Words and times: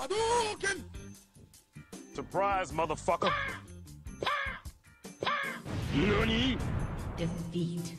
Hadouken! 0.00 0.78
Surprise, 2.16 2.72
motherfucker! 2.72 3.32
NANI? 5.94 6.58
Defeat. 7.18 7.96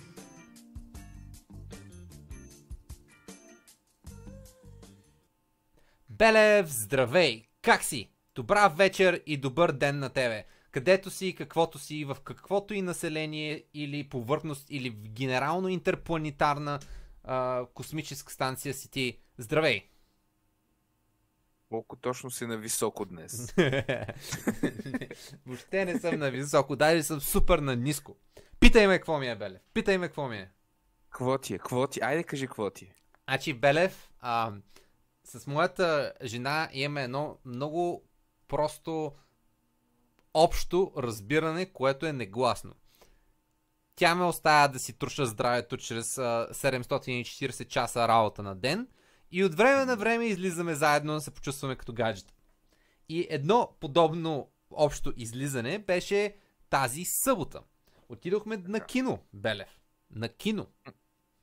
Белев, 6.09 6.67
здравей! 6.69 7.45
Как 7.61 7.83
си? 7.83 8.11
Добра 8.35 8.67
вечер 8.67 9.21
и 9.25 9.37
добър 9.37 9.71
ден 9.71 9.99
на 9.99 10.09
тебе. 10.09 10.45
Където 10.71 11.09
си, 11.09 11.35
каквото 11.37 11.79
си, 11.79 12.05
в 12.05 12.17
каквото 12.23 12.73
и 12.73 12.81
население 12.81 13.63
или 13.73 14.09
повърхност 14.09 14.67
или 14.69 14.89
в 14.89 15.09
генерално 15.09 15.67
интерпланетарна 15.67 16.79
а, 17.23 17.65
космическа 17.73 18.33
станция 18.33 18.73
си 18.73 18.91
ти. 18.91 19.19
Здравей! 19.37 19.90
Колко 21.71 21.95
точно 21.95 22.31
си 22.31 22.45
на 22.45 22.57
високо 22.57 23.05
днес? 23.05 23.53
Въобще 25.45 25.85
не 25.85 25.99
съм 25.99 26.19
на 26.19 26.31
високо, 26.31 26.75
даже 26.75 27.03
съм 27.03 27.21
супер 27.21 27.59
на 27.59 27.75
ниско. 27.75 28.17
Питай 28.59 28.87
ме 28.87 28.97
какво 28.97 29.19
ми 29.19 29.27
е, 29.27 29.35
Белев. 29.35 29.61
Питай 29.73 29.97
ме 29.97 30.07
какво 30.07 30.27
ми 30.27 30.37
е. 30.37 30.49
Кво 31.09 31.37
ти 31.37 31.53
е? 31.53 31.59
Кво 31.59 31.87
ти? 31.87 31.99
Айде 32.03 32.23
кажи 32.23 32.47
кво 32.47 32.69
ти 32.69 32.85
е. 32.85 32.95
Значи, 33.29 33.53
Белев, 33.53 34.11
а, 34.19 34.53
с 35.23 35.47
моята 35.47 36.13
жена 36.23 36.69
имаме 36.73 37.03
едно 37.03 37.37
много 37.45 38.03
просто 38.47 39.13
общо 40.33 40.93
разбиране, 40.97 41.65
което 41.65 42.05
е 42.05 42.13
негласно. 42.13 42.73
Тя 43.95 44.15
ме 44.15 44.25
оставя 44.25 44.69
да 44.69 44.79
си 44.79 44.93
труша 44.93 45.25
здравето 45.25 45.77
чрез 45.77 46.17
а, 46.17 46.47
740 46.51 47.67
часа 47.67 48.07
работа 48.07 48.43
на 48.43 48.55
ден 48.55 48.87
и 49.31 49.43
от 49.43 49.55
време 49.55 49.85
на 49.85 49.95
време 49.95 50.25
излизаме 50.25 50.75
заедно 50.75 51.13
да 51.13 51.21
се 51.21 51.31
почувстваме 51.31 51.75
като 51.75 51.93
гаджета. 51.93 52.33
И 53.09 53.27
едно 53.29 53.75
подобно 53.79 54.51
общо 54.71 55.13
излизане 55.15 55.79
беше 55.79 56.35
тази 56.69 57.05
събота. 57.05 57.63
Отидохме 58.09 58.57
на 58.57 58.85
кино, 58.85 59.25
Белев. 59.33 59.79
На 60.11 60.29
кино. 60.29 60.67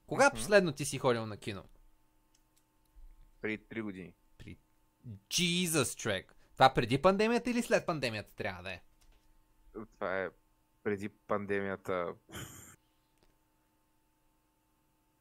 Кога 0.07 0.31
последно 0.31 0.73
ти 0.73 0.85
си 0.85 0.99
ходил 0.99 1.27
на 1.27 1.37
кино? 1.37 1.65
Преди 3.41 3.59
3 3.59 3.83
години. 3.83 4.15
Jesus, 5.31 5.97
човек. 5.97 6.35
Това 6.53 6.75
преди 6.75 7.03
пандемията 7.03 7.51
или 7.51 7.63
след 7.63 7.87
пандемията 7.87 8.31
трябва 8.35 8.63
да 8.63 8.73
е? 8.73 8.81
Това 9.95 10.25
е 10.25 10.31
преди 10.83 11.09
пандемията. 11.09 12.15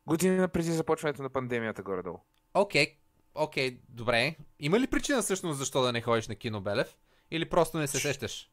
Година 0.06 0.48
преди 0.48 0.72
започването 0.72 1.24
на 1.24 1.30
пандемията 1.30 1.84
горе-долу. 1.84 2.20
Окей, 2.54 2.98
окей, 3.36 3.80
добре. 3.90 4.36
Има 4.60 4.80
ли 4.80 4.88
причина 4.88 5.22
всъщност 5.22 5.60
защо 5.60 5.82
да 5.82 5.94
не 5.94 6.02
ходиш 6.02 6.28
на 6.28 6.36
кино, 6.36 6.62
Белев? 6.62 6.98
Или 7.32 7.50
просто 7.50 7.78
не 7.78 7.88
се 7.88 8.00
сещаш? 8.00 8.50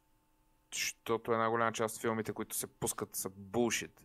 Защото 0.74 1.32
една 1.32 1.50
голяма 1.50 1.72
част 1.72 1.96
от 1.96 2.00
филмите, 2.02 2.32
които 2.32 2.56
се 2.56 2.66
пускат 2.66 3.16
са 3.16 3.30
булшит. 3.36 4.00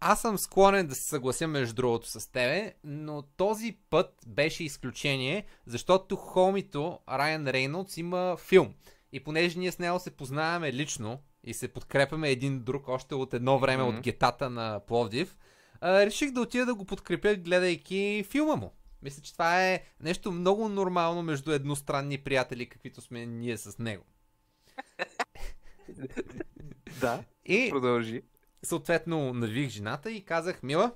Аз 0.00 0.20
съм 0.20 0.38
склонен 0.38 0.86
да 0.86 0.94
се 0.94 1.02
съглася 1.02 1.48
между 1.48 1.74
другото 1.74 2.06
с 2.08 2.32
тебе, 2.32 2.74
но 2.84 3.22
този 3.22 3.78
път 3.90 4.14
беше 4.26 4.64
изключение, 4.64 5.44
защото 5.66 6.16
хомито 6.16 6.98
Райан 7.08 7.48
Рейнолдс 7.48 7.96
има 7.96 8.36
филм. 8.36 8.74
И 9.12 9.24
понеже 9.24 9.58
ние 9.58 9.72
с 9.72 9.78
него 9.78 10.00
се 10.00 10.10
познаваме 10.10 10.72
лично 10.72 11.18
и 11.44 11.54
се 11.54 11.68
подкрепяме 11.72 12.30
един 12.30 12.60
друг 12.60 12.88
още 12.88 13.14
от 13.14 13.34
едно 13.34 13.58
време 13.58 13.84
Мгм. 13.84 13.96
от 13.96 14.02
гетата 14.02 14.50
на 14.50 14.80
Пловдив, 14.86 15.36
а, 15.84 16.06
реших 16.06 16.30
да 16.30 16.40
отида 16.40 16.66
да 16.66 16.74
го 16.74 16.84
подкрепя, 16.84 17.34
гледайки 17.34 18.24
филма 18.30 18.56
му. 18.56 18.72
Мисля, 19.02 19.22
че 19.22 19.32
това 19.32 19.64
е 19.66 19.84
нещо 20.00 20.32
много 20.32 20.68
нормално 20.68 21.22
между 21.22 21.52
едностранни 21.52 22.18
приятели, 22.18 22.68
каквито 22.68 23.00
сме 23.00 23.26
ние 23.26 23.56
с 23.56 23.78
него. 23.78 24.04
Да. 27.00 27.24
И 27.44 27.70
Продължи. 27.70 28.22
съответно 28.62 29.34
навих 29.34 29.68
жената 29.68 30.10
и 30.10 30.24
казах, 30.24 30.62
Мила, 30.62 30.92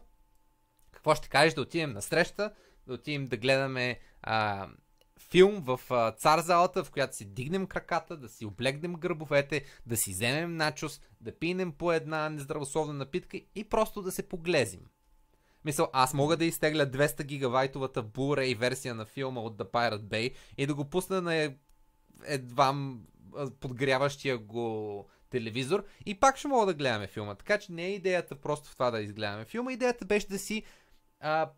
какво 0.90 1.14
ще 1.14 1.28
кажеш 1.28 1.54
да 1.54 1.60
отидем 1.60 1.92
на 1.92 2.02
среща, 2.02 2.54
да 2.86 2.94
отидем 2.94 3.26
да 3.26 3.36
гледаме 3.36 4.00
а, 4.22 4.68
филм 5.18 5.60
в 5.60 5.80
а, 5.90 6.12
цар 6.12 6.40
залата, 6.40 6.84
в 6.84 6.90
която 6.90 7.16
си 7.16 7.24
дигнем 7.24 7.66
краката, 7.66 8.16
да 8.16 8.28
си 8.28 8.44
облегнем 8.44 8.94
гърбовете, 8.94 9.64
да 9.86 9.96
си 9.96 10.12
вземем 10.12 10.56
начос, 10.56 11.00
да 11.20 11.38
пинем 11.38 11.72
по 11.72 11.92
една 11.92 12.28
нездравословна 12.28 12.92
напитка 12.92 13.40
и 13.54 13.64
просто 13.64 14.02
да 14.02 14.10
се 14.10 14.28
поглезим. 14.28 14.80
Мисъл, 15.64 15.88
аз 15.92 16.14
мога 16.14 16.36
да 16.36 16.44
изтегля 16.44 16.86
200 16.86 17.24
гигабайтовата 17.24 18.04
Blu-ray 18.04 18.58
версия 18.58 18.94
на 18.94 19.06
филма 19.06 19.40
от 19.40 19.56
The 19.56 19.70
Pirate 19.70 20.02
Bay 20.02 20.34
и 20.58 20.66
да 20.66 20.74
го 20.74 20.84
пусна 20.84 21.22
на 21.22 21.54
едва 22.24 22.74
подгряващия 23.60 24.38
го 24.38 25.06
телевизор 25.30 25.84
и 26.06 26.20
пак 26.20 26.36
ще 26.36 26.48
мога 26.48 26.66
да 26.66 26.74
гледаме 26.74 27.06
филма. 27.06 27.34
Така 27.34 27.58
че 27.58 27.72
не 27.72 27.86
е 27.86 27.94
идеята 27.94 28.34
просто 28.34 28.70
в 28.70 28.72
това 28.72 28.90
да 28.90 29.00
изгледаме 29.00 29.44
филма. 29.44 29.72
Идеята 29.72 30.04
беше 30.04 30.28
да 30.28 30.38
си 30.38 30.62
а, 31.20 31.50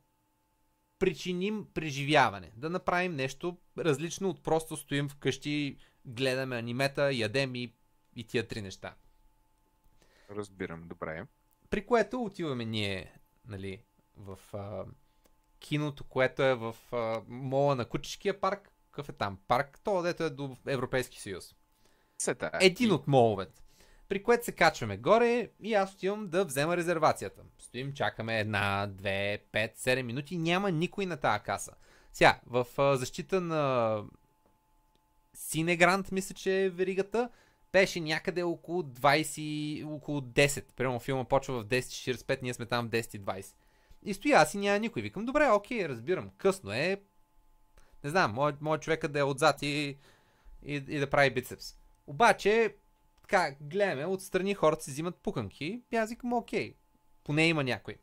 причиним 1.01 1.67
преживяване. 1.75 2.53
Да 2.57 2.71
направим 2.71 3.17
нещо 3.17 3.57
различно 3.79 4.29
от 4.29 4.43
просто 4.43 4.77
стоим 4.77 5.09
вкъщи, 5.09 5.77
гледаме 6.05 6.57
анимета, 6.57 7.13
ядем 7.13 7.55
и, 7.55 7.75
и 8.17 8.25
тия 8.25 8.49
три 8.49 8.63
неща. 8.63 8.95
Разбирам, 10.31 10.89
добре. 10.89 11.27
При 11.71 11.87
което 11.87 12.23
отиваме 12.23 12.65
ние, 12.65 13.13
нали, 13.47 13.83
в 14.17 14.39
а, 14.53 14.85
киното, 15.59 16.05
което 16.05 16.43
е 16.43 16.55
в 16.55 16.77
а, 16.93 17.23
мола 17.29 17.75
на 17.75 17.85
Кучешкия 17.85 18.41
парк. 18.41 18.73
Какъв 18.91 19.09
е 19.09 19.13
там? 19.13 19.39
Парк, 19.49 19.81
то 19.85 20.03
дето 20.03 20.25
е 20.25 20.31
до 20.31 20.57
Европейски 20.67 21.21
съюз. 21.21 21.55
Сета. 22.19 22.51
Един 22.61 22.93
от 22.93 23.07
моловете. 23.07 23.63
При 24.11 24.23
което 24.23 24.45
се 24.45 24.53
качваме 24.53 24.97
горе 24.97 25.51
и 25.61 25.75
аз 25.75 25.95
отивам 25.95 26.29
да 26.29 26.45
взема 26.45 26.77
резервацията. 26.77 27.43
Стоим, 27.59 27.93
чакаме 27.93 28.41
една, 28.41 28.87
две, 28.87 29.39
пет, 29.53 29.77
седем 29.77 30.07
минути. 30.07 30.39
Няма 30.39 30.71
никой 30.71 31.07
на 31.07 31.17
тази 31.17 31.43
каса. 31.43 31.73
Сега, 32.13 32.41
в 32.47 32.67
защита 32.97 33.41
на 33.41 34.03
Синегрант, 35.35 36.13
мисля, 36.13 36.35
че 36.35 36.65
е 36.65 36.71
веригата, 36.71 37.31
беше 37.73 38.01
някъде 38.01 38.43
около 38.43 38.83
20, 38.83 39.87
около 39.87 40.21
10. 40.21 40.65
Примерно 40.77 41.01
филма 41.01 41.25
почва 41.25 41.61
в 41.61 41.67
10.45, 41.67 42.43
ние 42.43 42.55
сме 42.55 42.67
там 42.67 42.87
в 42.87 42.91
10.20. 42.91 43.55
И 44.03 44.15
стоя 44.15 44.39
аз 44.39 44.55
и 44.55 44.59
няма 44.59 44.79
никой. 44.79 45.03
Викам, 45.03 45.25
добре, 45.25 45.49
окей, 45.51 45.89
разбирам. 45.89 46.31
Късно 46.37 46.73
е. 46.73 47.03
Не 48.05 48.11
знам, 48.11 48.57
моят 48.61 48.83
човека 48.83 49.09
да 49.09 49.19
е 49.19 49.23
отзад 49.23 49.63
и, 49.63 49.99
и, 50.63 50.75
и 50.75 50.99
да 50.99 51.11
прави 51.11 51.31
бицепс. 51.31 51.75
Обаче, 52.07 52.75
така, 53.31 53.55
гледаме, 53.61 54.07
отстрани 54.07 54.55
хората 54.55 54.85
си 54.85 54.91
взимат 54.91 55.17
пуканки 55.17 55.83
и 55.93 55.97
аз 55.97 56.11
викам, 56.11 56.33
окей, 56.33 56.75
поне 57.25 57.47
има 57.47 57.65
някой. 57.65 57.97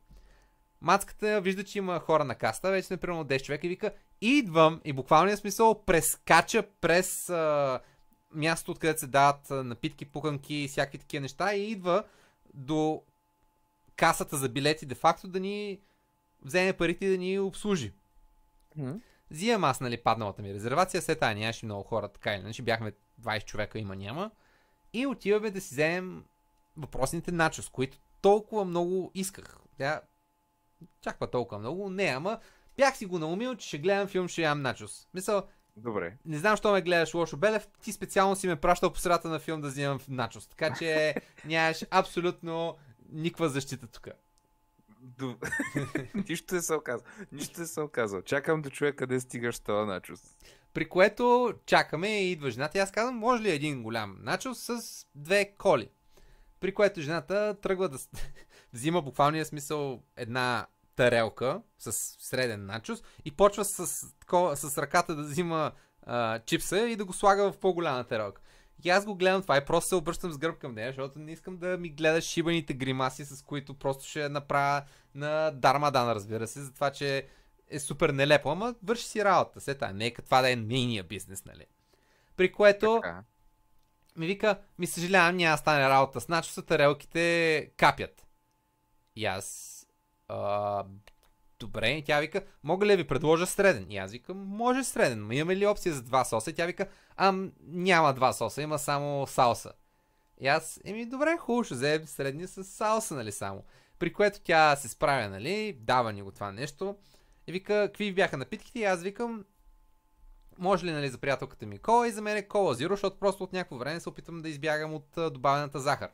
Мацката 0.80 1.40
вижда, 1.40 1.64
че 1.64 1.78
има 1.78 2.00
хора 2.00 2.24
на 2.24 2.34
каста, 2.34 2.70
вече 2.70 2.86
сме 2.86 2.96
примерно 2.96 3.24
10 3.24 3.42
човека 3.42 3.66
и 3.66 3.70
вика, 3.70 3.94
идвам 4.20 4.80
и 4.84 4.92
буквалния 4.92 5.36
смисъл 5.36 5.84
прескача 5.84 6.62
през 6.80 7.28
а, 7.30 7.80
място, 8.34 8.70
откъдето 8.70 9.00
се 9.00 9.06
дават 9.06 9.50
напитки, 9.50 10.04
пуканки 10.04 10.54
и 10.54 10.68
всякакви 10.68 10.98
такива 10.98 11.20
неща 11.20 11.54
и 11.54 11.70
идва 11.70 12.04
до 12.54 13.02
касата 13.96 14.36
за 14.36 14.48
билети, 14.48 14.86
де 14.86 14.94
факто 14.94 15.28
да 15.28 15.40
ни 15.40 15.80
вземе 16.42 16.72
парите 16.72 17.06
и 17.06 17.10
да 17.10 17.18
ни 17.18 17.38
обслужи. 17.38 17.92
Мгм. 18.76 18.92
Взимам 19.30 19.64
аз, 19.64 19.80
нали, 19.80 19.96
падналата 19.96 20.42
ми 20.42 20.54
резервация, 20.54 21.02
след 21.02 21.18
това 21.18 21.34
нямаше 21.34 21.66
много 21.66 21.82
хора, 21.82 22.08
така 22.08 22.34
или 22.34 22.40
иначе 22.40 22.62
бяхме 22.62 22.92
20 23.20 23.44
човека, 23.44 23.78
има 23.78 23.96
няма. 23.96 24.30
И 24.92 25.06
отиваме 25.06 25.50
да 25.50 25.60
си 25.60 25.74
вземем 25.74 26.24
въпросните 26.76 27.32
начос, 27.32 27.68
които 27.68 27.98
толкова 28.20 28.64
много 28.64 29.10
исках. 29.14 29.58
Тя 29.78 30.00
чаква 31.00 31.30
толкова 31.30 31.58
много, 31.58 31.90
не, 31.90 32.04
ама 32.04 32.38
бях 32.76 32.96
си 32.96 33.06
го 33.06 33.18
наумил, 33.18 33.54
че 33.54 33.68
ще 33.68 33.78
гледам 33.78 34.08
филм, 34.08 34.28
ще 34.28 34.42
ям 34.42 34.62
начос. 34.62 35.08
Мисъл, 35.14 35.42
Добре. 35.76 36.16
не 36.24 36.38
знам, 36.38 36.56
що 36.56 36.72
ме 36.72 36.82
гледаш 36.82 37.14
лошо, 37.14 37.36
Белев, 37.36 37.68
ти 37.82 37.92
специално 37.92 38.36
си 38.36 38.46
ме 38.46 38.56
пращал 38.56 38.92
по 38.92 38.98
средата 38.98 39.28
на 39.28 39.38
филм 39.38 39.60
да 39.60 39.68
взимам 39.68 39.98
начос. 40.08 40.46
Така 40.46 40.74
че 40.78 41.14
нямаш 41.44 41.84
абсолютно 41.90 42.76
никаква 43.08 43.48
защита 43.48 43.86
тук. 43.86 44.08
Нищо 46.28 46.54
не 46.54 46.62
съм 46.62 46.80
казал. 46.84 47.06
Нищо 47.32 47.60
не 47.60 47.66
съм 47.66 47.88
казал. 47.88 48.22
Чакам 48.22 48.62
да 48.62 48.70
чуя 48.70 48.96
къде 48.96 49.20
стигаш 49.20 49.60
това 49.60 49.84
начос. 49.84 50.20
При 50.74 50.88
което 50.88 51.52
чакаме 51.66 52.20
и 52.20 52.32
идва 52.32 52.50
жената 52.50 52.78
и 52.78 52.80
аз 52.80 52.90
казвам, 52.90 53.16
може 53.16 53.42
ли 53.42 53.50
един 53.50 53.82
голям 53.82 54.16
начос 54.20 54.58
с 54.58 55.06
две 55.14 55.54
коли? 55.58 55.88
При 56.60 56.74
което 56.74 57.00
жената 57.00 57.56
тръгва 57.62 57.88
да 57.88 57.98
взима 58.72 59.02
буквалния 59.02 59.44
смисъл 59.44 60.02
една 60.16 60.66
тарелка 60.96 61.62
с 61.78 61.92
среден 62.18 62.66
начос 62.66 63.02
и 63.24 63.30
почва 63.30 63.64
с, 63.64 63.86
с 64.56 64.78
ръката 64.78 65.14
да 65.14 65.22
взима 65.22 65.72
а, 66.02 66.38
чипса 66.38 66.88
и 66.88 66.96
да 66.96 67.04
го 67.04 67.12
слага 67.12 67.52
в 67.52 67.58
по-голяма 67.58 68.04
тарелка. 68.04 68.42
И 68.84 68.90
аз 68.90 69.04
го 69.04 69.14
гледам 69.14 69.42
това 69.42 69.56
и 69.56 69.64
просто 69.64 69.88
се 69.88 69.94
обръщам 69.94 70.32
с 70.32 70.38
гръб 70.38 70.58
към 70.58 70.74
нея, 70.74 70.88
защото 70.88 71.18
не 71.18 71.32
искам 71.32 71.56
да 71.56 71.78
ми 71.78 71.88
гледаш 71.88 72.24
шибаните 72.24 72.74
гримаси, 72.74 73.24
с 73.24 73.42
които 73.42 73.74
просто 73.74 74.04
ще 74.04 74.28
направя 74.28 74.82
на 75.14 75.50
Дармадан, 75.50 76.12
разбира 76.12 76.46
се, 76.46 76.60
за 76.60 76.74
това, 76.74 76.90
че 76.90 77.26
е 77.70 77.80
супер 77.80 78.10
нелепо, 78.10 78.50
ама 78.50 78.74
върши 78.82 79.04
си 79.04 79.24
работа. 79.24 79.60
Се 79.60 79.74
това, 79.74 79.92
нека 79.92 80.22
това 80.22 80.42
да 80.42 80.50
е 80.50 80.56
нейния 80.56 81.04
бизнес, 81.04 81.44
нали? 81.44 81.66
При 82.36 82.52
което 82.52 83.00
Така. 83.02 83.24
ми 84.16 84.26
вика, 84.26 84.58
ми 84.78 84.86
съжалявам, 84.86 85.36
няма 85.36 85.54
да 85.54 85.58
стане 85.58 85.88
работа 85.88 86.20
с 86.20 86.28
начоса, 86.28 86.62
тарелките 86.62 87.70
капят. 87.76 88.26
И 89.16 89.26
аз, 89.26 89.76
а, 90.28 90.84
добре, 91.58 91.90
и 91.90 92.04
тя 92.04 92.20
вика, 92.20 92.44
мога 92.62 92.86
ли 92.86 92.90
да 92.90 92.96
ви 92.96 93.06
предложа 93.06 93.46
среден? 93.46 93.86
И 93.90 93.98
аз 93.98 94.12
викам, 94.12 94.36
може 94.46 94.84
среден, 94.84 95.26
но 95.26 95.32
имаме 95.32 95.56
ли 95.56 95.66
опция 95.66 95.94
за 95.94 96.02
два 96.02 96.24
соса? 96.24 96.50
И 96.50 96.54
тя 96.54 96.66
вика, 96.66 96.88
ам, 97.16 97.52
няма 97.60 98.14
два 98.14 98.32
соса, 98.32 98.62
има 98.62 98.78
само 98.78 99.26
салса. 99.26 99.72
И 100.40 100.48
аз, 100.48 100.80
еми 100.84 101.06
добре, 101.06 101.36
хубаво, 101.38 101.64
ще 101.64 101.74
вземем 101.74 102.06
средния 102.06 102.48
с 102.48 102.64
салса, 102.64 103.14
нали 103.14 103.32
само. 103.32 103.64
При 103.98 104.12
което 104.12 104.40
тя 104.40 104.76
се 104.76 104.88
справя, 104.88 105.28
нали, 105.28 105.78
дава 105.80 106.12
ни 106.12 106.22
го 106.22 106.30
това 106.30 106.52
нещо. 106.52 106.96
И 107.48 107.52
вика, 107.52 107.88
какви 107.88 108.12
бяха 108.12 108.36
напитките? 108.36 108.78
И 108.78 108.84
аз 108.84 109.02
викам, 109.02 109.44
може 110.58 110.86
ли, 110.86 110.90
нали, 110.90 111.08
за 111.08 111.18
приятелката 111.18 111.66
ми 111.66 111.78
кола 111.78 112.08
и 112.08 112.10
за 112.10 112.22
мен 112.22 112.36
е 112.36 112.48
кола 112.48 112.74
зиро, 112.74 112.92
защото 112.92 113.18
просто 113.18 113.44
от 113.44 113.52
някакво 113.52 113.78
време 113.78 114.00
се 114.00 114.08
опитвам 114.08 114.42
да 114.42 114.48
избягам 114.48 114.94
от 114.94 115.18
а, 115.18 115.30
добавената 115.30 115.80
захар. 115.80 116.10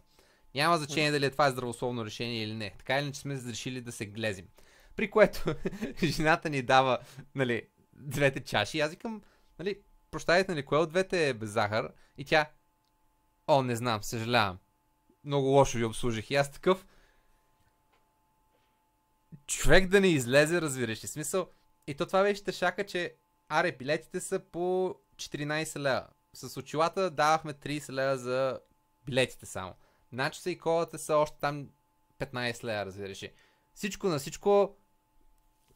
Няма 0.54 0.78
значение 0.78 1.10
дали 1.10 1.26
е 1.26 1.30
това 1.30 1.46
е 1.46 1.50
здравословно 1.50 2.04
решение 2.04 2.42
или 2.42 2.54
не. 2.54 2.74
Така 2.78 2.98
или 2.98 3.02
иначе 3.02 3.20
сме 3.20 3.42
решили 3.48 3.80
да 3.80 3.92
се 3.92 4.06
глезим. 4.06 4.46
При 4.96 5.10
което 5.10 5.54
жената 6.02 6.50
ни 6.50 6.62
дава, 6.62 6.98
нали, 7.34 7.62
двете 7.92 8.40
чаши. 8.40 8.80
Аз 8.80 8.90
викам, 8.90 9.22
нали, 9.58 9.80
прощайте, 10.10 10.52
нали, 10.52 10.64
кое 10.64 10.78
от 10.78 10.90
двете 10.90 11.28
е 11.28 11.34
без 11.34 11.50
захар? 11.50 11.92
И 12.18 12.24
тя, 12.24 12.50
о, 13.46 13.62
не 13.62 13.76
знам, 13.76 14.02
съжалявам. 14.02 14.58
Много 15.24 15.46
лошо 15.46 15.78
ви 15.78 15.84
обслужих. 15.84 16.30
И 16.30 16.34
аз 16.34 16.52
такъв, 16.52 16.86
човек 19.46 19.88
да 19.88 20.00
не 20.00 20.08
излезе, 20.08 20.60
разбираш 20.60 21.04
ли 21.04 21.06
смисъл. 21.06 21.48
И 21.86 21.94
то 21.94 22.06
това 22.06 22.22
беше 22.22 22.44
тъшака, 22.44 22.86
че 22.86 23.14
аре, 23.48 23.72
билетите 23.72 24.20
са 24.20 24.40
по 24.40 24.94
14 25.16 25.78
лева. 25.78 26.06
С 26.34 26.56
очилата 26.56 27.10
давахме 27.10 27.52
30 27.52 27.92
лева 27.92 28.18
за 28.18 28.60
билетите 29.06 29.46
само. 29.46 29.74
Начоса 30.12 30.50
и 30.50 30.58
колата 30.58 30.98
са 30.98 31.16
още 31.16 31.36
там 31.40 31.68
15 32.18 32.64
лева, 32.64 32.86
разбираш 32.86 33.22
ли. 33.22 33.32
Всичко 33.74 34.08
на 34.08 34.18
всичко, 34.18 34.76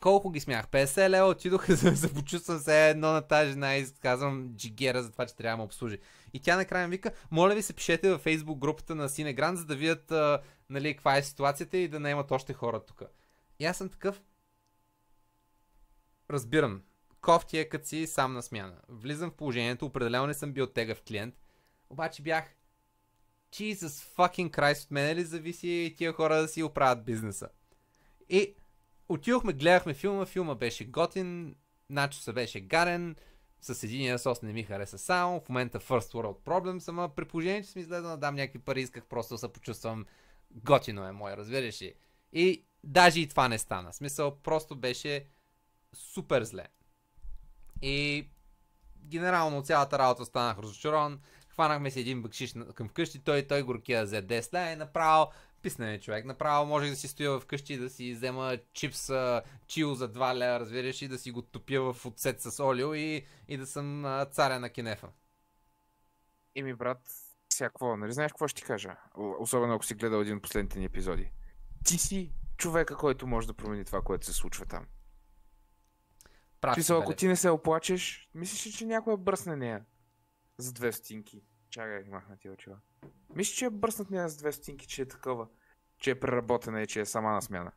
колко 0.01 0.31
ги 0.31 0.41
смях? 0.41 0.69
50 0.69 1.09
лева 1.09 1.29
отидох 1.29 1.67
за 1.71 2.09
да 2.09 2.15
почувствам 2.15 2.59
се 2.59 2.91
едно 2.91 3.13
на 3.13 3.23
тази 3.23 3.51
жена 3.51 3.77
и 3.77 3.87
казвам 4.03 4.55
джигера 4.57 5.03
за 5.03 5.13
това, 5.13 5.27
че 5.27 5.37
трябва 5.37 5.53
да 5.53 5.57
ме 5.57 5.65
обслужи. 5.65 5.99
И 6.35 6.41
тя 6.41 6.57
накрая 6.57 6.89
ми 6.89 6.97
вика, 6.97 7.11
моля 7.31 7.55
ви 7.55 7.63
се 7.63 7.73
пишете 7.73 8.11
във 8.11 8.25
Facebook 8.25 8.59
групата 8.59 8.95
на 8.95 9.09
Синегран, 9.09 9.57
за 9.57 9.65
да 9.65 9.77
видят 9.77 10.13
а, 10.13 10.41
нали, 10.71 10.95
каква 10.95 11.17
е 11.17 11.23
ситуацията 11.23 11.77
и 11.77 11.89
да 11.89 12.01
наемат 12.01 12.31
още 12.31 12.53
хора 12.53 12.81
тук. 12.81 13.03
И 13.59 13.67
аз 13.67 13.77
съм 13.77 13.89
такъв. 13.89 14.23
Разбирам. 16.31 16.83
Кофти 17.21 17.59
е 17.59 17.69
като 17.69 17.89
си 17.89 18.07
сам 18.07 18.33
на 18.33 18.43
смяна. 18.43 18.81
Влизам 18.89 19.31
в 19.31 19.35
положението, 19.35 19.87
определено 19.87 20.27
не 20.27 20.35
съм 20.35 20.53
бил 20.53 20.67
тегъв 20.67 21.03
клиент. 21.03 21.35
Обаче 21.91 22.23
бях 22.23 22.55
Jesus 23.53 24.17
fucking 24.17 24.51
Christ, 24.51 24.85
от 24.85 24.91
мен 24.91 25.17
ли 25.17 25.25
зависи 25.25 25.95
тия 25.97 26.13
хора 26.13 26.37
да 26.37 26.49
си 26.49 26.63
оправят 26.63 27.05
бизнеса. 27.05 27.49
И 28.29 28.55
отидохме, 29.09 29.53
гледахме 29.53 29.95
филма, 29.95 30.27
филма 30.27 30.55
беше 30.55 30.85
готин, 30.85 31.57
начоса 31.91 32.33
беше 32.33 32.61
гарен, 32.61 33.17
с 33.61 33.83
единия 33.83 34.19
сос 34.19 34.43
не 34.43 34.53
ми 34.53 34.63
хареса 34.63 34.99
само, 34.99 35.41
в 35.41 35.49
момента 35.49 35.81
First 35.81 36.13
World 36.13 36.41
Problems, 36.41 36.89
ама 36.89 37.09
при 37.15 37.25
положение, 37.25 37.63
че 37.63 37.71
съм 37.71 37.83
излезъл 37.83 38.11
да 38.11 38.17
дам 38.17 38.35
някакви 38.35 38.59
пари, 38.59 38.81
исках 38.81 39.07
просто 39.07 39.35
да 39.35 39.39
се 39.39 39.53
почувствам 39.53 40.07
готино 40.51 41.07
е 41.07 41.13
мое, 41.13 41.37
разбираш 41.37 41.83
ли? 41.83 41.95
И 42.33 42.65
даже 42.85 43.21
и 43.21 43.29
това 43.29 43.49
не 43.49 43.59
стана. 43.59 43.93
Смисъл, 43.93 44.37
просто 44.43 44.77
беше 44.77 45.27
супер 45.95 46.45
зле. 46.45 46.67
И 47.83 48.29
генерално 49.05 49.63
цялата 49.63 49.99
работа 49.99 50.25
станах 50.25 50.59
разочарован. 50.59 51.21
Хванахме 51.49 51.91
си 51.91 52.01
един 52.01 52.23
бъкшиш 52.23 52.55
към 52.75 52.89
вкъщи, 52.89 53.19
той, 53.19 53.47
той 53.47 53.63
горкия 53.63 54.05
взе 54.05 54.23
10 54.23 54.55
лева 54.55 54.71
и 54.71 54.77
направо 54.77 55.33
писне 55.63 56.01
човек. 56.01 56.25
Направо 56.25 56.67
можех 56.67 56.91
да 56.91 56.97
си 56.97 57.09
стоя 57.09 57.41
вкъщи 57.41 57.77
да 57.77 57.91
си 57.91 58.15
взема 58.15 58.59
чипс 58.73 59.11
а, 59.11 59.43
чил 59.67 59.95
за 59.95 60.13
2 60.13 60.35
лева, 60.35 60.61
разбираш, 60.61 61.03
и 61.03 61.09
да 61.09 61.19
си 61.19 61.31
го 61.31 61.43
топя 61.43 61.81
в 61.81 62.07
отсет 62.07 62.41
с 62.41 62.65
олио 62.65 62.95
и, 62.95 63.27
и 63.49 63.57
да 63.57 63.67
съм 63.67 64.05
царя 64.31 64.61
на 64.61 64.71
кенефа. 64.71 65.09
Еми, 66.55 66.75
брат, 66.75 66.99
всякакво, 67.49 67.97
нали 67.97 68.13
знаеш 68.13 68.33
какво 68.33 68.49
ще 68.49 68.63
ти 68.63 68.67
кажа? 68.67 68.97
Особено 69.39 69.75
ако 69.75 69.85
си 69.85 69.95
гледал 69.95 70.19
един 70.19 70.37
от 70.37 70.43
последните 70.43 70.79
ни 70.79 70.85
епизоди. 70.85 71.31
Ти 71.85 71.99
си 71.99 72.33
човека, 72.59 72.97
който 72.97 73.27
може 73.27 73.47
да 73.47 73.55
промени 73.55 73.85
това, 73.85 74.03
което 74.03 74.27
се 74.27 74.33
случва 74.33 74.67
там. 74.67 74.87
Прав 76.61 76.75
си, 76.75 76.81
Смисъл, 76.81 77.01
ако 77.01 77.15
ти 77.15 77.29
не 77.29 77.37
се 77.37 77.51
оплачеш, 77.51 78.31
мислиш 78.35 78.67
ли, 78.67 78.73
че 78.73 78.87
някой 78.87 79.15
е 79.15 79.17
бръсне 79.17 79.57
нея 79.57 79.85
за 80.59 80.73
две 80.73 80.93
стинки? 80.93 81.43
Чакай, 81.71 82.05
махна 82.05 82.37
ти 82.37 82.51
очила. 82.51 82.79
Мислиш, 83.35 83.57
че 83.57 83.65
е 83.65 83.71
бръснат 83.71 84.11
нея 84.11 84.29
за 84.29 84.39
две 84.39 84.53
стинки, 84.53 84.87
че 84.87 85.03
е 85.03 85.09
такова, 85.09 85.49
че 85.99 86.11
е 86.11 86.21
преработена 86.21 86.83
и 86.83 86.87
че 86.87 87.01
е 87.01 87.07
сама 87.07 87.31
на 87.31 87.43
смяна. 87.43 87.73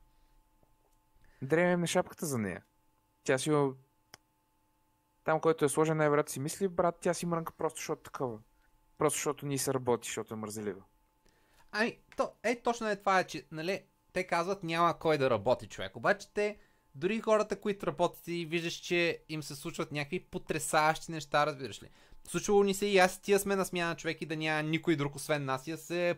Дремем 1.42 1.80
на 1.80 1.88
шапката 1.88 2.25
за 2.25 2.38
нея. 2.38 2.63
Тя 3.24 3.38
си... 3.38 3.51
Там, 5.24 5.39
който 5.39 5.66
е 5.66 5.69
сложен, 5.69 5.98
най-вероятно 5.98 6.31
си 6.31 6.39
мисли, 6.39 6.68
брат, 6.68 6.98
тя 7.01 7.13
си 7.13 7.25
мрънка 7.25 7.54
просто 7.54 7.77
защото 7.77 8.01
такова. 8.01 8.39
Просто 8.98 9.18
защото 9.18 9.45
ни 9.45 9.57
се 9.57 9.74
работи, 9.74 10.07
защото 10.07 10.34
е 10.34 10.38
мързелива. 10.38 10.84
Ами, 11.72 12.00
то, 12.18 12.34
е, 12.44 12.62
точно 12.62 12.89
е 12.89 12.95
това, 12.95 13.19
е, 13.19 13.27
че, 13.27 13.48
нали, 13.51 13.84
те 14.13 14.28
казват 14.28 14.63
няма 14.63 15.00
кой 15.00 15.18
да 15.18 15.30
работи 15.30 15.68
човек. 15.68 15.96
Обаче 15.96 16.28
те, 16.34 16.58
дори 16.96 17.19
хората, 17.19 17.60
които 17.60 17.88
работят 17.88 18.28
и 18.28 18.46
виждаш, 18.46 18.74
че 18.74 19.24
им 19.30 19.44
се 19.44 19.56
случват 19.56 19.92
някакви 19.92 20.19
потрясаващи 20.19 21.12
неща, 21.12 21.46
разбираш 21.46 21.84
ли. 21.84 21.90
Случвало 22.28 22.63
ни 22.63 22.74
се 22.74 22.86
и 22.86 22.98
аз 22.98 23.16
и 23.16 23.22
тия 23.22 23.40
сме 23.40 23.56
на 23.56 23.66
смяна 23.66 23.96
човек 23.96 24.22
и 24.22 24.25
да 24.25 24.36
няма 24.36 24.63
никой 24.63 24.96
друг 24.96 25.16
освен 25.16 25.46
нас 25.46 25.68
и 25.68 25.72
да 25.72 25.78
се 25.78 26.16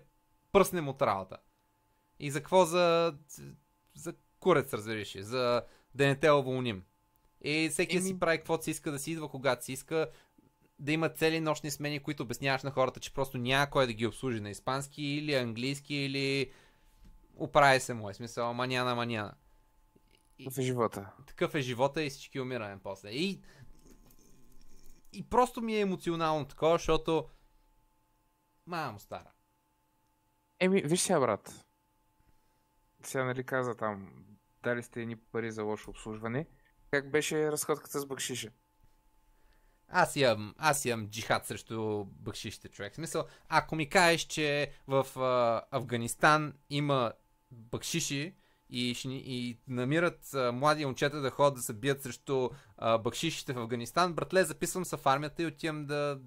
пръснем 0.51 0.87
от 0.87 1.01
работа. 1.01 1.37
И 2.19 2.31
за 2.31 2.39
какво? 2.39 2.65
За, 2.65 3.13
за 3.95 4.13
курец, 4.39 4.73
разбираш 4.73 5.15
ли. 5.15 5.23
За 5.23 5.61
да 5.95 6.05
не 6.05 6.15
те 6.15 6.31
уволним. 6.31 6.83
И 7.41 7.69
всеки 7.71 7.97
да 7.97 8.03
си 8.03 8.09
Еми- 8.09 8.19
прави 8.19 8.37
каквото 8.37 8.63
си 8.63 8.71
иска, 8.71 8.91
да 8.91 8.99
си 8.99 9.11
идва 9.11 9.29
когато 9.29 9.65
си 9.65 9.73
иска, 9.73 10.09
да 10.79 10.91
има 10.91 11.09
цели 11.09 11.39
нощни 11.39 11.71
смени, 11.71 11.99
които 11.99 12.23
обясняваш 12.23 12.63
на 12.63 12.71
хората, 12.71 12.99
че 12.99 13.13
просто 13.13 13.37
няма 13.37 13.69
кой 13.69 13.87
да 13.87 13.93
ги 13.93 14.07
обслужи 14.07 14.39
на 14.39 14.49
испански 14.49 15.03
или 15.03 15.33
английски 15.33 15.95
или 15.95 16.51
оправи 17.35 17.79
се 17.79 17.93
мой 17.93 18.13
смисъл, 18.13 18.53
маняна, 18.53 18.95
маняна. 18.95 19.33
В 20.51 20.61
живота. 20.61 21.11
Такъв 21.27 21.55
е 21.55 21.61
живота 21.61 22.03
и 22.03 22.09
всички 22.09 22.39
умираме 22.39 22.79
после. 22.83 23.09
И, 23.09 23.41
и 25.13 25.29
просто 25.29 25.61
ми 25.61 25.75
е 25.75 25.79
емоционално 25.79 26.47
такова, 26.47 26.77
защото 26.77 27.29
мамо 28.67 28.99
стара. 28.99 29.31
Еми, 30.59 30.81
виж 30.81 31.01
сега, 31.01 31.19
брат. 31.19 31.65
Сега, 33.03 33.23
нали 33.23 33.43
каза 33.43 33.75
там, 33.75 34.25
дали 34.63 34.83
сте 34.83 35.01
едни 35.01 35.15
пари 35.15 35.51
за 35.51 35.63
лошо 35.63 35.89
обслужване. 35.89 36.47
Как 36.91 37.11
беше 37.11 37.51
разходката 37.51 37.99
с 37.99 38.05
бакшиша? 38.05 38.51
Аз 39.87 40.15
имам, 40.15 40.55
аз 40.57 40.85
имам 40.85 41.09
джихад 41.09 41.45
срещу 41.45 42.05
бъкшишите, 42.05 42.69
човек. 42.69 42.93
В 42.93 42.95
смисъл, 42.95 43.25
ако 43.49 43.75
ми 43.75 43.89
кажеш, 43.89 44.21
че 44.21 44.71
в 44.87 45.19
а, 45.19 45.61
Афганистан 45.71 46.53
има 46.69 47.13
бъкшиши 47.53 48.35
и, 48.69 48.95
и 49.05 49.57
намират 49.67 50.33
а, 50.33 50.51
млади 50.51 50.85
момчета 50.85 51.21
да 51.21 51.29
ходят 51.29 51.55
да 51.55 51.61
се 51.61 51.73
бият 51.73 52.01
срещу 52.01 52.49
а, 52.77 52.97
бъкшишите 52.97 53.53
в 53.53 53.59
Афганистан, 53.59 54.13
братле, 54.13 54.43
записвам 54.43 54.85
се 54.85 54.97
в 54.97 55.05
армията 55.05 55.43
и 55.43 55.45
отивам 55.45 55.85
да, 55.85 56.19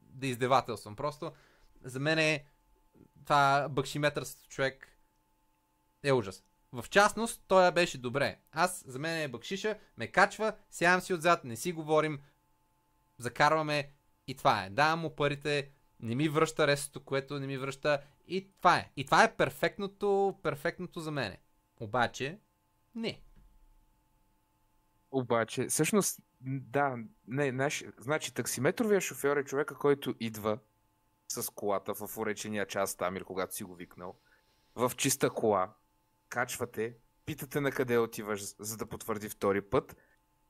да 0.00 0.26
издевателствам. 0.26 0.96
Просто 0.96 1.32
за 1.84 2.00
мен 2.00 2.18
е 2.18 2.44
това 3.24 3.68
бъкшиметърството, 3.70 4.48
човек, 4.48 4.88
е 6.02 6.12
ужас. 6.12 6.44
В 6.72 6.84
частност, 6.90 7.44
той 7.48 7.72
беше 7.72 7.98
добре. 7.98 8.38
Аз, 8.52 8.84
за 8.86 8.98
мен 8.98 9.22
е 9.22 9.28
бъкшиша, 9.28 9.78
ме 9.96 10.06
качва, 10.06 10.52
сядам 10.70 11.00
си 11.00 11.14
отзад, 11.14 11.44
не 11.44 11.56
си 11.56 11.72
говорим, 11.72 12.20
закарваме 13.18 13.90
и 14.26 14.34
това 14.34 14.64
е. 14.64 14.70
Давам 14.70 15.00
му 15.00 15.16
парите, 15.16 15.70
не 16.00 16.14
ми 16.14 16.28
връща 16.28 16.66
рестото, 16.66 17.04
което 17.04 17.40
не 17.40 17.46
ми 17.46 17.58
връща 17.58 18.00
и 18.28 18.52
това 18.58 18.76
е. 18.76 18.90
И 18.96 19.04
това 19.04 19.24
е 19.24 19.36
перфектното, 19.36 20.38
перфектното 20.42 21.00
за 21.00 21.10
мене. 21.10 21.38
Обаче, 21.80 22.38
не. 22.94 23.20
Обаче, 25.10 25.66
всъщност, 25.66 26.20
да, 26.40 26.96
не, 27.26 27.52
наш, 27.52 27.84
значи 27.98 28.34
таксиметровия 28.34 29.00
шофьор 29.00 29.36
е 29.36 29.44
човека, 29.44 29.74
който 29.74 30.14
идва 30.20 30.58
с 31.28 31.50
колата 31.50 31.94
в 31.94 32.18
уречения 32.18 32.66
час 32.66 32.96
там 32.96 33.16
или 33.16 33.24
когато 33.24 33.54
си 33.54 33.64
го 33.64 33.74
викнал, 33.74 34.14
в 34.74 34.92
чиста 34.96 35.30
кола, 35.30 35.74
качвате, 36.28 36.96
питате 37.26 37.60
на 37.60 37.72
къде 37.72 37.98
отиваш, 37.98 38.42
за 38.58 38.76
да 38.76 38.86
потвърди 38.86 39.28
втори 39.28 39.60
път, 39.60 39.96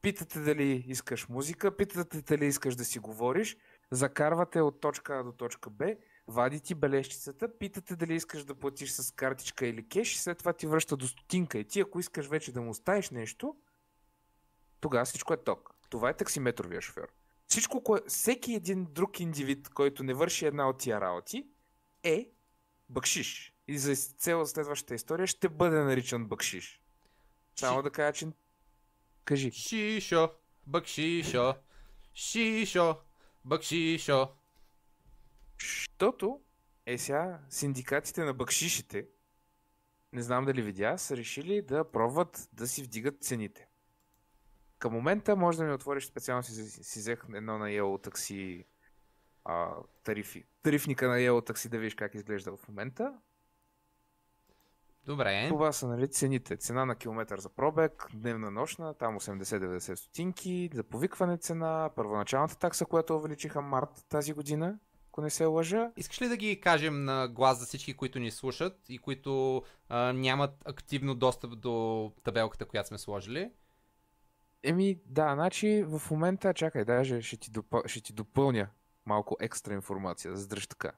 питате 0.03 0.41
дали 0.41 0.85
искаш 0.87 1.29
музика, 1.29 1.77
питате 1.77 2.23
дали 2.23 2.47
искаш 2.47 2.77
да 2.77 2.85
си 2.85 2.99
говориш, 2.99 3.57
закарвате 3.91 4.61
от 4.61 4.81
точка 4.81 5.19
А 5.19 5.23
до 5.23 5.33
точка 5.33 5.71
Б, 5.71 5.97
вади 6.29 6.61
ти 6.61 6.75
бележчицата, 6.75 7.59
питате 7.59 7.97
дали 7.97 8.15
искаш 8.15 8.45
да 8.45 8.55
платиш 8.55 8.91
с 8.91 9.15
картичка 9.15 9.67
или 9.67 9.89
кеш 9.89 10.15
и 10.15 10.19
след 10.19 10.39
това 10.39 10.53
ти 10.53 10.67
връща 10.67 10.97
до 10.97 11.09
стотинка. 11.09 11.59
И 11.59 11.65
ти, 11.65 11.81
ако 11.81 12.01
искаш 12.01 12.27
вече 12.27 12.53
да 12.53 12.61
му 12.61 12.71
оставиш 12.71 13.11
нещо, 13.11 13.57
тогава 14.81 15.05
всичко 15.05 15.35
е 15.35 15.45
ток. 15.45 15.75
Това 15.91 16.11
е 16.11 16.17
таксиметровия 16.17 16.81
шофьор. 16.81 17.09
Всичко, 17.47 17.83
кое, 17.83 18.01
всеки 18.09 18.55
един 18.55 18.87
друг 18.91 19.21
индивид, 19.21 19.69
който 19.69 20.03
не 20.03 20.15
върши 20.15 20.47
една 20.47 20.69
от 20.69 20.79
тия 20.79 21.01
работи, 21.01 21.47
е 22.03 22.31
бъкшиш. 22.89 23.55
И 23.69 23.79
за 23.79 23.97
цел 23.97 24.47
следващата 24.47 24.95
история 24.95 25.27
ще 25.27 25.49
бъде 25.49 25.79
наричан 25.79 26.27
бъкшиш. 26.27 26.83
Само 27.57 27.81
Ши- 27.81 27.83
да 27.83 27.91
кажа, 27.91 28.13
че... 28.13 28.29
Кажи. 29.25 29.51
Шишо, 29.51 30.31
бъкшишо, 30.67 31.55
шишо, 32.15 32.97
бъкшишо. 33.45 34.29
Защото 35.61 36.41
е 36.87 36.99
сега 36.99 37.41
синдикатите 37.51 38.25
на 38.25 38.35
бъкшишите, 38.35 39.07
не 40.13 40.23
знам 40.23 40.45
дали 40.45 40.63
видя, 40.63 40.99
са 40.99 41.17
решили 41.17 41.63
да 41.63 41.91
пробват 41.91 42.49
да 42.53 42.69
си 42.69 42.83
вдигат 42.83 43.23
цените. 43.23 43.69
Към 44.79 44.93
момента 44.93 45.37
може 45.37 45.59
да 45.59 45.65
ми 45.65 45.73
отвориш 45.73 46.07
специално 46.07 46.43
си, 46.43 46.85
си 46.85 46.99
взех 46.99 47.25
едно 47.35 47.59
на 47.59 47.67
Yellow 47.67 48.03
такси 48.03 48.65
а, 49.45 49.75
тарифи. 50.05 50.45
Тарифника 50.63 51.09
на 51.09 51.17
Yellow 51.17 51.47
такси 51.47 51.69
да 51.69 51.79
видиш 51.79 51.95
как 51.95 52.15
изглежда 52.15 52.57
в 52.57 52.69
момента. 52.69 53.15
Добре. 55.05 55.49
Това 55.49 55.73
са 55.73 55.89
нали, 55.89 56.09
цените. 56.09 56.57
Цена 56.57 56.85
на 56.85 56.97
километър 56.97 57.39
за 57.39 57.49
пробег, 57.49 58.07
дневна 58.15 58.51
нощна, 58.51 58.95
там 58.95 59.21
80-90 59.21 59.95
стотинки, 59.95 60.71
за 60.75 60.83
повикване 60.85 61.39
цена, 61.39 61.91
първоначалната 61.97 62.59
такса, 62.59 62.87
която 62.87 63.17
увеличиха 63.17 63.63
март 63.63 64.05
тази 64.09 64.33
година, 64.33 64.79
ако 65.19 65.23
не 65.23 65.31
се 65.31 65.45
лъжа. 65.45 65.91
Искаш 65.97 66.23
ли 66.23 66.29
да 66.29 66.37
ги 66.37 66.61
кажем 66.61 67.05
на 67.05 67.29
глас 67.29 67.59
за 67.59 67.67
всички, 67.67 67.95
които 67.95 68.19
ни 68.19 68.31
слушат 68.31 68.79
и 68.89 68.99
които 68.99 69.63
а, 69.89 70.13
нямат 70.13 70.51
активно 70.65 71.15
достъп 71.15 71.59
до 71.59 72.13
табелката, 72.23 72.65
която 72.65 72.89
сме 72.89 72.99
сложили? 72.99 73.51
Еми, 74.63 74.99
да, 75.07 75.35
значи 75.35 75.85
в 75.87 76.11
момента, 76.11 76.55
чакай, 76.55 76.85
даже 76.85 77.23
ще 77.23 77.37
ти, 77.37 77.51
допъл... 77.51 77.83
ще 77.87 78.01
ти 78.01 78.13
допълня 78.13 78.69
малко 79.07 79.37
екстра 79.41 79.75
информация, 79.75 80.37
за 80.37 80.49
дръж 80.49 80.67
така. 80.67 80.93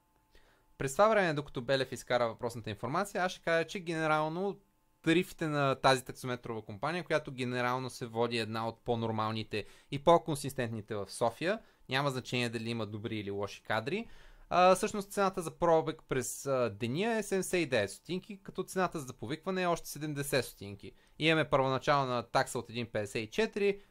През 0.77 0.91
това 0.91 1.07
време, 1.07 1.33
докато 1.33 1.61
Белев 1.61 1.91
изкара 1.91 2.27
въпросната 2.27 2.69
информация, 2.69 3.23
аз 3.23 3.31
ще 3.31 3.41
кажа, 3.41 3.67
че 3.67 3.79
генерално 3.79 4.59
тарифите 5.01 5.47
на 5.47 5.75
тази 5.75 6.05
таксометрова 6.05 6.61
компания, 6.61 7.03
която 7.03 7.31
генерално 7.31 7.89
се 7.89 8.05
води 8.05 8.37
една 8.37 8.67
от 8.67 8.81
по-нормалните 8.85 9.65
и 9.91 10.03
по-консистентните 10.03 10.95
в 10.95 11.05
София, 11.09 11.59
няма 11.91 12.09
значение 12.09 12.49
дали 12.49 12.69
има 12.69 12.85
добри 12.85 13.17
или 13.17 13.31
лоши 13.31 13.63
кадри, 13.63 14.07
а, 14.49 14.75
всъщност 14.75 15.11
цената 15.11 15.41
за 15.41 15.51
пробег 15.51 16.01
през 16.09 16.45
а, 16.45 16.69
деня 16.69 17.17
е 17.17 17.23
79 17.23 17.85
стотинки, 17.85 18.43
като 18.43 18.63
цената 18.63 18.99
за 18.99 19.13
повикване 19.13 19.61
е 19.61 19.67
още 19.67 19.89
70 19.89 20.41
стотинки. 20.41 20.91
Имаме 21.19 21.49
първоначална 21.49 22.23
такса 22.23 22.59
от 22.59 22.69
1,54, 22.69 23.81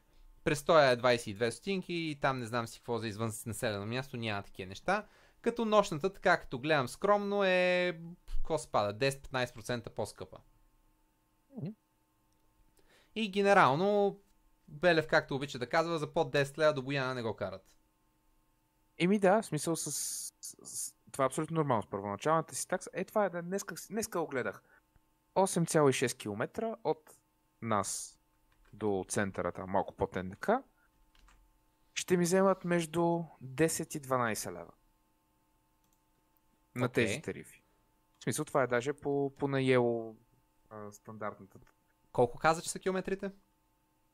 престоя 0.44 0.90
е 0.90 0.96
22 0.96 1.50
стотинки 1.50 1.94
и 1.94 2.18
там 2.20 2.38
не 2.38 2.46
знам 2.46 2.66
си 2.66 2.78
какво 2.78 2.98
за 2.98 3.08
извън 3.08 3.32
населено 3.46 3.86
място, 3.86 4.16
няма 4.16 4.42
такива 4.42 4.68
неща. 4.68 5.06
Като 5.40 5.64
нощната, 5.64 6.12
така 6.12 6.40
като 6.40 6.58
гледам 6.58 6.88
скромно 6.88 7.44
е, 7.44 7.98
какво 8.36 8.58
спада, 8.58 9.10
10-15% 9.10 9.90
по-скъпа. 9.90 10.38
И 13.14 13.30
генерално, 13.30 14.20
Белев, 14.68 15.06
както 15.06 15.34
обича 15.34 15.58
да 15.58 15.68
казва, 15.68 15.98
за 15.98 16.12
под 16.12 16.32
10 16.32 16.58
лева 16.58 16.72
до 16.72 16.82
Бояна 16.82 17.14
не 17.14 17.22
го 17.22 17.36
карат. 17.36 17.79
Еми 19.00 19.18
да, 19.18 19.42
в 19.42 19.46
смисъл 19.46 19.76
с... 19.76 19.92
с, 19.92 20.56
с... 20.62 20.94
Това 21.12 21.24
е 21.24 21.26
абсолютно 21.26 21.54
нормално 21.54 21.82
с 21.82 21.86
първоначалната 21.86 22.54
си 22.54 22.68
такса. 22.68 22.90
Е, 22.92 23.04
това 23.04 23.24
е 23.24 23.30
да 23.30 23.42
днеска, 23.42 23.74
днеска 23.90 24.20
го 24.20 24.26
гледах. 24.26 24.62
8,6 25.36 26.16
км 26.18 26.76
от 26.84 27.10
нас 27.62 28.18
до 28.72 29.04
центъра, 29.08 29.52
там 29.52 29.70
малко 29.70 29.94
под 29.94 30.14
НДК, 30.14 30.50
ще 31.94 32.16
ми 32.16 32.24
вземат 32.24 32.64
между 32.64 33.00
10 33.00 33.96
и 33.96 34.00
12 34.00 34.52
лева. 34.52 34.72
На 36.74 36.86
Окей. 36.86 37.06
тези 37.06 37.22
тарифи. 37.22 37.64
В 38.18 38.22
смисъл, 38.22 38.44
това 38.44 38.62
е 38.62 38.66
даже 38.66 38.92
по, 38.92 39.32
по 39.38 39.48
наело 39.48 40.16
а, 40.70 40.92
стандартната. 40.92 41.58
Колко 42.12 42.38
каза, 42.38 42.62
че 42.62 42.70
са 42.70 42.78
километрите? 42.78 43.32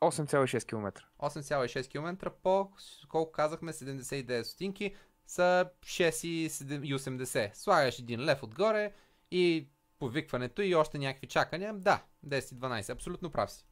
8,6 0.00 0.66
км. 0.66 1.04
8,6 1.18 1.88
км 1.88 2.30
по, 2.30 2.70
колко 3.08 3.32
казахме, 3.32 3.72
79 3.72 4.42
стотинки 4.42 4.94
са 5.26 5.70
6,80. 5.82 7.54
Слагаш 7.54 7.98
един 7.98 8.24
лев 8.24 8.42
отгоре 8.42 8.92
и 9.30 9.68
повикването 9.98 10.62
и 10.62 10.74
още 10.74 10.98
някакви 10.98 11.26
чакания. 11.26 11.74
Да, 11.74 12.04
10-12. 12.26 12.90
Абсолютно 12.90 13.30
прав 13.30 13.50
си. 13.50 13.66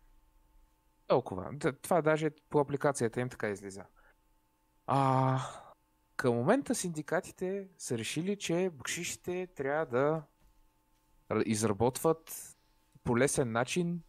Толкова. 1.06 1.50
Това 1.82 2.02
даже 2.02 2.30
по 2.30 2.60
апликацията 2.60 3.20
им 3.20 3.28
така 3.28 3.48
излиза. 3.48 3.84
А, 4.86 5.40
към 6.16 6.34
момента 6.34 6.74
синдикатите 6.74 7.68
са 7.78 7.98
решили, 7.98 8.38
че 8.38 8.70
бакшишите 8.72 9.46
трябва 9.46 9.86
да 9.86 10.22
изработват 11.44 12.56
по 13.04 13.18
лесен 13.18 13.52
начин 13.52 14.02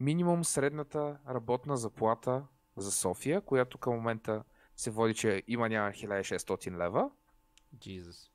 минимум 0.00 0.44
средната 0.44 1.18
работна 1.28 1.76
заплата 1.76 2.46
за 2.76 2.92
София, 2.92 3.40
която 3.40 3.78
към 3.78 3.94
момента 3.94 4.44
се 4.76 4.90
води, 4.90 5.14
че 5.14 5.42
има 5.46 5.68
няма 5.68 5.90
1600 5.90 6.76
лева. 6.76 7.10
Jesus. 7.76 8.30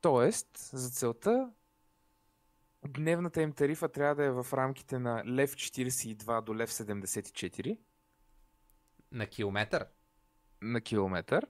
Тоест, 0.00 0.56
за 0.56 0.90
целта 0.90 1.52
дневната 2.86 3.42
им 3.42 3.52
тарифа 3.52 3.88
трябва 3.88 4.14
да 4.14 4.24
е 4.24 4.30
в 4.30 4.46
рамките 4.52 4.98
на 4.98 5.24
лев 5.26 5.54
42 5.54 6.40
до 6.40 6.56
лев 6.56 6.70
74 6.70 7.78
На 9.12 9.26
километър. 9.26 9.86
на 10.62 10.80
километър. 10.80 11.46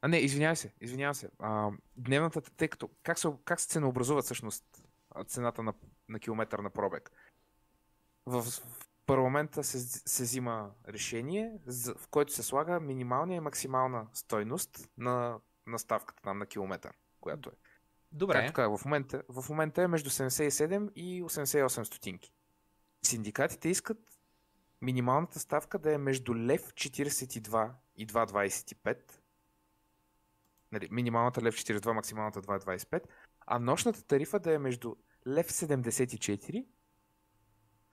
А 0.00 0.08
не, 0.08 0.18
извинявай 0.18 0.56
се, 0.56 0.74
извинявам 0.80 1.14
се. 1.14 1.30
А, 1.38 1.70
дневната, 1.96 2.40
тъй 2.40 2.68
като 2.68 2.90
как 3.02 3.18
се, 3.18 3.28
как 3.44 3.60
се 3.60 3.68
ценообразува 3.68 4.22
всъщност 4.22 4.81
цената 5.26 5.62
на, 5.62 5.74
на 6.08 6.18
километър 6.18 6.58
на 6.58 6.70
пробег? 6.70 7.10
В, 8.26 8.44
парламента 9.06 9.64
се, 9.64 9.80
се 10.08 10.22
взима 10.22 10.70
решение, 10.88 11.58
в 11.96 12.08
което 12.10 12.32
се 12.32 12.42
слага 12.42 12.80
минимална 12.80 13.34
и 13.34 13.40
максимална 13.40 14.06
стойност 14.12 14.88
на, 14.98 15.38
на 15.66 15.78
ставката 15.78 16.22
там 16.22 16.38
на 16.38 16.46
километър, 16.46 16.92
която 17.20 17.50
е. 17.50 17.52
Добре. 18.12 18.34
Както 18.34 18.52
казах, 18.52 18.78
в 18.78 18.84
момента, 18.84 19.22
в 19.28 19.48
момента 19.48 19.82
е 19.82 19.86
между 19.86 20.10
77 20.10 20.92
и 20.92 21.22
88 21.22 21.82
стотинки. 21.82 22.32
Синдикатите 23.02 23.68
искат 23.68 23.98
минималната 24.82 25.38
ставка 25.38 25.78
да 25.78 25.92
е 25.94 25.98
между 25.98 26.36
лев 26.36 26.72
42 26.72 27.70
и 27.96 28.06
2,25. 28.06 28.98
Нали, 30.72 30.88
минималната 30.90 31.42
лев 31.42 31.54
42, 31.54 31.92
максималната 31.92 32.42
2,25. 32.42 33.02
А 33.46 33.58
нощната 33.58 34.02
тарифа 34.02 34.38
да 34.38 34.54
е 34.54 34.58
между 34.58 34.96
лев 35.26 35.48
74, 35.48 36.66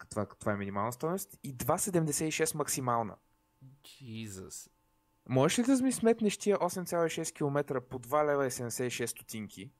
това, 0.10 0.26
това 0.26 0.52
е 0.52 0.56
минимална 0.56 0.94
стоеност, 0.94 1.38
и 1.44 1.58
2,76 1.58 2.56
максимална. 2.56 3.16
Jesus. 3.84 4.70
Можеш 5.30 5.60
ли 5.60 5.64
да 5.64 5.84
ми 5.84 5.92
сметнеш 5.92 6.38
тия 6.38 6.58
8,6 6.58 7.34
км 7.34 7.82
по 7.82 8.00
2 8.00 8.32
лева 8.32 8.48
и 8.48 8.52
76 8.52 9.06
стотинки? 9.06 9.72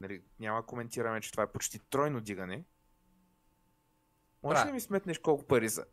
Нали, 0.00 0.22
няма 0.40 0.66
коментираме, 0.66 1.20
че 1.20 1.30
това 1.30 1.42
е 1.42 1.52
почти 1.52 1.78
тройно 1.78 2.20
дигане. 2.20 2.64
Можеш 4.42 4.60
Брат. 4.60 4.68
ли 4.68 4.72
ми 4.72 4.80
сметнеш 4.80 5.18
колко 5.18 5.44
пари 5.44 5.70
са? 5.70 5.84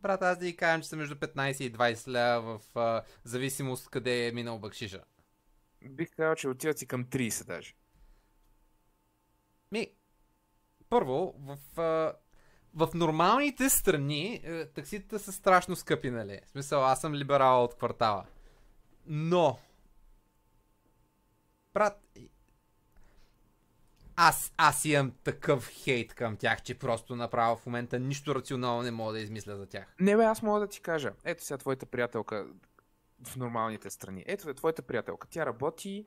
Брат, 0.00 0.22
аз 0.22 0.38
да 0.38 0.44
ви 0.44 0.56
кажем, 0.56 0.82
че 0.82 0.88
са 0.88 0.96
между 0.96 1.14
15 1.14 1.62
и 1.62 1.72
20 1.72 2.08
лева 2.08 2.58
в 2.58 2.76
а, 2.76 3.02
зависимост 3.24 3.90
къде 3.90 4.26
е 4.26 4.32
минал 4.32 4.58
бакшиша. 4.58 5.04
Бих 5.90 6.10
казал, 6.16 6.34
че 6.34 6.48
отиват 6.48 6.78
си 6.78 6.86
към 6.86 7.04
30 7.04 7.46
даже. 7.46 7.74
Ми, 9.72 9.86
първо, 10.88 11.34
в, 11.38 11.80
а, 11.80 12.12
в 12.74 12.94
нормалните 12.94 13.70
страни 13.70 14.40
е, 14.44 14.66
такситата 14.66 15.18
са 15.18 15.32
страшно 15.32 15.76
скъпи, 15.76 16.10
нали? 16.10 16.40
В 16.46 16.50
смисъл, 16.50 16.84
аз 16.84 17.00
съм 17.00 17.14
либерал 17.14 17.64
от 17.64 17.74
квартала. 17.74 18.26
Но, 19.06 19.58
брат, 21.74 22.00
аз, 24.16 24.52
аз 24.56 24.84
имам 24.84 25.12
такъв 25.24 25.68
хейт 25.68 26.14
към 26.14 26.36
тях, 26.36 26.62
че 26.62 26.78
просто 26.78 27.16
направо 27.16 27.56
в 27.56 27.66
момента 27.66 27.98
нищо 27.98 28.34
рационално 28.34 28.82
не 28.82 28.90
мога 28.90 29.12
да 29.12 29.20
измисля 29.20 29.56
за 29.56 29.66
тях. 29.66 29.94
Не 30.00 30.16
бе, 30.16 30.24
аз 30.24 30.42
мога 30.42 30.60
да 30.60 30.66
ти 30.66 30.80
кажа. 30.80 31.12
Ето 31.24 31.44
сега 31.44 31.58
твоята 31.58 31.86
приятелка 31.86 32.46
в 33.26 33.36
нормалните 33.36 33.90
страни. 33.90 34.24
Ето 34.26 34.50
е 34.50 34.54
твоята 34.54 34.82
приятелка. 34.82 35.28
Тя 35.30 35.46
работи, 35.46 36.06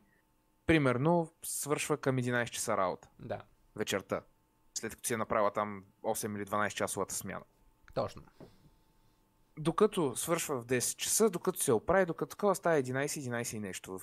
примерно, 0.66 1.32
свършва 1.44 1.98
към 1.98 2.18
11 2.18 2.50
часа 2.50 2.78
работа 2.78 3.08
Да, 3.20 3.42
вечерта. 3.76 4.22
След 4.78 4.96
като 4.96 5.08
си 5.08 5.14
е 5.14 5.18
направила 5.18 5.52
там 5.52 5.84
8 6.04 6.38
или 6.38 6.46
12 6.46 6.70
часовата 6.70 7.16
смяна. 7.16 7.46
точно. 7.94 8.24
докато 9.60 10.16
свършва 10.16 10.62
в 10.62 10.66
10 10.66 10.96
часа, 10.96 11.30
докато 11.30 11.64
се 11.64 11.74
оправи, 11.74 12.06
докато 12.06 12.30
такова 12.30 12.56
става 12.56 12.82
11, 12.82 13.06
11 13.06 13.56
и 13.56 13.60
нещо. 13.60 14.00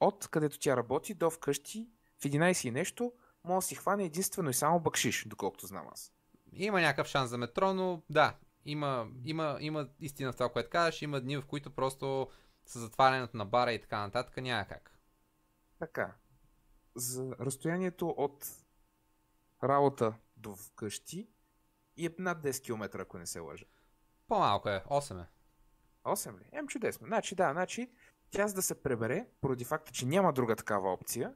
От 0.00 0.28
където 0.28 0.58
тя 0.58 0.76
работи 0.76 1.14
до 1.14 1.30
вкъщи, 1.30 1.88
в 2.20 2.24
11 2.24 2.68
и 2.68 2.70
нещо, 2.70 3.12
може 3.44 3.64
да 3.64 3.68
си 3.68 3.74
хване 3.74 4.04
единствено 4.04 4.50
и 4.50 4.54
само 4.54 4.80
бакшиш, 4.80 5.24
доколкото 5.26 5.66
знам 5.66 5.86
аз. 5.92 6.12
Има 6.52 6.80
някакъв 6.80 7.06
шанс 7.06 7.30
за 7.30 7.38
метро, 7.38 7.74
но 7.74 8.02
да, 8.10 8.36
Има, 8.64 9.08
има, 9.24 9.56
има 9.60 9.88
истина 10.00 10.32
в 10.32 10.36
това, 10.36 10.48
което 10.48 10.70
казваш. 10.70 11.02
Има 11.02 11.20
дни, 11.20 11.36
в 11.36 11.46
които 11.46 11.70
просто 11.70 12.28
с 12.66 12.78
затварянето 12.78 13.36
на 13.36 13.44
бара 13.44 13.72
и 13.72 13.80
така 13.80 14.00
нататък 14.00 14.36
няма 14.36 14.64
как. 14.64 14.98
Така. 15.78 16.14
За 16.94 17.36
разстоянието 17.40 18.08
от 18.08 18.46
работа 19.64 20.14
до 20.36 20.56
вкъщи 20.56 21.28
и 21.96 22.06
е 22.06 22.10
над 22.18 22.42
10 22.42 22.64
км, 22.64 23.00
ако 23.00 23.18
не 23.18 23.26
се 23.26 23.40
лъжа. 23.40 23.64
По-малко 24.28 24.68
е, 24.68 24.84
8 24.90 25.22
е. 25.22 25.26
8 26.04 26.38
ли? 26.38 26.44
Ем 26.52 26.68
чудесно. 26.68 27.06
Значи 27.06 27.34
да, 27.34 27.52
значи 27.52 27.90
тя 28.30 28.48
за 28.48 28.54
да 28.54 28.62
се 28.62 28.82
пребере, 28.82 29.26
поради 29.40 29.64
факта, 29.64 29.92
че 29.92 30.06
няма 30.06 30.32
друга 30.32 30.56
такава 30.56 30.92
опция, 30.92 31.34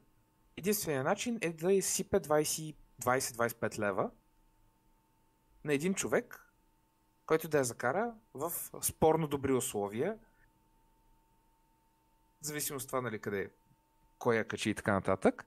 единственият 0.56 1.04
начин 1.04 1.38
е 1.40 1.52
да 1.52 1.72
изсипе 1.72 2.20
20 2.20 2.76
20-25 3.00 3.78
лева 3.78 4.10
на 5.64 5.72
един 5.74 5.94
човек, 5.94 6.52
който 7.26 7.48
да 7.48 7.58
я 7.58 7.64
закара 7.64 8.14
в 8.34 8.52
спорно 8.82 9.28
добри 9.28 9.52
условия, 9.52 10.18
в 12.40 12.46
зависимост 12.46 12.84
от 12.84 12.88
това, 12.88 13.00
нали, 13.00 13.18
къде, 13.18 13.50
кой 14.18 14.36
я 14.36 14.48
качи 14.48 14.70
и 14.70 14.74
така 14.74 14.92
нататък. 14.92 15.46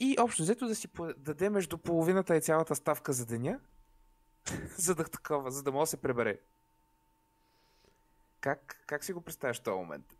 И 0.00 0.16
общо 0.20 0.42
взето 0.42 0.66
да 0.66 0.74
си 0.74 0.88
даде 1.16 1.50
между 1.50 1.78
половината 1.78 2.36
и 2.36 2.40
цялата 2.40 2.74
ставка 2.74 3.12
за 3.12 3.26
деня, 3.26 3.60
за 4.76 4.94
да, 4.94 5.04
такова, 5.04 5.50
за 5.50 5.62
да 5.62 5.72
може 5.72 5.82
да 5.82 5.86
се 5.86 5.96
пребере. 5.96 6.40
Как, 8.40 8.82
как 8.86 9.04
си 9.04 9.12
го 9.12 9.20
представяш 9.20 9.58
в 9.58 9.62
този 9.62 9.76
момент? 9.76 10.16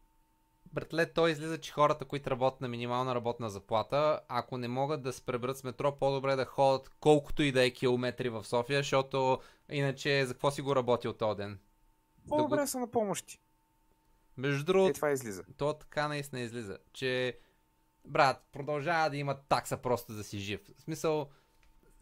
Братле, 0.72 1.12
той 1.12 1.30
излиза, 1.30 1.58
че 1.58 1.72
хората, 1.72 2.04
които 2.04 2.30
работят 2.30 2.60
на 2.60 2.68
минимална 2.68 3.14
работна 3.14 3.50
заплата, 3.50 4.20
ако 4.28 4.56
не 4.58 4.68
могат 4.68 5.02
да 5.02 5.12
се 5.12 5.22
преберат 5.22 5.58
с 5.58 5.64
метро, 5.64 5.96
по-добре 5.96 6.36
да 6.36 6.44
ходят 6.44 6.88
колкото 7.00 7.42
и 7.42 7.52
да 7.52 7.64
е 7.64 7.70
километри 7.70 8.28
в 8.28 8.44
София, 8.44 8.78
защото 8.78 9.38
иначе 9.68 10.26
за 10.26 10.34
какво 10.34 10.50
си 10.50 10.62
го 10.62 10.76
работил 10.76 11.12
този 11.12 11.36
ден? 11.36 11.58
По-добре 12.28 12.60
го- 12.60 12.66
са 12.66 12.78
на 12.78 12.90
помощи. 12.90 13.40
Между 14.36 14.62
Е, 14.62 14.64
другото, 14.64 14.94
това 14.94 15.10
излиза. 15.10 15.44
то 15.56 15.72
така 15.72 16.08
наистина 16.08 16.40
излиза, 16.40 16.78
че 16.92 17.38
брат, 18.04 18.48
продължава 18.52 19.10
да 19.10 19.16
има 19.16 19.34
такса 19.48 19.76
просто 19.76 20.12
да 20.12 20.24
си 20.24 20.38
жив. 20.38 20.60
В 20.78 20.80
смисъл, 20.80 21.30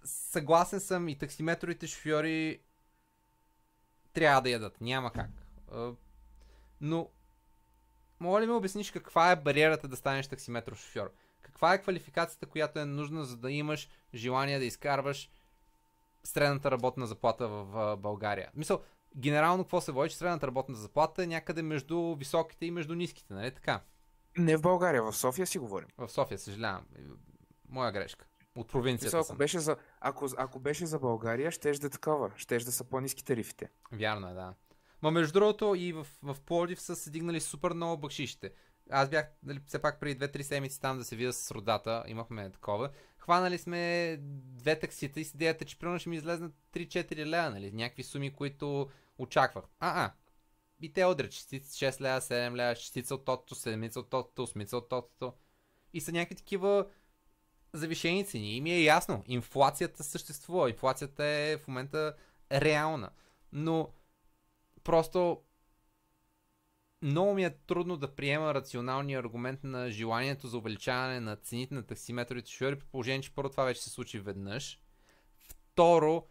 съгласен 0.05 0.81
съм 0.81 1.09
и 1.09 1.19
таксиметровите 1.19 1.87
шофьори 1.87 2.61
трябва 4.13 4.41
да 4.41 4.51
ядат, 4.51 4.81
няма 4.81 5.13
как. 5.13 5.31
Но, 6.81 7.11
мога 8.21 8.41
ли 8.41 8.47
ми 8.47 8.53
обясниш 8.53 8.91
каква 8.91 9.33
е 9.33 9.37
бариерата 9.37 9.89
да 9.89 9.97
станеш 9.97 10.27
таксиметров 10.27 10.81
шофьор? 10.81 11.13
Каква 11.41 11.75
е 11.75 11.83
квалификацията, 11.83 12.47
която 12.47 12.79
е 12.79 12.85
нужна, 12.85 13.25
за 13.25 13.37
да 13.37 13.51
имаш 13.51 13.89
желание 14.15 14.59
да 14.59 14.65
изкарваш 14.65 15.31
средната 16.25 16.71
работна 16.71 17.07
заплата 17.07 17.49
в 17.49 17.97
България? 17.97 18.51
Мисъл, 18.55 18.83
генерално 19.17 19.65
какво 19.65 19.81
се 19.81 19.93
води, 19.93 20.11
че 20.11 20.17
средната 20.17 20.47
работна 20.47 20.77
заплата 20.77 21.23
е 21.23 21.27
някъде 21.27 21.63
между 21.63 22.15
високите 22.15 22.67
и 22.67 22.71
между 22.71 22.95
ниските, 22.95 23.35
нали 23.35 23.55
така? 23.55 23.81
Не 24.39 24.57
в 24.57 24.61
България, 24.61 25.03
в 25.03 25.13
София 25.17 25.47
си 25.47 25.59
говорим. 25.59 25.89
В 25.99 26.09
София, 26.09 26.39
съжалявам. 26.39 26.87
Моя 27.69 27.93
грешка. 27.93 28.27
От 28.57 28.69
провинцията 28.69 29.07
Мисъл, 29.07 29.21
ако, 29.21 29.27
съм. 29.27 29.37
беше 29.37 29.59
за, 29.59 29.77
ако, 30.01 30.29
ако 30.37 30.59
беше 30.59 30.87
за 30.87 30.99
България, 30.99 31.51
щеш 31.51 31.79
да 31.79 31.87
е 31.87 31.91
такова. 31.91 32.31
Щеш 32.37 32.65
да 32.65 32.73
са 32.73 32.85
по-низки 32.85 33.25
тарифите. 33.25 33.71
Вярно 33.93 34.29
е, 34.29 34.35
да. 34.35 34.55
Ма 35.03 35.11
между 35.11 35.33
другото 35.33 35.75
и 35.75 35.93
в, 35.93 36.07
в 36.23 36.37
Пловдив 36.47 36.81
са 36.81 36.97
се 36.97 37.11
дигнали 37.11 37.41
супер 37.41 37.73
много 37.73 38.01
бакшишите. 38.01 38.53
Аз 38.91 39.09
бях, 39.09 39.27
нали, 39.43 39.61
все 39.67 39.79
пак 39.79 40.01
преди 40.01 40.25
2-3 40.25 40.43
седмици 40.43 40.81
там 40.81 40.99
да 40.99 41.05
се 41.05 41.17
видя 41.17 41.33
с 41.33 41.51
родата, 41.51 42.05
имахме 42.07 42.51
такова. 42.51 42.91
Хванали 43.19 43.59
сме 43.59 44.17
две 44.21 44.79
таксита 44.79 45.21
и 45.21 45.25
с 45.25 45.35
идеята, 45.35 45.65
че 45.65 45.79
примерно 45.79 45.99
ще 45.99 46.09
ми 46.09 46.17
излезнат 46.17 46.53
3-4 46.73 47.27
лева, 47.27 47.51
нали, 47.51 47.73
някакви 47.73 48.03
суми, 48.03 48.35
които 48.35 48.89
очаквах. 49.19 49.65
А, 49.81 50.05
а. 50.05 50.13
И 50.81 50.93
те 50.93 51.07
удрят 51.07 51.33
частици 51.33 51.85
6 51.85 52.01
лева, 52.01 52.21
7 52.21 52.57
лева, 52.57 52.75
частица 52.75 53.15
от 53.15 53.25
тотото, 53.25 53.55
седмица 53.55 54.01
от 54.01 54.11
тотото, 54.11 54.43
осмица 54.43 54.77
от 54.77 54.89
тотото. 54.89 55.33
И 55.93 56.01
са 56.01 56.13
някакви 56.13 56.35
такива 56.35 56.87
завишени 57.73 58.27
цени. 58.27 58.57
И 58.57 58.61
ми 58.61 58.71
е 58.71 58.83
ясно, 58.83 59.25
инфлацията 59.27 60.05
съществува. 60.05 60.71
Инфлацията 60.71 61.25
е 61.25 61.57
в 61.57 61.69
момента 61.69 62.17
реална. 62.53 63.11
Но 63.53 63.93
просто 64.85 65.43
много 67.03 67.35
ми 67.35 67.45
е 67.45 67.57
трудно 67.67 67.97
да 67.97 68.15
приема 68.15 68.55
рационалния 68.55 69.19
аргумент 69.19 69.65
на 69.65 69.91
желанието 69.91 70.49
за 70.49 70.59
увеличаване 70.59 71.21
на 71.21 71.37
цените 71.37 71.75
на 71.75 71.83
таксиметровите 71.83 72.51
шофьори, 72.51 72.79
при 72.79 72.87
положение, 72.87 73.23
че 73.23 73.35
първо 73.35 73.51
това 73.51 73.65
вече 73.65 73.83
се 73.83 73.91
случи 73.91 74.19
веднъж. 74.19 74.81
Второ, 75.49 76.27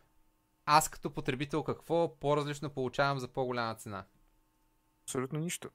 аз 0.66 0.90
като 0.90 1.14
потребител 1.14 1.64
какво 1.64 2.20
по-различно 2.20 2.70
получавам 2.70 3.20
за 3.20 3.28
по-голяма 3.28 3.76
цена? 3.76 4.06
Абсолютно 5.08 5.40
нищо. 5.40 5.70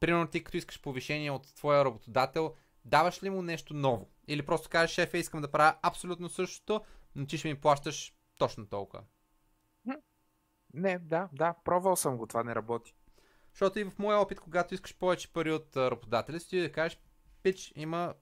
Примерно 0.00 0.26
ти 0.26 0.44
като 0.44 0.56
искаш 0.56 0.80
повишение 0.80 1.30
от 1.30 1.54
твоя 1.54 1.84
работодател, 1.84 2.54
даваш 2.84 3.22
ли 3.22 3.30
му 3.30 3.42
нещо 3.42 3.74
ново? 3.74 4.10
Или 4.28 4.46
просто 4.46 4.68
кажеш, 4.68 4.94
шефе, 4.94 5.18
искам 5.18 5.40
да 5.40 5.50
правя 5.50 5.78
абсолютно 5.82 6.28
същото, 6.28 6.80
но 7.14 7.26
ти 7.26 7.38
ще 7.38 7.48
ми 7.48 7.60
плащаш 7.60 8.14
точно 8.38 8.66
толкова. 8.66 9.02
Не, 10.74 10.98
да, 10.98 11.28
да, 11.32 11.54
пробвал 11.64 11.96
съм 11.96 12.16
го, 12.16 12.26
това 12.26 12.44
не 12.44 12.54
работи. 12.54 12.94
Защото 13.52 13.78
и 13.78 13.84
в 13.84 13.98
моя 13.98 14.18
опит, 14.18 14.40
когато 14.40 14.74
искаш 14.74 14.96
повече 14.98 15.32
пари 15.32 15.52
от 15.52 15.76
работодателя 15.76 16.40
си, 16.40 16.48
ти 16.48 16.60
да 16.60 16.72
кажеш, 16.72 16.98
пич, 17.42 17.72
има 17.76 18.14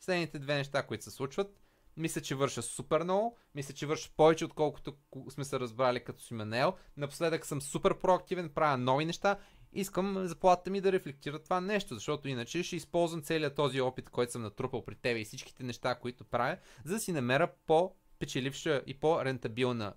следните 0.00 0.38
две 0.38 0.54
неща, 0.54 0.86
които 0.86 1.04
се 1.04 1.10
случват. 1.10 1.60
Мисля, 1.96 2.20
че 2.20 2.34
върша 2.34 2.62
супер 2.62 3.02
много. 3.02 3.36
Мисля, 3.54 3.74
че 3.74 3.86
върша 3.86 4.10
повече, 4.16 4.44
отколкото 4.44 4.96
сме 5.28 5.44
се 5.44 5.60
разбрали 5.60 6.04
като 6.04 6.22
си 6.22 6.34
ме 6.34 6.44
наел. 6.44 6.74
Напоследък 6.96 7.46
съм 7.46 7.62
супер 7.62 7.98
проактивен, 7.98 8.48
правя 8.48 8.78
нови 8.78 9.04
неща. 9.04 9.38
Искам 9.74 10.26
заплатата 10.26 10.70
ми 10.70 10.80
да 10.80 10.92
рефлектира 10.92 11.38
това 11.38 11.60
нещо, 11.60 11.94
защото 11.94 12.28
иначе 12.28 12.62
ще 12.62 12.76
използвам 12.76 13.22
целият 13.22 13.54
този 13.54 13.80
опит, 13.80 14.10
който 14.10 14.32
съм 14.32 14.42
натрупал 14.42 14.84
при 14.84 14.94
тебе 14.94 15.20
и 15.20 15.24
всичките 15.24 15.62
неща, 15.62 15.94
които 15.94 16.24
правя, 16.24 16.58
за 16.84 16.94
да 16.94 17.00
си 17.00 17.12
намеря 17.12 17.48
по-печеливша 17.66 18.82
и 18.86 18.94
по-рентабилна 18.94 19.94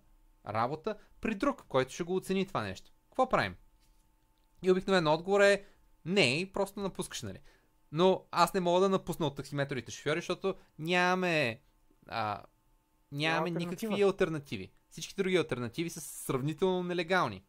работа 0.48 0.96
при 1.22 1.36
друг, 1.36 1.66
който 1.68 1.94
ще 1.94 2.04
го 2.04 2.16
оцени 2.16 2.48
това 2.48 2.64
нещо. 2.64 2.92
Какво 3.10 3.30
правим? 3.30 3.56
И 4.64 4.72
обикновено 4.72 5.14
отговор 5.14 5.42
е 5.42 5.66
не, 6.06 6.50
просто 6.54 6.80
напускаш, 6.80 7.22
нали? 7.22 7.40
Но 7.92 8.26
аз 8.32 8.54
не 8.54 8.60
мога 8.60 8.80
да 8.80 8.90
напусна 8.90 9.28
от 9.28 9.36
таксиметровите 9.36 9.92
шофьори, 9.92 10.18
защото 10.18 10.56
нямаме, 10.80 11.62
а, 12.08 12.44
нямаме 13.12 13.52
Няма 13.52 13.60
никакви 13.60 14.02
альтернативи. 14.02 14.72
Всички 14.90 15.16
други 15.16 15.36
альтернативи 15.36 15.90
са 15.90 16.02
сравнително 16.02 16.84
нелегални. 16.84 17.44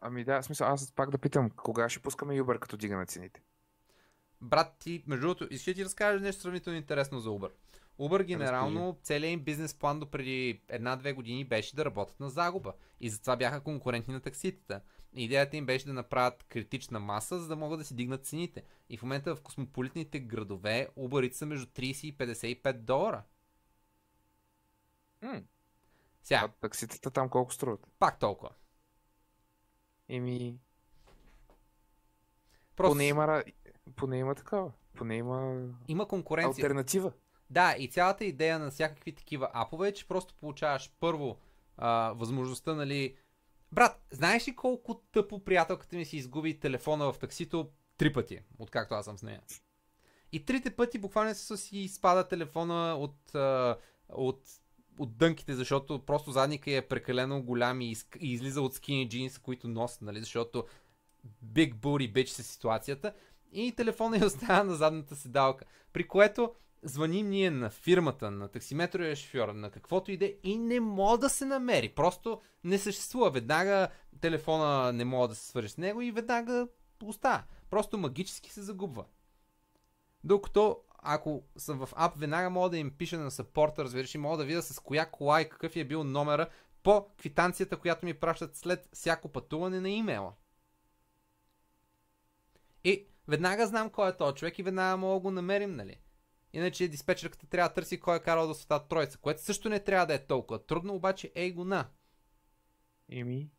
Ами 0.00 0.24
да, 0.24 0.42
смисъл, 0.42 0.68
аз 0.68 0.92
пак 0.92 1.10
да 1.10 1.18
питам, 1.18 1.50
кога 1.50 1.88
ще 1.88 2.00
пускаме 2.00 2.40
Uber, 2.40 2.58
като 2.58 2.76
дигаме 2.76 3.06
цените? 3.06 3.42
Брат 4.40 4.76
ти, 4.78 5.04
между 5.06 5.20
другото, 5.26 5.48
да 5.48 5.74
ти 5.74 5.84
разкажа 5.84 6.20
нещо 6.20 6.42
сравнително 6.42 6.76
интересно 6.78 7.20
за 7.20 7.28
Uber. 7.28 7.50
Uber 8.00 8.24
генерално, 8.24 8.98
целият 9.02 9.32
им 9.32 9.40
бизнес 9.40 9.74
план 9.74 10.00
до 10.00 10.10
преди 10.10 10.62
една-две 10.68 11.12
години 11.12 11.44
беше 11.44 11.76
да 11.76 11.84
работят 11.84 12.20
на 12.20 12.30
загуба. 12.30 12.72
И 13.00 13.10
затова 13.10 13.36
бяха 13.36 13.60
конкурентни 13.60 14.14
на 14.14 14.20
такситата. 14.20 14.80
Идеята 15.14 15.56
им 15.56 15.66
беше 15.66 15.86
да 15.86 15.92
направят 15.92 16.44
критична 16.48 17.00
маса, 17.00 17.38
за 17.38 17.48
да 17.48 17.56
могат 17.56 17.78
да 17.78 17.84
си 17.84 17.94
дигнат 17.94 18.26
цените. 18.26 18.62
И 18.88 18.96
в 18.96 19.02
момента 19.02 19.36
в 19.36 19.40
космополитните 19.40 20.20
градове 20.20 20.88
Uber 20.98 21.32
са 21.32 21.46
между 21.46 21.66
30 21.66 22.06
и 22.06 22.18
55 22.18 22.72
долара. 22.72 23.22
М, 25.22 25.42
Сега, 26.22 26.40
А 26.44 26.48
такситата 26.48 27.10
там 27.10 27.28
колко 27.28 27.52
струват? 27.52 27.86
пак 27.98 28.18
толкова. 28.18 28.50
Еми, 30.12 30.58
Просто 32.76 32.92
поне 32.92 33.06
има, 33.06 33.42
поне 33.96 34.18
има 34.18 34.34
такава. 34.34 34.72
Поне 34.94 35.16
има 35.16 35.68
има 35.88 36.08
конкуренция. 36.08 36.64
альтернатива. 36.64 37.12
Да, 37.50 37.74
и 37.78 37.88
цялата 37.88 38.24
идея 38.24 38.58
на 38.58 38.70
всякакви 38.70 39.14
такива 39.14 39.50
апове 39.52 39.88
е, 39.88 39.92
че 39.92 40.08
просто 40.08 40.34
получаваш 40.34 40.92
първо 41.00 41.36
а, 41.76 42.12
възможността, 42.12 42.74
нали... 42.74 43.16
Брат, 43.72 44.06
знаеш 44.10 44.48
ли 44.48 44.56
колко 44.56 44.94
тъпо 44.94 45.44
приятелката 45.44 45.96
ми 45.96 46.04
си 46.04 46.16
изгуби 46.16 46.60
телефона 46.60 47.12
в 47.12 47.18
таксито 47.18 47.70
три 47.96 48.12
пъти, 48.12 48.40
откакто 48.58 48.94
аз 48.94 49.04
съм 49.04 49.18
с 49.18 49.22
нея? 49.22 49.42
И 50.32 50.44
трите 50.44 50.76
пъти 50.76 50.98
буквално 50.98 51.34
си 51.34 51.78
изпада 51.78 52.28
телефона 52.28 52.96
от, 52.98 53.34
от, 54.08 54.42
от 55.00 55.16
дънките, 55.16 55.54
защото 55.54 55.98
просто 55.98 56.30
задника 56.30 56.70
е 56.70 56.88
прекалено 56.88 57.42
голям 57.42 57.80
и, 57.80 57.94
изк- 57.96 58.18
и 58.20 58.32
излиза 58.32 58.62
от 58.62 58.74
скини 58.74 59.08
джинс, 59.08 59.38
които 59.38 59.68
носят, 59.68 60.02
нали? 60.02 60.20
Защото 60.20 60.64
big 61.44 61.74
booty 61.74 62.12
bitch 62.12 62.26
се 62.26 62.42
ситуацията. 62.42 63.12
И 63.52 63.72
телефона 63.72 64.16
я 64.16 64.26
оставя 64.26 64.64
на 64.64 64.74
задната 64.74 65.16
седалка. 65.16 65.64
При 65.92 66.08
което 66.08 66.54
звъним 66.82 67.30
ние 67.30 67.50
на 67.50 67.70
фирмата, 67.70 68.30
на 68.30 68.48
таксиметровия 68.48 69.16
шофьор, 69.16 69.48
на 69.48 69.70
каквото 69.70 70.12
иде 70.12 70.36
и 70.42 70.58
не 70.58 70.80
мога 70.80 71.18
да 71.18 71.28
се 71.28 71.44
намери. 71.44 71.88
Просто 71.88 72.40
не 72.64 72.78
съществува. 72.78 73.30
Веднага 73.30 73.88
телефона 74.20 74.92
не 74.92 75.04
мога 75.04 75.28
да 75.28 75.34
се 75.34 75.46
свържи 75.46 75.68
с 75.68 75.78
него 75.78 76.00
и 76.02 76.12
веднага 76.12 76.68
остава. 77.04 77.44
Просто 77.70 77.98
магически 77.98 78.52
се 78.52 78.62
загубва. 78.62 79.04
Докато 80.24 80.76
ако 81.02 81.42
съм 81.56 81.78
в 81.78 81.88
ап, 81.96 82.18
веднага 82.18 82.50
мога 82.50 82.70
да 82.70 82.78
им 82.78 82.90
пиша 82.90 83.18
на 83.18 83.30
саппорта, 83.30 83.84
разбираш, 83.84 84.14
и 84.14 84.18
мога 84.18 84.36
да 84.36 84.44
видя 84.44 84.62
с 84.62 84.80
коя 84.80 85.06
кола 85.06 85.40
и 85.40 85.48
какъв 85.48 85.76
е 85.76 85.84
бил 85.84 86.04
номера, 86.04 86.48
по 86.82 87.08
квитанцията, 87.18 87.76
която 87.76 88.06
ми 88.06 88.14
пращат 88.14 88.56
след 88.56 88.88
всяко 88.92 89.28
пътуване 89.28 89.80
на 89.80 89.90
имейла. 89.90 90.32
И 92.84 93.06
веднага 93.28 93.66
знам 93.66 93.90
кой 93.90 94.10
е 94.10 94.16
този 94.16 94.36
човек 94.36 94.58
и 94.58 94.62
веднага 94.62 94.96
мога 94.96 95.14
да 95.14 95.20
го 95.20 95.30
намерим, 95.30 95.76
нали? 95.76 96.00
Иначе 96.52 96.88
диспетчерката 96.88 97.46
трябва 97.46 97.68
да 97.68 97.74
търси 97.74 98.00
кой 98.00 98.16
е 98.16 98.20
карал 98.20 98.46
до 98.46 98.54
света 98.54 98.88
троица, 98.88 99.18
което 99.18 99.42
също 99.42 99.68
не 99.68 99.80
трябва 99.80 100.06
да 100.06 100.14
е 100.14 100.26
толкова 100.26 100.66
трудно, 100.66 100.94
обаче 100.94 101.32
ей 101.34 101.52
го 101.52 101.64
на. 101.64 101.88
Еми. 103.08 103.50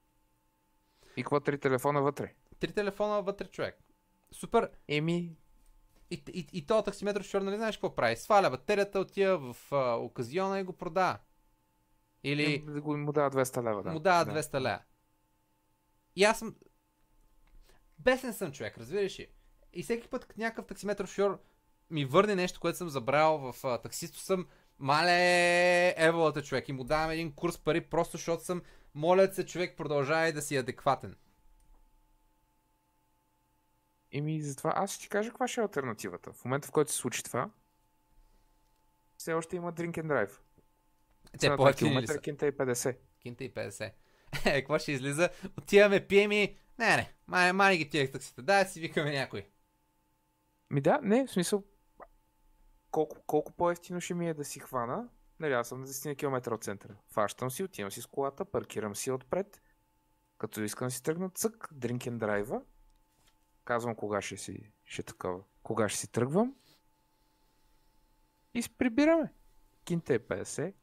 И 1.17 1.23
какво 1.23 1.39
три 1.39 1.60
телефона 1.60 2.01
вътре? 2.01 2.34
Три 2.60 2.73
телефона 2.73 3.21
вътре 3.21 3.47
човек. 3.47 3.80
Супер. 4.32 4.69
Еми. 4.88 5.38
И, 6.12 6.24
и, 6.34 6.47
и 6.54 6.65
този 6.65 6.86
таксиметров 6.86 7.26
шофьор, 7.26 7.41
нали 7.41 7.58
знаеш 7.58 7.76
какво 7.78 7.95
прави? 7.95 8.15
Сваля 8.15 8.50
батерията, 8.50 9.00
отива 9.00 9.54
в 9.54 9.71
а, 9.71 9.95
оказиона 9.95 10.60
и 10.60 10.63
го 10.63 10.74
продава. 10.74 11.17
Или 12.24 12.63
да 12.67 12.82
го 12.82 12.97
му 12.97 13.12
дава 13.12 13.32
200 13.32 13.63
лева. 13.63 13.84
Да. 13.84 13.91
му 13.91 14.00
дава 14.00 14.26
Да. 14.26 14.43
200 14.43 14.60
лева. 14.62 14.80
И 16.15 16.24
аз 16.24 16.39
съм... 16.39 16.56
Бесен 18.00 18.34
съм 18.34 18.52
човек, 18.52 18.78
разбираш 18.78 19.19
ли? 19.19 19.28
И 19.74 19.84
всеки 19.84 20.08
път, 20.08 20.26
като 20.26 20.39
някакъв 20.39 20.65
таксиметров 20.65 21.10
шофьор 21.10 21.41
ми 21.89 22.06
върне 22.06 22.36
нещо, 22.36 22.60
което 22.60 22.78
съм 22.78 22.89
забравил 22.89 23.52
в 23.52 23.65
а, 23.65 23.78
таксито, 23.78 24.19
съм 24.19 24.47
мале 24.80 25.93
еволата 25.97 26.43
човек 26.43 26.69
и 26.69 26.74
му 26.74 26.84
давам 26.84 27.12
един 27.12 27.32
курс 27.32 27.58
пари, 27.58 27.82
просто 27.82 28.17
защото 28.17 28.43
съм 28.43 28.62
молят 28.95 29.36
се 29.36 29.45
човек 29.45 29.78
продължава 29.78 30.32
да 30.32 30.41
си 30.41 30.58
адекватен. 30.58 31.15
Еми, 34.12 34.41
затова 34.41 34.74
аз 34.76 34.91
ще 34.91 35.04
ти 35.04 35.10
кажа 35.10 35.30
каква 35.30 35.47
ще 35.47 35.62
е 35.62 35.63
альтернативата. 35.63 36.34
В 36.34 36.45
момента, 36.45 36.67
в 36.67 36.71
който 36.71 36.91
се 36.91 36.97
случи 36.97 37.24
това, 37.24 37.50
все 39.17 39.34
още 39.34 39.56
има 39.56 39.74
Drink 39.74 39.91
and 39.91 40.08
Drive. 40.08 40.32
Те 41.39 41.50
ли 41.50 41.76
километър 41.76 42.21
кинта 42.21 42.47
и 42.47 42.52
50. 42.52 42.97
Кинта 43.19 43.43
и 43.43 43.54
50. 43.54 43.91
Е, 44.45 44.62
какво 44.62 44.80
ще 44.80 44.91
излиза? 44.91 45.30
Отиваме, 45.58 46.08
пием 46.08 46.32
и... 46.32 46.58
Не, 46.80 46.95
не, 46.95 47.13
май, 47.28 47.54
май 47.54 47.78
ги 47.78 47.89
тия 47.89 48.12
таксите. 48.12 48.41
Дай 48.41 48.63
да 48.63 48.69
си 48.69 48.80
викаме 48.80 49.12
някой. 49.12 49.47
Ми 50.69 50.82
да, 50.82 51.00
не, 51.04 51.28
в 51.28 51.32
смисъл, 51.32 51.63
колко, 52.91 53.17
колко 53.28 53.52
по-ефтино 53.52 54.02
ще 54.02 54.13
ми 54.13 54.30
е 54.30 54.34
да 54.34 54.45
си 54.45 54.60
хвана, 54.60 55.10
нали 55.39 55.54
аз 55.54 55.67
съм 55.67 55.82
на 55.82 55.88
10 55.88 56.17
км 56.17 56.54
от 56.54 56.63
центъра. 56.63 56.95
Фащам 57.08 57.52
си, 57.52 57.63
отивам 57.63 57.91
си 57.91 58.02
с 58.02 58.06
колата, 58.06 58.45
паркирам 58.45 58.95
си 58.95 59.12
отпред, 59.12 59.62
като 60.38 60.62
искам 60.62 60.88
да 60.88 60.91
си 60.91 61.04
тръгна 61.04 61.30
цък, 61.30 61.69
drink 61.74 61.97
and 61.97 62.17
drive 62.17 62.62
казвам 63.72 63.96
кога 63.96 64.22
ще 64.22 64.38
си, 64.38 64.72
ще 64.86 65.04
такова, 65.04 65.40
кога 65.64 65.90
ще 65.90 66.00
си 66.00 66.12
тръгвам 66.12 66.56
и 68.54 68.64
прибираме. 68.78 69.34
Кинта 69.86 70.14
е 70.14 70.20
50 70.20 70.74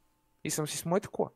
и 0.44 0.50
съм 0.50 0.68
си 0.68 0.76
с 0.76 0.84
моята 0.84 1.08
кола. 1.08 1.30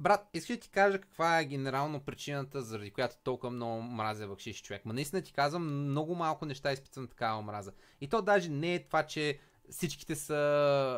Брат, 0.00 0.28
искаш 0.34 0.56
да 0.56 0.60
ти 0.60 0.70
кажа 0.70 1.00
каква 1.00 1.40
е 1.40 1.44
генерално 1.44 2.00
причината, 2.00 2.62
заради 2.62 2.90
която 2.90 3.16
толкова 3.24 3.50
много 3.50 3.82
мразя 3.82 4.28
бакшиш 4.28 4.62
човек. 4.62 4.84
Ма 4.84 4.92
наистина 4.92 5.22
ти 5.22 5.32
казвам, 5.32 5.90
много 5.90 6.14
малко 6.14 6.46
неща 6.46 6.72
изпитвам 6.72 7.08
такава 7.08 7.38
омраза. 7.38 7.72
И 8.00 8.08
то 8.08 8.22
даже 8.22 8.48
не 8.50 8.74
е 8.74 8.84
това, 8.84 9.02
че 9.02 9.38
всичките 9.70 10.16
са 10.16 10.34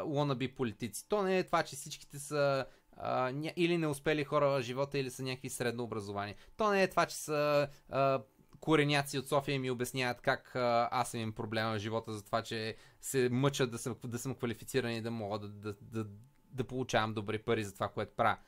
wannabe 0.07 0.55
политици. 0.55 1.09
То 1.09 1.23
не 1.23 1.38
е 1.38 1.45
това, 1.45 1.62
че 1.62 1.77
всичките 1.77 2.18
са 2.18 2.66
а, 2.97 3.33
или 3.57 3.79
не 3.79 3.87
успели 3.87 4.25
хора 4.25 4.49
в 4.49 4.62
живота, 4.62 4.99
или 4.99 5.11
са 5.11 5.23
някакви 5.23 5.51
средно 5.51 5.85
образование. 5.85 6.37
То 6.57 6.71
не 6.71 6.83
е 6.83 6.90
това, 6.90 7.07
че 7.07 7.16
са 7.16 7.68
а, 7.88 8.23
кореняци 8.62 9.18
от 9.18 9.29
София 9.29 9.61
ми 9.61 9.70
обясняват 9.70 10.20
как 10.20 10.57
а, 10.57 10.88
аз 10.92 11.11
съм 11.11 11.20
им 11.20 11.33
проблема 11.33 11.75
в 11.75 11.79
живота 11.79 12.12
за 12.12 12.25
това, 12.25 12.42
че 12.42 12.77
се 13.01 13.29
мъчат 13.29 13.70
да 13.70 13.79
съм, 13.79 13.96
да 14.05 14.18
съм 14.18 14.35
квалифициран 14.35 14.92
и 14.92 15.03
да 15.03 15.11
мога 15.11 15.38
да, 15.38 15.48
да, 15.48 15.75
да, 15.81 16.07
да 16.51 16.64
получавам 16.64 17.14
добри 17.14 17.38
пари 17.38 17.64
за 17.64 17.75
това, 17.75 17.88
което 17.88 18.16
правя. 18.16 18.38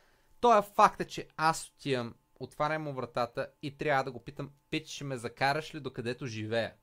То 0.40 0.58
е 0.58 0.62
факта, 0.62 1.04
че 1.04 1.28
аз 1.36 1.68
отивам, 1.68 2.14
отварям 2.40 2.82
му 2.82 2.92
вратата 2.92 3.48
и 3.62 3.76
трябва 3.76 4.04
да 4.04 4.12
го 4.12 4.24
питам, 4.24 4.50
пич, 4.70 4.88
ще 4.88 5.04
ме 5.04 5.16
закараш 5.16 5.74
ли 5.74 5.80
докъдето 5.80 6.26
живея? 6.26 6.74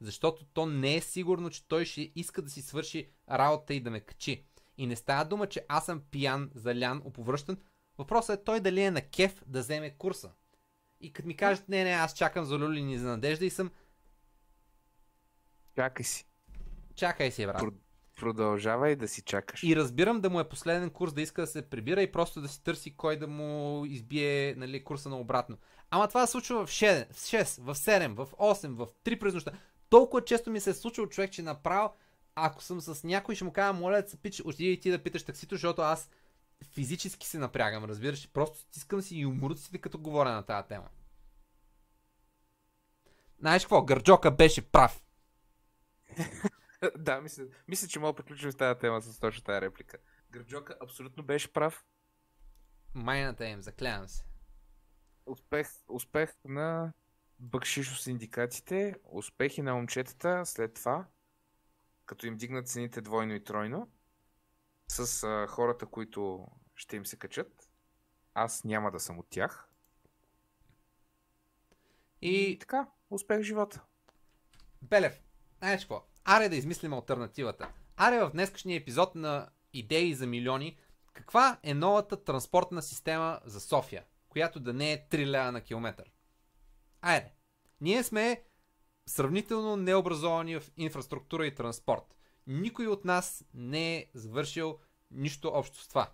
Защото 0.00 0.44
то 0.44 0.66
не 0.66 0.96
е 0.96 1.00
сигурно, 1.00 1.50
че 1.50 1.68
той 1.68 1.84
ще 1.84 2.12
иска 2.14 2.42
да 2.42 2.50
си 2.50 2.62
свърши 2.62 3.10
работа 3.30 3.74
и 3.74 3.80
да 3.80 3.90
ме 3.90 4.00
качи. 4.00 4.44
И 4.78 4.86
не 4.86 4.96
става 4.96 5.24
дума, 5.24 5.46
че 5.46 5.64
аз 5.68 5.84
съм 5.84 6.02
пиян, 6.10 6.50
залян, 6.54 7.02
оповръщан. 7.04 7.56
Въпросът 7.98 8.40
е 8.40 8.44
той 8.44 8.60
дали 8.60 8.82
е 8.82 8.90
на 8.90 9.00
кеф 9.00 9.42
да 9.46 9.60
вземе 9.60 9.90
курса. 9.90 10.32
И 11.02 11.12
като 11.12 11.28
ми 11.28 11.36
кажат, 11.36 11.68
не, 11.68 11.84
не, 11.84 11.90
аз 11.90 12.14
чакам 12.14 12.44
за 12.44 12.58
люлини 12.58 12.98
за 12.98 13.08
надежда 13.08 13.44
и 13.44 13.50
съм, 13.50 13.70
Чакай 15.74 16.04
си. 16.04 16.26
чакай 16.94 17.30
си, 17.30 17.46
брат. 17.46 17.60
Про- 17.62 17.74
Продължавай 18.16 18.96
да 18.96 19.08
си 19.08 19.22
чакаш. 19.22 19.62
И 19.62 19.76
разбирам 19.76 20.20
да 20.20 20.30
му 20.30 20.40
е 20.40 20.48
последен 20.48 20.90
курс, 20.90 21.12
да 21.12 21.22
иска 21.22 21.40
да 21.40 21.46
се 21.46 21.62
прибира 21.70 22.02
и 22.02 22.12
просто 22.12 22.40
да 22.40 22.48
си 22.48 22.62
търси 22.62 22.96
кой 22.96 23.16
да 23.18 23.26
му 23.26 23.84
избие 23.86 24.54
нали, 24.56 24.84
курса 24.84 25.08
на 25.08 25.18
обратно. 25.18 25.56
Ама 25.90 26.08
това 26.08 26.26
се 26.26 26.30
случва 26.32 26.66
в 26.66 26.70
6, 26.70 27.12
в 27.12 27.16
6, 27.16 27.62
в 27.62 27.74
7, 27.74 28.14
в 28.14 28.26
8, 28.26 28.74
в 28.74 28.86
3 29.04 29.18
през 29.18 29.34
нощта. 29.34 29.52
Толкова 29.88 30.24
често 30.24 30.50
ми 30.50 30.60
се 30.60 30.70
е 30.70 30.74
случило 30.74 31.06
човек, 31.06 31.30
че 31.32 31.42
направо, 31.42 31.94
ако 32.34 32.62
съм 32.62 32.80
с 32.80 33.04
някой, 33.04 33.34
ще 33.34 33.44
му 33.44 33.52
кажа, 33.52 33.72
моля 33.72 34.02
да 34.02 34.08
се 34.08 34.16
пич, 34.16 34.40
отиди 34.40 34.72
и 34.72 34.80
ти 34.80 34.90
да 34.90 35.02
питаш 35.02 35.22
таксито, 35.22 35.54
защото 35.54 35.82
аз 35.82 36.10
физически 36.62 37.26
се 37.26 37.38
напрягам, 37.38 37.84
разбираш? 37.84 38.28
Просто 38.32 38.58
стискам 38.58 39.02
си 39.02 39.18
юмруците, 39.18 39.78
като 39.78 39.98
говоря 39.98 40.32
на 40.32 40.42
тази 40.42 40.68
тема. 40.68 40.88
Знаеш 43.38 43.62
какво? 43.62 43.82
Гърджока 43.82 44.30
беше 44.30 44.70
прав. 44.70 45.02
да, 46.98 47.20
мисля, 47.20 47.44
мисля, 47.68 47.88
че 47.88 47.98
мога 47.98 48.12
да 48.12 48.16
приключим 48.16 48.52
с 48.52 48.56
тази 48.56 48.78
тема 48.80 49.00
с 49.00 49.18
точно 49.18 49.44
тази 49.44 49.60
реплика. 49.60 49.98
Гърджока 50.30 50.76
абсолютно 50.82 51.22
беше 51.22 51.52
прав. 51.52 51.84
Майната 52.94 53.46
им, 53.46 53.62
заклявам 53.62 54.08
се. 54.08 54.24
Успех, 55.26 55.68
успех 55.88 56.34
на 56.44 56.92
бъкшишо 57.38 57.96
синдикатите, 57.96 58.94
успехи 59.04 59.62
на 59.62 59.74
момчетата 59.74 60.46
след 60.46 60.74
това, 60.74 61.06
като 62.06 62.26
им 62.26 62.36
дигнат 62.36 62.68
цените 62.68 63.00
двойно 63.00 63.34
и 63.34 63.44
тройно, 63.44 63.90
с 64.92 65.22
а, 65.22 65.46
хората, 65.46 65.86
които 65.86 66.46
ще 66.74 66.96
им 66.96 67.06
се 67.06 67.16
качат. 67.16 67.70
Аз 68.34 68.64
няма 68.64 68.90
да 68.90 69.00
съм 69.00 69.18
от 69.18 69.26
тях. 69.30 69.68
И 72.22 72.58
така, 72.60 72.88
успех 73.10 73.40
в 73.40 73.42
живота. 73.42 73.82
Белев, 74.82 75.22
знаеш 75.58 75.80
какво? 75.80 76.04
Аре 76.24 76.48
да 76.48 76.56
измислим 76.56 76.92
альтернативата. 76.92 77.72
Аре 77.96 78.20
в 78.20 78.30
днескашния 78.30 78.76
епизод 78.76 79.14
на 79.14 79.48
Идеи 79.74 80.14
за 80.14 80.26
милиони, 80.26 80.78
каква 81.12 81.58
е 81.62 81.74
новата 81.74 82.24
транспортна 82.24 82.82
система 82.82 83.40
за 83.44 83.60
София, 83.60 84.04
която 84.28 84.60
да 84.60 84.72
не 84.72 84.92
е 84.92 85.08
3 85.08 85.26
лева 85.26 85.52
на 85.52 85.60
километър? 85.60 86.12
Айде. 87.02 87.32
Ние 87.80 88.02
сме 88.02 88.42
сравнително 89.06 89.76
необразовани 89.76 90.60
в 90.60 90.70
инфраструктура 90.76 91.46
и 91.46 91.54
транспорт. 91.54 92.16
Никой 92.46 92.86
от 92.86 93.04
нас 93.04 93.44
не 93.54 93.96
е 93.96 94.06
завършил 94.14 94.78
нищо 95.10 95.48
общо 95.54 95.82
с 95.82 95.88
това. 95.88 96.12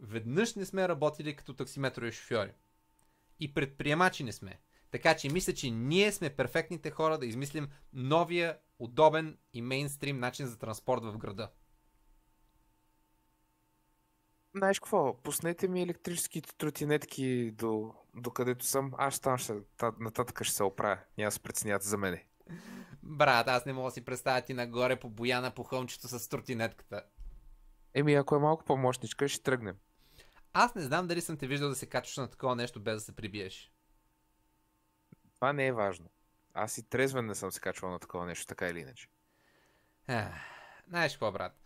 Веднъж 0.00 0.54
не 0.54 0.66
сме 0.66 0.88
работили 0.88 1.36
като 1.36 1.54
таксиметрови 1.54 2.12
шофьори. 2.12 2.52
И 3.40 3.54
предприемачи 3.54 4.24
не 4.24 4.32
сме. 4.32 4.60
Така 4.90 5.16
че 5.16 5.32
мисля, 5.32 5.54
че 5.54 5.70
ние 5.70 6.12
сме 6.12 6.30
перфектните 6.30 6.90
хора 6.90 7.18
да 7.18 7.26
измислим 7.26 7.68
новия, 7.92 8.58
удобен 8.78 9.38
и 9.52 9.62
мейнстрим 9.62 10.18
начин 10.18 10.46
за 10.46 10.58
транспорт 10.58 11.04
в 11.04 11.18
града. 11.18 11.50
Знаеш 14.56 14.78
какво? 14.78 15.22
Пуснете 15.22 15.68
ми 15.68 15.82
електрическите 15.82 16.54
тротинетки 16.56 17.50
до, 17.50 17.94
до 18.14 18.30
където 18.30 18.64
съм. 18.64 18.92
Аз 18.98 19.20
там 19.20 19.38
ще, 19.38 19.54
та, 19.76 19.92
нататък 20.00 20.44
ще 20.44 20.56
се 20.56 20.62
оправя. 20.62 20.98
Няма 21.18 21.30
се 21.30 21.40
преценят 21.40 21.82
за 21.82 21.98
мене. 21.98 22.26
Брат, 23.02 23.48
аз 23.48 23.66
не 23.66 23.72
мога 23.72 23.86
да 23.86 23.90
си 23.90 24.04
представя 24.04 24.40
ти 24.40 24.54
нагоре 24.54 24.96
по 24.96 25.10
бояна 25.10 25.50
по 25.50 25.64
хълмчето 25.64 26.08
с 26.08 26.28
тротинетката. 26.28 27.02
Еми, 27.94 28.14
ако 28.14 28.36
е 28.36 28.38
малко 28.38 28.64
по-мощничка, 28.64 29.28
ще 29.28 29.42
тръгнем. 29.42 29.76
Аз 30.52 30.74
не 30.74 30.82
знам 30.82 31.06
дали 31.06 31.20
съм 31.20 31.36
те 31.36 31.46
виждал 31.46 31.68
да 31.68 31.74
се 31.74 31.86
качваш 31.86 32.16
на 32.16 32.28
такова 32.30 32.56
нещо 32.56 32.80
без 32.80 32.94
да 32.94 33.00
се 33.00 33.16
прибиеш. 33.16 33.72
Това 35.34 35.52
не 35.52 35.66
е 35.66 35.72
важно. 35.72 36.10
Аз 36.54 36.78
и 36.78 36.88
трезвен 36.88 37.26
не 37.26 37.34
съм 37.34 37.52
се 37.52 37.60
качвал 37.60 37.90
на 37.90 37.98
такова 37.98 38.26
нещо, 38.26 38.46
така 38.46 38.68
или 38.68 38.80
иначе. 38.80 39.08
Ах, 40.06 40.34
знаеш 40.88 41.12
какво, 41.12 41.32
брат? 41.32 41.60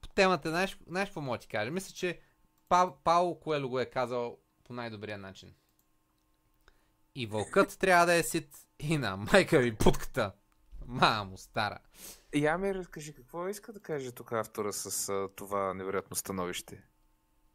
По 0.00 0.08
темата, 0.08 0.48
знаеш, 0.48 0.78
знаеш 0.86 1.08
какво 1.08 1.20
мога 1.20 1.38
ти 1.38 1.48
кажа? 1.48 1.70
Мисля, 1.70 1.94
че 1.94 2.20
па, 2.68 2.92
Пауло 3.04 3.40
Коело 3.40 3.68
го 3.68 3.80
е 3.80 3.90
казал 3.90 4.38
по 4.64 4.72
най-добрия 4.72 5.18
начин. 5.18 5.54
И 7.14 7.26
вълкът 7.26 7.78
трябва 7.78 8.06
да 8.06 8.14
е 8.14 8.22
сит 8.22 8.48
и 8.78 8.98
на 8.98 9.16
майка 9.16 9.58
ви 9.58 9.74
путката. 9.74 10.32
Мамо, 10.86 11.38
стара. 11.38 11.78
Я 12.34 12.58
ми 12.58 12.74
разкажи 12.74 13.14
какво 13.14 13.48
иска 13.48 13.72
да 13.72 13.80
каже 13.80 14.12
тук 14.12 14.32
автора 14.32 14.72
с 14.72 15.08
а, 15.08 15.28
това 15.36 15.74
невероятно 15.74 16.16
становище. 16.16 16.82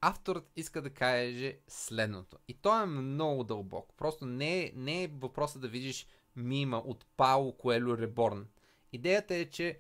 Авторът 0.02 0.52
иска 0.56 0.82
да 0.82 0.90
каже 0.90 1.58
следното. 1.68 2.38
И 2.48 2.54
то 2.54 2.82
е 2.82 2.86
много 2.86 3.44
дълбоко. 3.44 3.96
Просто 3.98 4.26
не 4.26 4.64
е, 4.64 4.72
не 4.76 5.04
е 5.04 5.08
въпросът 5.08 5.62
да 5.62 5.68
видиш 5.68 6.08
мима 6.36 6.78
от 6.78 7.06
Пауло 7.18 7.58
Коело 7.58 7.98
Реборн. 7.98 8.48
Идеята 8.92 9.36
е, 9.36 9.46
че 9.46 9.80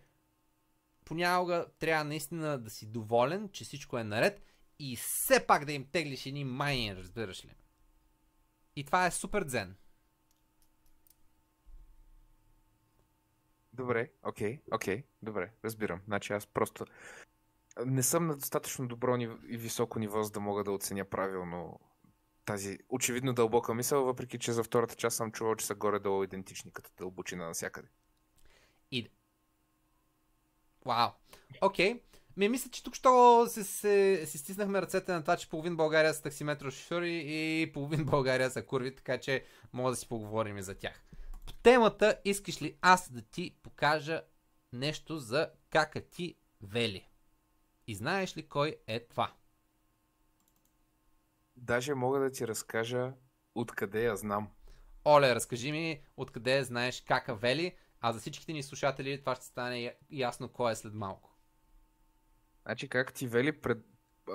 понякога 1.05 1.65
трябва 1.79 2.03
наистина 2.03 2.57
да 2.57 2.69
си 2.69 2.85
доволен, 2.85 3.49
че 3.49 3.63
всичко 3.63 3.97
е 3.97 4.03
наред 4.03 4.41
и 4.79 4.95
все 4.95 5.47
пак 5.47 5.65
да 5.65 5.71
им 5.71 5.85
теглиш 5.91 6.25
едни 6.25 6.43
майни, 6.43 6.95
разбираш 6.95 7.45
ли. 7.45 7.55
И 8.79 8.83
това 8.83 9.05
е 9.05 9.11
супер 9.11 9.43
дзен. 9.43 9.75
Добре, 13.73 14.11
окей, 14.23 14.61
окей, 14.71 15.03
добре, 15.21 15.51
разбирам. 15.65 16.01
Значи 16.05 16.33
аз 16.33 16.47
просто 16.47 16.85
не 17.85 18.03
съм 18.03 18.27
на 18.27 18.35
достатъчно 18.35 18.87
добро 18.87 19.17
нив- 19.17 19.45
и 19.47 19.57
високо 19.57 19.99
ниво, 19.99 20.23
за 20.23 20.31
да 20.31 20.39
мога 20.39 20.63
да 20.63 20.71
оценя 20.71 21.05
правилно 21.05 21.79
тази 22.45 22.79
очевидно 22.89 23.33
дълбока 23.33 23.73
мисъл, 23.73 24.05
въпреки 24.05 24.39
че 24.39 24.53
за 24.53 24.63
втората 24.63 24.95
част 24.95 25.17
съм 25.17 25.31
чувал, 25.31 25.55
че 25.55 25.65
са 25.65 25.75
горе-долу 25.75 26.23
идентични 26.23 26.71
като 26.71 26.91
дълбочина 26.97 27.45
навсякъде. 27.45 27.89
И... 28.91 29.09
Вау. 30.85 31.09
Окей. 31.61 32.01
Ми 32.39 32.49
мисля, 32.49 32.71
че 32.71 32.83
тук 32.83 32.95
що 32.95 33.45
се, 33.49 33.63
се, 33.63 34.23
се 34.25 34.37
стиснахме 34.37 34.81
ръцете 34.81 35.11
на 35.11 35.21
това, 35.21 35.37
че 35.37 35.49
половин 35.49 35.75
България 35.75 36.13
са 36.13 36.21
таксиметро 36.21 36.71
шофьори 36.71 37.23
и 37.25 37.71
половин 37.73 38.05
България 38.05 38.51
са 38.51 38.65
курви, 38.65 38.95
така 38.95 39.17
че 39.17 39.45
мога 39.73 39.89
да 39.89 39.95
си 39.95 40.07
поговорим 40.07 40.57
и 40.57 40.61
за 40.61 40.75
тях. 40.75 41.03
По 41.45 41.53
темата 41.53 42.19
искаш 42.25 42.61
ли 42.61 42.77
аз 42.81 43.11
да 43.11 43.21
ти 43.21 43.57
покажа 43.63 44.21
нещо 44.73 45.17
за 45.17 45.49
кака 45.69 46.01
ти 46.01 46.35
вели? 46.61 47.07
И 47.87 47.95
знаеш 47.95 48.37
ли 48.37 48.47
кой 48.47 48.75
е 48.87 48.99
това? 48.99 49.33
Даже 51.55 51.93
мога 51.93 52.19
да 52.19 52.31
ти 52.31 52.47
разкажа 52.47 53.13
откъде 53.55 54.03
я 54.03 54.17
знам. 54.17 54.49
Оле, 55.05 55.35
разкажи 55.35 55.71
ми 55.71 56.01
откъде 56.17 56.63
знаеш 56.63 57.01
кака 57.07 57.35
вели, 57.35 57.75
а 58.01 58.13
за 58.13 58.19
всичките 58.19 58.53
ни 58.53 58.63
слушатели 58.63 59.19
това 59.19 59.35
ще 59.35 59.45
стане 59.45 59.95
ясно 60.09 60.49
кой 60.49 60.71
е 60.71 60.75
след 60.75 60.93
малко. 60.93 61.29
Значи 62.65 62.89
как 62.89 63.13
ти 63.13 63.27
вели 63.27 63.51
пред, 63.51 63.77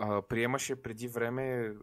а, 0.01 0.23
приемаше 0.23 0.83
преди 0.83 1.09
време 1.09 1.75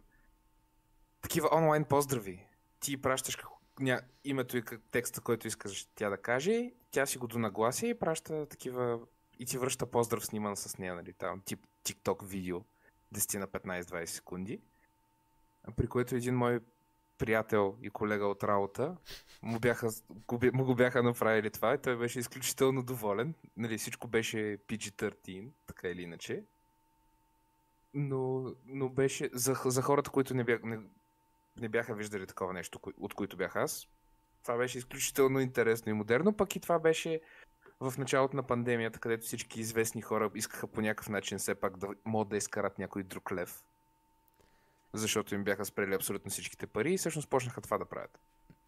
такива 1.20 1.48
онлайн 1.52 1.84
поздрави. 1.84 2.46
Ти 2.80 3.02
пращаш 3.02 3.36
ня, 3.80 4.00
името 4.24 4.56
и 4.56 4.62
текста, 4.90 5.20
който 5.20 5.46
искаш 5.46 5.88
тя 5.94 6.10
да 6.10 6.16
каже, 6.16 6.72
тя 6.90 7.06
си 7.06 7.18
го 7.18 7.26
донаглася 7.26 7.86
и 7.86 7.98
праща 7.98 8.46
такива 8.46 9.00
и 9.38 9.46
ти 9.46 9.58
връща 9.58 9.86
поздрав 9.86 10.26
сниман 10.26 10.56
с 10.56 10.78
нея, 10.78 10.94
нали, 10.94 11.12
там, 11.12 11.40
тип 11.44 11.66
TikTok 11.84 12.24
видео 12.24 12.60
10 13.14 13.38
на 13.38 13.46
15-20 13.46 14.04
секунди. 14.04 14.60
При 15.76 15.86
което 15.86 16.14
един 16.14 16.34
мой 16.34 16.60
приятел 17.22 17.76
и 17.82 17.90
колега 17.90 18.26
от 18.26 18.44
работа 18.44 18.96
му, 19.42 19.58
бяха, 19.60 19.88
му 20.52 20.64
го 20.64 20.74
бяха 20.74 21.02
направили 21.02 21.50
това 21.50 21.74
и 21.74 21.78
той 21.78 21.96
беше 21.96 22.18
изключително 22.18 22.82
доволен. 22.82 23.34
Нали, 23.56 23.78
всичко 23.78 24.08
беше 24.08 24.58
PG-13, 24.68 25.48
така 25.66 25.88
или 25.88 26.02
иначе. 26.02 26.44
Но, 27.94 28.54
но 28.66 28.88
беше 28.88 29.30
за, 29.32 29.56
за 29.64 29.82
хората, 29.82 30.10
които 30.10 30.34
не, 30.34 30.44
бях, 30.44 30.62
не, 30.62 30.78
не 31.60 31.68
бяха 31.68 31.94
виждали 31.94 32.26
такова 32.26 32.52
нещо, 32.52 32.80
от 32.96 33.14
които 33.14 33.36
бях 33.36 33.56
аз. 33.56 33.88
Това 34.42 34.56
беше 34.56 34.78
изключително 34.78 35.40
интересно 35.40 35.90
и 35.90 35.92
модерно, 35.92 36.36
пък 36.36 36.56
и 36.56 36.60
това 36.60 36.78
беше 36.78 37.20
в 37.80 37.94
началото 37.98 38.36
на 38.36 38.42
пандемията, 38.42 38.98
където 38.98 39.26
всички 39.26 39.60
известни 39.60 40.02
хора 40.02 40.30
искаха 40.34 40.66
по 40.66 40.80
някакъв 40.80 41.08
начин 41.08 41.38
все 41.38 41.54
пак 41.54 41.76
да 41.76 41.88
могат 42.04 42.28
да 42.28 42.36
изкарат 42.36 42.78
някой 42.78 43.02
друг 43.02 43.32
лев. 43.32 43.64
Защото 44.92 45.34
им 45.34 45.44
бяха 45.44 45.64
спрели 45.64 45.94
абсолютно 45.94 46.30
всичките 46.30 46.66
пари 46.66 46.94
и 46.94 46.98
всъщност 46.98 47.28
почнаха 47.28 47.60
това 47.60 47.78
да 47.78 47.84
правят. 47.84 48.20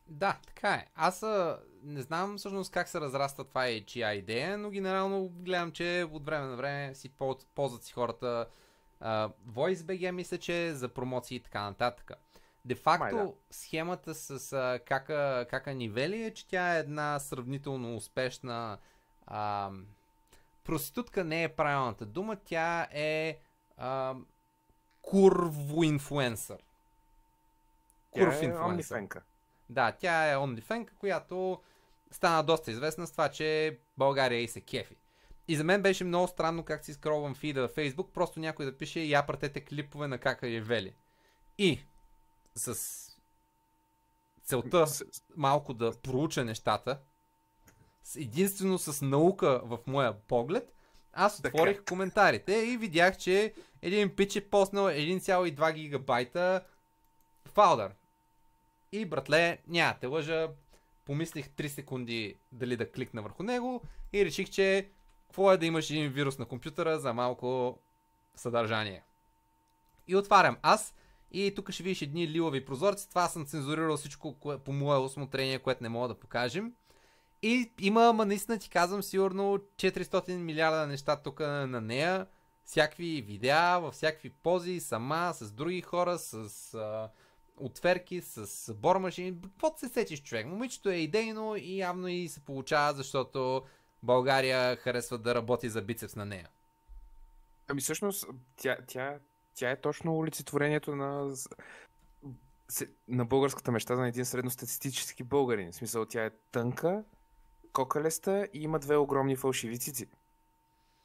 Да, 0.06 0.38
така 0.46 0.74
е. 0.74 0.86
Аз 0.94 1.22
а, 1.22 1.60
не 1.82 2.02
знам 2.02 2.36
всъщност 2.36 2.72
как 2.72 2.88
се 2.88 3.00
разраства 3.00 3.44
това 3.44 3.68
и 3.68 3.84
чия 3.84 4.14
идея, 4.14 4.58
но 4.58 4.70
генерално 4.70 5.28
гледам, 5.28 5.72
че 5.72 6.06
от 6.10 6.24
време 6.24 6.46
на 6.46 6.56
време 6.56 6.94
си 6.94 7.10
пол- 7.10 7.44
ползват 7.54 7.84
си 7.84 7.92
хората 7.92 8.46
а, 9.00 9.28
VoiceBG, 9.48 10.10
мисля, 10.10 10.38
че 10.38 10.66
е 10.66 10.74
за 10.74 10.88
промоции 10.88 11.36
и 11.36 11.40
така 11.40 11.62
нататък. 11.62 12.10
Де 12.64 12.74
факто, 12.74 13.16
да. 13.16 13.32
схемата 13.50 14.14
с 14.14 14.52
а, 14.52 14.80
кака, 14.86 15.46
кака 15.50 15.74
нивели 15.74 16.22
е, 16.22 16.34
че 16.34 16.48
тя 16.48 16.76
е 16.76 16.80
една 16.80 17.18
сравнително 17.18 17.96
успешна 17.96 18.78
а, 19.26 19.70
проститутка 20.64 21.24
не 21.24 21.42
е 21.42 21.48
правилната 21.48 22.06
дума, 22.06 22.36
тя 22.36 22.88
е 22.92 23.38
а, 23.76 24.14
курво-инфлуенсър. 25.10 26.58
Тя 28.14 28.20
е 28.20 28.24
Курв-инфлуенсър. 28.24 29.00
OnlyFans-ка. 29.00 29.22
Да, 29.70 29.92
тя 29.92 30.32
е 30.32 30.36
OnlyFans, 30.36 30.88
която 30.98 31.60
стана 32.10 32.42
доста 32.42 32.70
известна 32.70 33.06
с 33.06 33.12
това, 33.12 33.28
че 33.28 33.78
България 33.98 34.40
и 34.40 34.48
се 34.48 34.60
кефи. 34.60 34.96
И 35.48 35.56
за 35.56 35.64
мен 35.64 35.82
беше 35.82 36.04
много 36.04 36.28
странно 36.28 36.64
как 36.64 36.84
си 36.84 36.94
скролвам 36.94 37.34
фида 37.34 37.68
в 37.68 37.74
Facebook, 37.74 38.10
просто 38.12 38.40
някой 38.40 38.64
да 38.64 38.76
пише 38.76 39.00
я 39.00 39.26
пратете 39.26 39.64
клипове 39.64 40.08
на 40.08 40.18
кака 40.18 40.48
е 40.48 40.60
вели. 40.60 40.94
И 41.58 41.80
с 42.54 42.74
целта 44.44 44.86
малко 45.36 45.74
да 45.74 45.92
проуча 46.02 46.44
нещата, 46.44 47.00
единствено 48.16 48.78
с 48.78 49.06
наука 49.06 49.60
в 49.64 49.78
моя 49.86 50.20
поглед, 50.20 50.73
аз 51.16 51.42
Така. 51.42 51.56
отворих 51.56 51.84
коментарите 51.84 52.54
и 52.54 52.76
видях, 52.76 53.18
че 53.18 53.54
един 53.82 54.16
пич 54.16 54.36
е 54.36 54.50
поснал 54.50 54.84
1,2 54.84 55.72
гигабайта 55.72 56.60
фалдър. 57.44 57.90
И 58.92 59.04
братле, 59.04 59.58
няма 59.68 59.94
те 60.00 60.06
лъжа, 60.06 60.48
помислих 61.04 61.48
3 61.48 61.66
секунди 61.66 62.36
дали 62.52 62.76
да 62.76 62.90
кликна 62.90 63.22
върху 63.22 63.42
него 63.42 63.82
и 64.12 64.24
реших, 64.24 64.50
че 64.50 64.90
какво 65.26 65.52
е 65.52 65.56
да 65.56 65.66
имаш 65.66 65.90
един 65.90 66.12
вирус 66.12 66.38
на 66.38 66.46
компютъра 66.46 66.98
за 66.98 67.12
малко 67.12 67.78
съдържание. 68.34 69.02
И 70.08 70.16
отварям 70.16 70.56
аз 70.62 70.94
и 71.32 71.54
тук 71.54 71.70
ще 71.70 71.82
видиш 71.82 72.02
едни 72.02 72.28
лилави 72.28 72.64
прозорци. 72.64 73.08
Това 73.08 73.28
съм 73.28 73.46
цензурирал 73.46 73.96
всичко 73.96 74.38
кое, 74.38 74.58
по 74.58 74.72
мое 74.72 74.98
осмотрение, 74.98 75.58
което 75.58 75.82
не 75.82 75.88
мога 75.88 76.08
да 76.08 76.20
покажем. 76.20 76.72
И 77.46 77.72
има, 77.80 78.08
ама 78.08 78.26
наистина 78.26 78.58
ти 78.58 78.70
казвам, 78.70 79.02
сигурно 79.02 79.58
400 79.76 80.36
милиарда 80.36 80.86
неща 80.86 81.16
тук 81.16 81.40
на, 81.40 81.80
нея. 81.80 82.26
Всякакви 82.64 83.22
видеа, 83.22 83.78
във 83.80 83.94
всякакви 83.94 84.30
пози, 84.30 84.80
сама, 84.80 85.32
с 85.34 85.52
други 85.52 85.80
хора, 85.80 86.18
с 86.18 86.74
а, 86.74 87.10
отверки, 87.56 88.20
с 88.20 88.74
бормашини. 88.74 89.40
Какво 89.42 89.74
се 89.76 89.88
сечиш 89.88 90.22
човек? 90.22 90.46
Момичето 90.46 90.88
е 90.88 90.94
идейно 90.94 91.56
и 91.56 91.78
явно 91.78 92.08
и 92.08 92.28
се 92.28 92.40
получава, 92.40 92.92
защото 92.92 93.62
България 94.02 94.76
харесва 94.76 95.18
да 95.18 95.34
работи 95.34 95.68
за 95.68 95.82
бицепс 95.82 96.16
на 96.16 96.24
нея. 96.24 96.48
Ами 97.68 97.80
всъщност, 97.80 98.26
тя, 98.56 98.76
тя, 98.86 99.18
тя 99.54 99.70
е 99.70 99.80
точно 99.80 100.18
олицетворението 100.18 100.96
на, 100.96 101.34
на 103.08 103.24
българската 103.24 103.72
мечта 103.72 103.94
на 103.94 104.08
един 104.08 104.24
средностатистически 104.24 105.22
българин. 105.22 105.72
В 105.72 105.74
смисъл, 105.74 106.06
тя 106.06 106.24
е 106.24 106.30
тънка, 106.30 107.04
кокалеста 107.74 108.48
и 108.52 108.62
има 108.62 108.78
две 108.78 108.96
огромни 108.96 109.36
фалшиви 109.36 109.78
цици. 109.78 110.08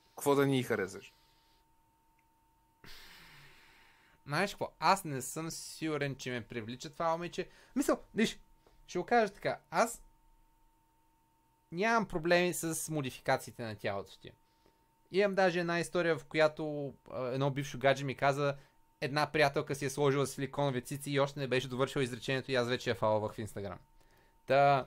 Какво 0.10 0.36
да 0.36 0.46
ни 0.46 0.64
харесаш? 0.64 1.14
Знаеш 4.28 4.52
какво? 4.52 4.72
Аз 4.80 5.04
не 5.04 5.22
съм 5.22 5.52
сигурен, 5.52 6.16
че 6.16 6.32
ме 6.32 6.48
привлича 6.48 6.90
това 6.90 7.12
момиче. 7.12 7.50
Мисъл, 7.76 8.04
виж, 8.16 8.40
ще 8.88 9.00
го 9.00 9.06
кажа 9.06 9.34
така. 9.34 9.60
Аз 9.72 10.02
нямам 11.72 12.08
проблеми 12.08 12.54
с 12.54 12.92
модификациите 12.92 13.64
на 13.64 13.76
тялото 13.76 14.20
ти. 14.20 14.32
Имам 15.12 15.36
даже 15.36 15.60
една 15.60 15.80
история, 15.80 16.18
в 16.18 16.26
която 16.26 16.94
едно 17.14 17.52
бившо 17.52 17.78
гадже 17.78 18.06
ми 18.06 18.16
каза, 18.16 18.56
една 19.02 19.32
приятелка 19.32 19.76
си 19.76 19.86
е 19.86 19.90
сложила 19.90 20.28
силиконови 20.28 20.82
цици 20.82 21.12
и 21.12 21.20
още 21.20 21.40
не 21.40 21.48
беше 21.48 21.68
довършила 21.68 22.04
изречението 22.04 22.52
и 22.52 22.56
аз 22.56 22.68
вече 22.68 22.90
я 22.90 22.96
фалвах 22.96 23.34
в 23.34 23.40
Инстаграм. 23.40 23.80
Та, 24.46 24.86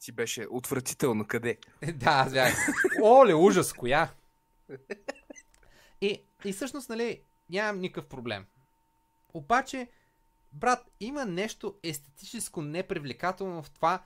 Ти 0.00 0.12
беше 0.12 0.46
отвратително. 0.50 1.26
Къде? 1.26 1.58
да, 1.94 2.10
аз 2.10 2.32
бях. 2.32 2.54
Оле, 3.02 3.34
ужас, 3.34 3.72
коя? 3.72 4.10
И, 6.00 6.22
и 6.44 6.52
всъщност, 6.52 6.88
нали, 6.88 7.22
нямам 7.50 7.80
никакъв 7.80 8.08
проблем. 8.08 8.46
Обаче, 9.34 9.88
брат, 10.52 10.90
има 11.00 11.24
нещо 11.24 11.78
естетическо 11.82 12.62
непривлекателно 12.62 13.62
в 13.62 13.70
това 13.70 14.02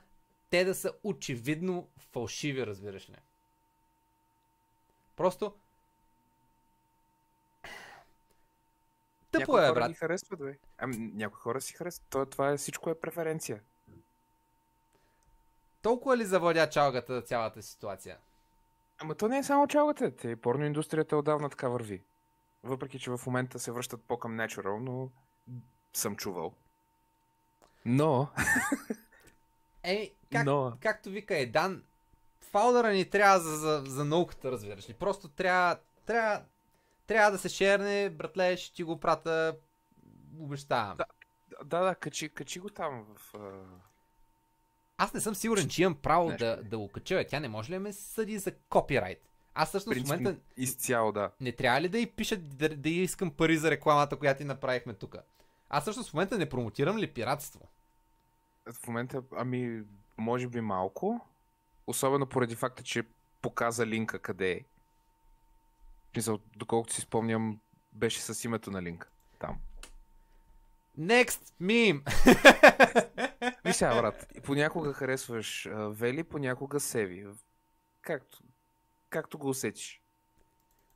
те 0.49 0.65
да 0.65 0.75
са 0.75 0.93
очевидно 1.03 1.87
фалшиви, 1.97 2.65
разбираш 2.67 3.09
ли. 3.09 3.15
Просто... 5.15 5.55
Тъпо 9.31 9.39
някои 9.39 9.63
е, 9.63 9.67
хора 9.67 9.73
брат. 9.73 9.91
ги 9.91 9.95
харесват, 9.95 10.39
бе. 10.39 10.57
Ами, 10.77 10.97
някои 10.97 11.39
хора 11.39 11.61
си 11.61 11.73
харесват. 11.73 12.07
Това, 12.09 12.25
това 12.25 12.51
е, 12.51 12.57
всичко 12.57 12.89
е 12.89 12.99
преференция. 12.99 13.61
Толкова 15.83 16.17
ли 16.17 16.25
завладя 16.25 16.69
чалгата 16.69 17.21
цялата 17.21 17.61
ситуация? 17.61 18.17
Ама 19.01 19.15
то 19.15 19.27
не 19.27 19.37
е 19.37 19.43
само 19.43 19.67
чалгата. 19.67 20.15
Те, 20.15 20.35
порноиндустрията 20.35 21.17
отдавна 21.17 21.49
така 21.49 21.69
върви. 21.69 22.03
Въпреки, 22.63 22.99
че 22.99 23.11
в 23.11 23.19
момента 23.25 23.59
се 23.59 23.71
връщат 23.71 24.03
по-към 24.03 24.37
natural, 24.37 24.79
но 24.79 25.09
съм 25.93 26.15
чувал. 26.15 26.53
Но, 27.85 28.27
Еми, 29.83 30.11
как, 30.31 30.45
но, 30.45 30.77
както 30.81 31.09
вика 31.09 31.37
Едан, 31.37 31.83
фаудъра 32.41 32.91
ни 32.91 33.09
трябва 33.09 33.39
за, 33.39 33.55
за, 33.55 33.83
за 33.87 34.05
науката, 34.05 34.51
разбираш 34.51 34.89
ли. 34.89 34.93
Просто 34.93 35.29
трябва, 35.29 35.77
трябва, 36.05 36.41
трябва 37.07 37.31
да 37.31 37.37
се 37.37 37.49
шерне, 37.49 38.09
братле, 38.09 38.57
ще 38.57 38.75
ти 38.75 38.83
го 38.83 38.99
прата, 38.99 39.57
обещавам. 40.39 40.97
Да. 40.97 41.05
Да, 41.63 41.79
да, 41.79 41.95
качи, 41.95 42.29
качи 42.29 42.59
го 42.59 42.69
там 42.69 43.05
в... 43.15 43.35
Аз 44.97 45.13
не 45.13 45.19
съм 45.19 45.35
сигурен, 45.35 45.69
че 45.69 45.81
имам 45.81 45.95
право 45.95 46.29
Нещо 46.29 46.45
да, 46.45 46.63
да 46.63 46.77
го 46.77 46.87
кача. 46.87 47.25
Тя 47.29 47.39
не 47.39 47.47
може 47.47 47.71
ли 47.71 47.75
да 47.75 47.79
ме 47.79 47.93
съди 47.93 48.37
за 48.37 48.51
копирайт? 48.69 49.29
Аз 49.53 49.69
всъщност 49.69 49.99
в 49.99 50.03
момента 50.03 50.35
изцяло, 50.57 51.11
да. 51.11 51.31
не 51.41 51.51
трябва 51.51 51.81
ли 51.81 51.89
да 51.89 51.99
й 51.99 52.11
пишат 52.11 52.57
да, 52.57 52.69
да 52.69 52.89
й 52.89 53.03
искам 53.03 53.31
пари 53.31 53.57
за 53.57 53.71
рекламата, 53.71 54.15
която 54.15 54.37
ти 54.37 54.43
направихме 54.43 54.93
тук? 54.93 55.15
Аз 55.69 55.83
всъщност 55.83 56.09
в 56.09 56.13
момента 56.13 56.37
не 56.37 56.49
промотирам 56.49 56.97
ли 56.97 57.13
пиратство? 57.13 57.59
В 58.71 58.87
момента, 58.87 59.23
ами, 59.35 59.83
може 60.17 60.47
би 60.47 60.61
малко. 60.61 61.27
Особено 61.87 62.25
поради 62.25 62.55
факта, 62.55 62.83
че 62.83 63.03
показа 63.41 63.85
линка 63.85 64.19
къде 64.19 64.51
е. 64.51 64.63
В 66.09 66.13
смисъл, 66.13 66.39
доколкото 66.55 66.93
си 66.93 67.01
спомням, 67.01 67.59
беше 67.93 68.21
с 68.21 68.43
името 68.43 68.71
на 68.71 68.81
линка. 68.81 69.09
Next 70.99 71.53
meme! 71.61 72.01
Виж 73.65 73.75
сега, 73.75 74.01
брат, 74.01 74.33
понякога 74.43 74.93
харесваш 74.93 75.65
а, 75.65 75.89
Вели, 75.89 76.23
понякога 76.23 76.79
Севи. 76.79 77.25
Както, 78.01 78.37
както 79.09 79.37
го 79.37 79.49
усетиш. 79.49 80.01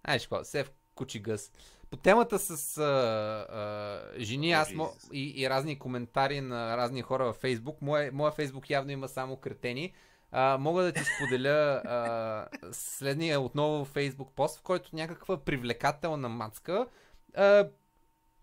Ай, 0.04 0.20
какво, 0.20 0.44
Сев 0.44 0.72
Кучи 0.96 1.20
Гъс. 1.20 1.52
По 1.90 1.98
темата 1.98 2.40
с 2.40 2.78
а, 2.78 2.84
а, 2.84 4.20
жени 4.20 4.52
аз 4.52 4.74
мо, 4.74 4.90
и, 5.14 5.42
и 5.42 5.50
разни 5.50 5.80
коментари 5.80 6.42
на 6.42 6.78
разни 6.78 7.02
хора 7.02 7.26
във 7.26 7.36
Фейсбук, 7.36 7.82
моя, 7.82 8.12
моя 8.12 8.32
Фейсбук 8.32 8.70
явно 8.70 8.92
има 8.92 9.08
само 9.08 9.38
кретени. 9.38 9.94
А, 10.32 10.58
мога 10.58 10.84
да 10.84 10.92
ти 10.92 11.02
споделя 11.04 11.82
а, 11.86 12.48
следния 12.72 13.42
отново 13.42 13.86
Фейсбук 13.86 14.36
пост, 14.36 14.60
в 14.60 14.62
който 14.62 14.90
някаква 14.94 15.38
привлекателна 15.38 16.30
мацка 16.30 16.88
а, 17.36 17.68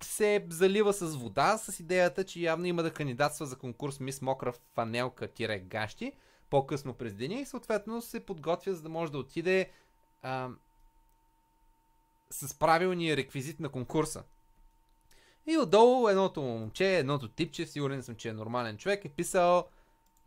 се 0.05 0.47
залива 0.51 0.93
с 0.93 1.17
вода 1.17 1.59
с 1.59 1.81
идеята, 1.81 2.25
че 2.25 2.41
явно 2.41 2.67
има 2.67 2.83
да 2.83 2.93
кандидатства 2.93 3.47
за 3.47 3.57
конкурс 3.57 4.01
Мис 4.01 4.23
Мокра 4.23 4.53
фанелка-гащи 4.77 6.13
по-късно 6.51 6.95
през 6.95 7.15
деня 7.15 7.35
и 7.35 7.47
съответно 7.47 8.03
се 8.03 8.27
подготвя 8.27 8.75
за 8.75 8.83
да 8.83 8.89
може 8.89 9.13
да 9.13 9.19
отиде 9.19 9.71
а, 10.23 10.49
с 12.31 12.55
правилния 12.55 13.17
реквизит 13.17 13.61
на 13.61 13.69
конкурса. 13.69 14.23
И 15.47 15.59
отдолу 15.59 16.09
едното 16.09 16.43
момче, 16.43 16.99
едното 16.99 17.29
типче, 17.29 17.67
сигурен 17.67 18.03
съм, 18.03 18.17
че 18.17 18.29
е 18.29 18.33
нормален 18.33 18.77
човек, 18.77 19.05
е 19.05 19.09
писал 19.09 19.69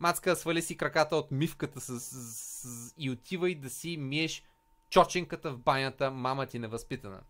Мацка, 0.00 0.36
свали 0.36 0.62
си 0.62 0.76
краката 0.76 1.16
от 1.16 1.30
мивката 1.30 1.80
с, 1.80 2.00
с, 2.00 2.10
с, 2.10 2.94
и 2.98 3.10
отивай 3.10 3.54
да 3.54 3.70
си 3.70 3.96
миеш 3.96 4.42
чоченката 4.90 5.50
в 5.50 5.58
банята, 5.58 6.10
мама 6.10 6.46
ти 6.46 6.58
невъзпитана. 6.58 7.20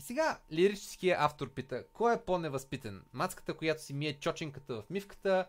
И 0.00 0.02
сега 0.02 0.38
лирическият 0.52 1.20
автор 1.20 1.50
пита, 1.50 1.84
кой 1.92 2.14
е 2.14 2.20
по-невъзпитан? 2.20 3.04
Мацката, 3.12 3.54
която 3.54 3.82
си 3.82 3.92
мие 3.92 4.18
чоченката 4.20 4.74
в 4.74 4.90
мивката 4.90 5.48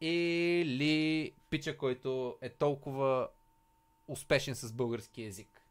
или 0.00 1.32
пича, 1.50 1.76
който 1.76 2.38
е 2.40 2.48
толкова 2.48 3.28
успешен 4.08 4.54
с 4.54 4.72
български 4.72 5.22
язик? 5.22 5.62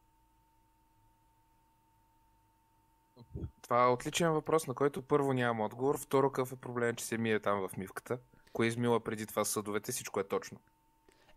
Това 3.62 3.84
е 3.84 3.88
отличен 3.88 4.32
въпрос, 4.32 4.67
на 4.67 4.73
който 4.73 5.01
първо 5.01 5.34
нямам 5.34 5.62
отговор. 5.62 5.99
Второ, 5.99 6.32
какъв 6.32 6.51
е 6.51 6.56
проблем, 6.56 6.95
че 6.95 7.06
се 7.06 7.17
мие 7.17 7.39
там 7.39 7.67
в 7.67 7.78
мивката? 7.78 8.19
Кое 8.54 8.67
измила 8.67 8.99
преди 8.99 9.25
това 9.25 9.45
съдовете? 9.45 9.91
Всичко 9.91 10.19
е 10.19 10.28
точно. 10.28 10.60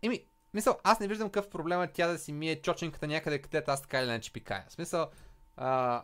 Еми, 0.01 0.25
мисъл, 0.53 0.79
аз 0.83 0.99
не 0.99 1.07
виждам 1.07 1.29
какъв 1.29 1.49
проблем 1.49 1.81
е 1.81 1.91
тя 1.91 2.07
да 2.07 2.17
си 2.19 2.33
мие 2.33 2.61
чоченката 2.61 3.07
някъде, 3.07 3.41
където 3.41 3.71
аз 3.71 3.81
така 3.81 3.99
или 3.99 4.09
иначе 4.09 4.33
пикая. 4.33 4.65
В 4.69 4.71
смисъл, 4.71 5.09
а, 5.57 6.03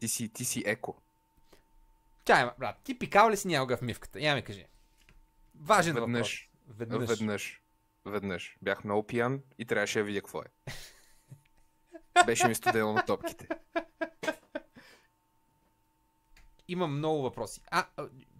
Ти 0.00 0.08
си, 0.08 0.28
ти 0.28 0.44
си 0.44 0.62
еко. 0.66 0.96
чай, 2.24 2.44
ма, 2.44 2.54
брат, 2.58 2.76
ти 2.84 2.98
пикал 2.98 3.30
ли 3.30 3.36
си 3.36 3.48
някога 3.48 3.76
в 3.76 3.82
мивката? 3.82 4.20
Я 4.20 4.34
ми 4.34 4.42
кажи. 4.42 4.66
Важен 5.54 5.94
Веднъж. 5.94 6.50
въпрос. 6.68 6.78
Веднъж. 6.78 7.18
Веднъж. 7.18 7.62
Веднъж. 8.04 8.56
Бях 8.62 8.84
много 8.84 9.06
пиян 9.06 9.42
и 9.58 9.64
трябваше 9.64 9.98
да 9.98 10.04
видя 10.04 10.20
какво 10.20 10.42
е. 10.42 10.72
Беше 12.26 12.48
ми 12.48 12.54
студено 12.54 12.92
на 12.92 13.04
топките. 13.06 13.48
Има 16.68 16.86
много 16.86 17.22
въпроси. 17.22 17.62
А 17.70 17.86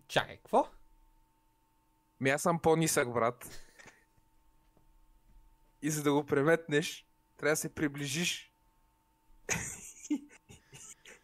чакай, 0.09 0.37
какво? 0.37 0.69
Ми 2.21 2.31
аз 2.31 2.43
съм 2.43 2.59
по-нисък, 2.59 3.13
брат. 3.13 3.67
И 5.83 5.91
за 5.91 6.03
да 6.03 6.13
го 6.13 6.27
преметнеш, 6.27 7.07
трябва 7.37 7.53
да 7.53 7.57
се 7.57 7.75
приближиш. 7.75 8.53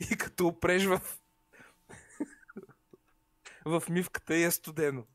и 0.10 0.16
като 0.16 0.46
опреш 0.46 0.84
в... 0.84 1.00
в 3.64 3.82
мивката 3.90 4.36
и 4.36 4.42
е 4.42 4.50
студено. 4.50 5.06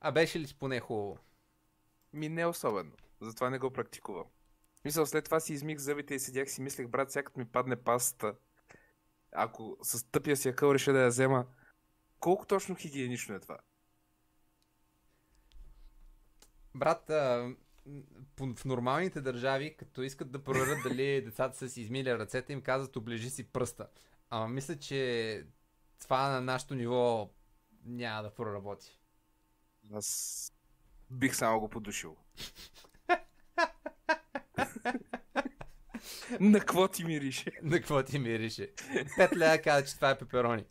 А 0.00 0.12
беше 0.12 0.40
ли 0.40 0.46
ти 0.46 0.54
поне 0.54 0.80
хубаво? 0.80 1.18
Ми 2.12 2.28
не 2.28 2.46
особено. 2.46 2.92
Затова 3.20 3.50
не 3.50 3.58
го 3.58 3.70
практикувам. 3.70 4.26
Мисля, 4.84 5.06
след 5.06 5.24
това 5.24 5.40
си 5.40 5.52
измих 5.52 5.78
зъбите 5.78 6.14
и 6.14 6.18
седях 6.18 6.50
си 6.50 6.62
мислех, 6.62 6.88
брат, 6.88 7.12
сякат 7.12 7.36
ми 7.36 7.44
падне 7.44 7.76
пастата. 7.76 8.34
Ако 9.32 9.76
с 9.82 10.10
тъпия 10.10 10.36
си 10.36 10.48
акъл 10.48 10.74
реша 10.74 10.92
да 10.92 10.98
я 10.98 11.08
взема, 11.08 11.46
колко 12.20 12.46
точно 12.46 12.74
хигиенично 12.74 13.34
е 13.34 13.40
това? 13.40 13.58
Брат, 16.74 17.10
а, 17.10 17.54
в 18.56 18.64
нормалните 18.64 19.20
държави, 19.20 19.76
като 19.76 20.02
искат 20.02 20.30
да 20.30 20.44
проверят 20.44 20.78
дали 20.82 21.22
децата 21.24 21.56
са 21.56 21.68
си 21.68 21.80
измили 21.80 22.18
ръцете, 22.18 22.52
им 22.52 22.62
казват 22.62 22.96
оближи 22.96 23.30
си 23.30 23.44
пръста. 23.44 23.88
Ама 24.30 24.48
мисля, 24.48 24.76
че 24.76 25.44
това 26.00 26.28
на 26.28 26.40
нашето 26.40 26.74
ниво 26.74 27.30
няма 27.84 28.22
да 28.22 28.34
проработи. 28.34 28.98
Аз 29.92 30.52
бих 31.10 31.36
само 31.36 31.60
го 31.60 31.68
подушил. 31.68 32.16
На 36.40 36.60
какво 36.60 36.88
ти 36.88 37.04
мирише? 37.04 37.52
На 37.62 37.76
какво 37.76 38.02
ти 38.02 38.18
мирише? 38.18 38.72
Пет 39.16 39.36
лея 39.36 39.62
каза, 39.62 39.86
че 39.86 39.96
това 39.96 40.10
е 40.10 40.18
пеперони. 40.18 40.64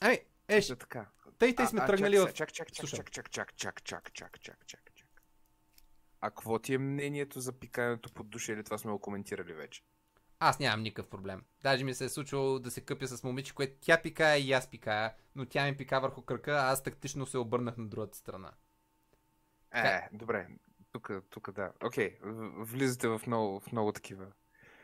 Ами, 0.00 0.18
еш, 0.48 0.66
Да, 0.66 0.76
така. 0.76 1.06
тъй 1.38 1.54
тъй 1.54 1.66
сме 1.66 1.86
тръгнали 1.86 2.16
чак, 2.16 2.28
в... 2.28 2.34
Чак, 2.34 2.52
чак, 2.52 2.72
чак, 2.72 3.10
чак, 3.10 3.30
чак, 3.30 3.54
чак, 3.56 3.84
чак, 3.84 4.12
чак, 4.12 4.40
чак, 4.40 4.66
чак. 4.66 4.83
А 6.24 6.30
какво 6.30 6.58
ти 6.58 6.74
е 6.74 6.78
мнението 6.78 7.40
за 7.40 7.52
пикането 7.52 8.12
под 8.12 8.28
душа 8.28 8.52
или 8.52 8.64
това 8.64 8.78
сме 8.78 8.92
го 8.92 8.98
коментирали 8.98 9.52
вече? 9.52 9.82
Аз 10.38 10.58
нямам 10.58 10.82
никакъв 10.82 11.10
проблем. 11.10 11.42
Даже 11.62 11.84
ми 11.84 11.94
се 11.94 12.04
е 12.04 12.08
случвало 12.08 12.58
да 12.58 12.70
се 12.70 12.80
къпя 12.80 13.06
с 13.06 13.24
момиче, 13.24 13.54
което 13.54 13.76
тя 13.80 14.02
пикая 14.02 14.38
и 14.38 14.52
аз 14.52 14.70
пикая, 14.70 15.14
но 15.34 15.46
тя 15.46 15.64
ми 15.64 15.76
пика 15.76 16.00
върху 16.00 16.22
кръка, 16.22 16.52
а 16.52 16.72
аз 16.72 16.82
тактично 16.82 17.26
се 17.26 17.38
обърнах 17.38 17.76
на 17.76 17.86
другата 17.86 18.16
страна. 18.16 18.52
Е, 19.74 20.08
добре. 20.12 20.48
Тук, 20.92 21.10
тук 21.30 21.52
да. 21.52 21.72
Окей, 21.84 22.18
влизате 22.58 23.08
в 23.08 23.20
много, 23.26 23.60
в 23.60 23.72
много 23.72 23.92
такива 23.92 24.26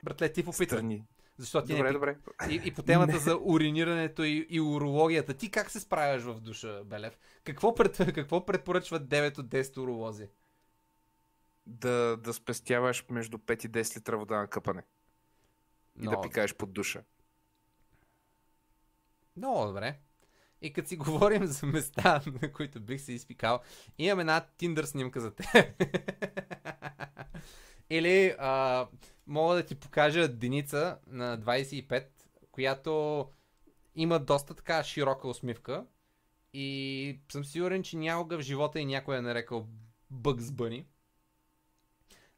Братле, 0.03 0.33
ти 0.33 0.45
попита. 0.45 0.75
страни. 0.75 1.05
Защо 1.37 1.65
ти 1.65 1.73
Добре, 1.73 1.87
не 1.87 1.93
добре. 1.93 2.17
И, 2.51 2.61
и 2.65 2.75
по 2.75 2.83
темата 2.83 3.19
за 3.19 3.39
уринирането 3.43 4.23
и, 4.23 4.47
и 4.51 4.61
урологията. 4.61 5.35
Ти 5.35 5.51
как 5.51 5.71
се 5.71 5.81
справяш 5.81 6.23
в 6.23 6.41
душа, 6.41 6.85
Белев? 6.85 7.19
Какво, 7.45 7.75
пред, 7.75 7.97
какво 8.15 8.47
предпоръчват 8.47 9.09
9 9.09 9.39
от 9.39 9.47
10 9.47 9.79
уролози? 9.79 10.29
Да, 11.71 12.17
да 12.17 12.35
спестяваш 12.35 13.05
между 13.11 13.39
5 13.39 13.67
и 13.67 13.71
10 13.71 13.97
литра 13.97 14.19
вода 14.19 14.39
на 14.39 14.47
къпане. 14.47 14.83
И 15.97 16.03
да 16.03 16.11
Много, 16.11 16.23
пикаеш 16.23 16.55
под 16.55 16.73
душа. 16.73 17.03
много 19.37 19.67
добре. 19.67 19.99
И 20.63 20.73
като 20.73 20.89
си 20.89 20.97
говорим 21.07 21.47
за 21.47 21.67
места, 21.67 22.23
на 22.43 22.53
които 22.53 22.81
бих 22.81 23.01
се 23.01 23.13
изпикал, 23.13 23.61
имам 23.99 24.21
една 24.21 24.47
Tinder 24.59 24.85
снимка 24.85 25.21
за 25.21 25.35
теб. 25.35 25.83
Или 27.91 28.35
а, 28.39 28.89
мога 29.27 29.55
да 29.55 29.67
ти 29.67 29.75
покажа 29.75 30.29
Деница 30.29 30.99
на 31.07 31.39
25, 31.39 32.07
която 32.51 33.27
има 33.95 34.19
доста 34.19 34.55
така 34.55 34.85
широка 34.85 35.29
усмивка. 35.29 35.87
И 36.53 37.21
съм 37.33 37.45
сигурен, 37.45 37.83
че 37.83 37.97
някога 37.97 38.39
в 38.39 38.43
живота 38.43 38.81
и 38.81 38.85
някой 38.85 39.17
е 39.17 39.21
нарекал 39.21 39.69
Бъгс 40.11 40.51
Бъни. 40.51 40.87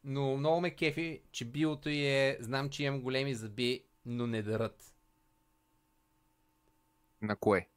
Но 0.05 0.37
много 0.37 0.61
ме 0.61 0.77
кефи, 0.77 1.23
че 1.33 1.45
биото 1.45 1.89
е 1.89 2.37
знам, 2.41 2.71
че 2.71 2.85
имам 2.85 3.01
големи 3.01 3.35
зъби, 3.35 3.85
но 4.07 4.27
не 4.27 4.43
дърът. 4.43 4.95
На 7.23 7.37
кое? 7.37 7.69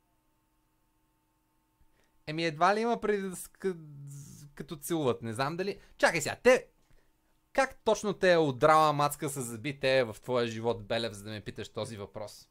Еми 2.28 2.46
едва 2.46 2.76
ли 2.76 2.80
има 2.80 3.02
преди 3.02 3.22
да 3.22 3.36
като 4.56 4.76
целуват. 4.76 5.22
Не 5.22 5.34
знам 5.34 5.58
дали... 5.58 5.80
Чакай 5.98 6.22
сега, 6.22 6.36
те... 6.44 6.68
Как 7.54 7.76
точно 7.84 8.14
те 8.14 8.34
е 8.34 8.38
удрала 8.38 8.94
мацка 8.94 9.30
с 9.30 9.42
зъби 9.42 9.80
те 9.80 10.04
в 10.04 10.16
твоя 10.22 10.48
живот, 10.48 10.88
Белев, 10.88 11.14
за 11.14 11.24
да 11.24 11.30
ме 11.30 11.42
питаш 11.42 11.70
този 11.70 11.98
въпрос? 11.98 12.50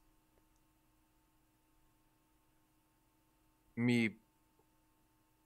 Ми... 3.76 4.18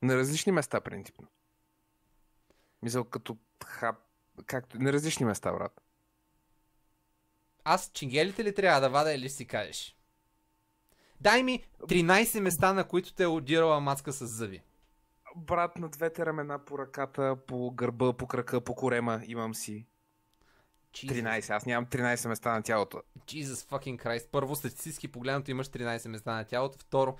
На 0.02 0.16
различни 0.16 0.52
места, 0.52 0.80
принципно. 0.80 1.28
Мисъл, 2.82 3.04
като 3.04 3.36
хап... 3.64 4.07
Както... 4.46 4.78
На 4.78 4.92
различни 4.92 5.26
места, 5.26 5.52
брат. 5.52 5.80
аз 7.64 7.90
чингелите 7.94 8.44
ли 8.44 8.54
трябва 8.54 8.80
да 8.80 8.90
вада 8.90 9.12
или 9.12 9.28
си 9.28 9.46
кажеш? 9.46 9.96
Дай 11.20 11.42
ми 11.42 11.64
13 11.80 12.40
места, 12.40 12.72
на 12.72 12.88
които 12.88 13.14
те 13.14 13.22
е 13.22 13.26
одирала 13.26 13.80
маска 13.80 14.12
с 14.12 14.26
зъби. 14.26 14.62
Брат 15.36 15.78
на 15.78 15.88
двете 15.88 16.26
ramена 16.26 16.58
по 16.64 16.78
ръката, 16.78 17.36
по 17.46 17.70
гърба, 17.70 18.12
по 18.12 18.26
крака, 18.26 18.60
по 18.60 18.74
корема 18.74 19.20
имам 19.26 19.54
си. 19.54 19.86
Jesus, 20.92 21.40
13. 21.40 21.50
Аз 21.50 21.66
нямам 21.66 21.86
13 21.86 22.28
места 22.28 22.52
на 22.52 22.62
тялото. 22.62 23.02
Jesus 23.26 23.70
fucking 23.70 24.04
Christ. 24.04 24.28
Първо, 24.32 24.56
статистически 24.56 25.08
погледнато 25.08 25.50
имаш 25.50 25.68
13 25.68 26.08
места 26.08 26.34
на 26.34 26.44
тялото. 26.44 26.78
Второ, 26.78 27.16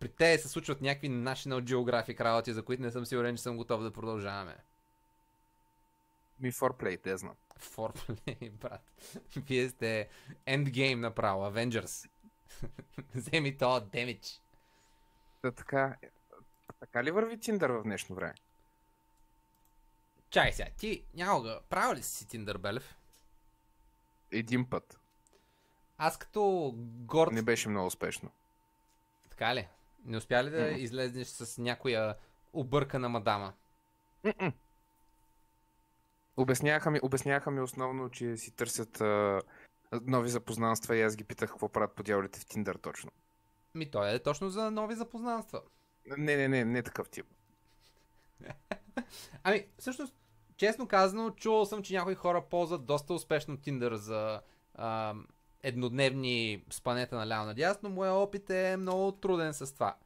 при 0.00 0.08
те 0.08 0.38
се 0.38 0.48
случват 0.48 0.80
някакви 0.80 1.10
National 1.10 1.62
Geographic 1.62 2.20
работи, 2.20 2.52
за 2.52 2.62
които 2.62 2.82
не 2.82 2.90
съм 2.90 3.06
сигурен, 3.06 3.36
че 3.36 3.42
съм 3.42 3.56
готов 3.56 3.82
да 3.82 3.92
продължаваме. 3.92 4.56
Ми 6.40 6.52
форплей, 6.52 6.96
те 6.96 7.16
знам. 7.16 7.34
Форплей, 7.58 8.50
брат. 8.52 8.92
Вие 9.36 9.68
сте 9.68 10.08
Endgame 10.46 10.94
направо, 10.94 11.42
Avengers. 11.42 12.10
Вземи 13.14 13.56
то 13.58 13.80
демидж. 13.80 14.40
Та 15.42 15.52
така, 15.52 15.96
така 16.80 17.04
ли 17.04 17.10
върви 17.10 17.40
Тиндър 17.40 17.70
в 17.70 17.82
днешно 17.82 18.16
време? 18.16 18.34
Чай 20.30 20.52
сега, 20.52 20.68
ти 20.78 21.04
някога 21.14 21.60
правил 21.68 21.94
ли 21.96 22.02
си 22.02 22.28
Тиндър 22.28 22.58
Белев? 22.58 22.96
Един 24.30 24.70
път. 24.70 25.00
Аз 25.98 26.18
като 26.18 26.72
горд... 26.76 27.32
Не 27.32 27.42
беше 27.42 27.68
много 27.68 27.86
успешно. 27.86 28.30
Така 29.30 29.54
ли? 29.54 29.68
Не 30.04 30.16
успя 30.16 30.44
ли 30.44 30.50
да 30.50 30.66
Мгм. 30.70 30.74
излезнеш 30.80 31.26
с 31.26 31.58
някоя 31.62 32.16
объркана 32.52 33.08
мадама? 33.08 33.52
М-м. 34.24 34.52
Обясняха 36.38 36.90
ми, 36.90 37.00
обясняха 37.02 37.50
ми 37.50 37.60
основно, 37.60 38.10
че 38.10 38.36
си 38.36 38.50
търсят 38.50 39.00
а, 39.00 39.40
нови 40.06 40.28
запознанства 40.28 40.96
и 40.96 41.02
аз 41.02 41.16
ги 41.16 41.24
питах 41.24 41.50
какво 41.50 41.68
правят 41.68 41.94
по 41.94 42.02
дяволите 42.02 42.40
в 42.40 42.46
Тиндър 42.46 42.76
точно. 42.76 43.10
Ми 43.74 43.90
той 43.90 44.14
е 44.14 44.18
точно 44.18 44.50
за 44.50 44.70
нови 44.70 44.94
запознанства. 44.94 45.62
Не, 46.16 46.36
не, 46.36 46.48
не, 46.48 46.64
не 46.64 46.82
такъв 46.82 47.08
тип. 47.08 47.26
Ами, 49.42 49.66
всъщност, 49.78 50.14
честно 50.56 50.88
казано, 50.88 51.30
чувал 51.30 51.66
съм, 51.66 51.82
че 51.82 51.94
някои 51.94 52.14
хора 52.14 52.44
ползват 52.50 52.86
доста 52.86 53.14
успешно 53.14 53.56
Tinder 53.56 53.94
за 53.94 54.40
а, 54.74 55.14
еднодневни 55.62 56.64
спанета 56.70 57.16
на 57.16 57.26
ляво 57.26 57.46
надясно. 57.46 57.90
Моя 57.90 58.12
опит 58.12 58.50
е 58.50 58.76
много 58.76 59.12
труден 59.12 59.54
с 59.54 59.74
това. 59.74 59.96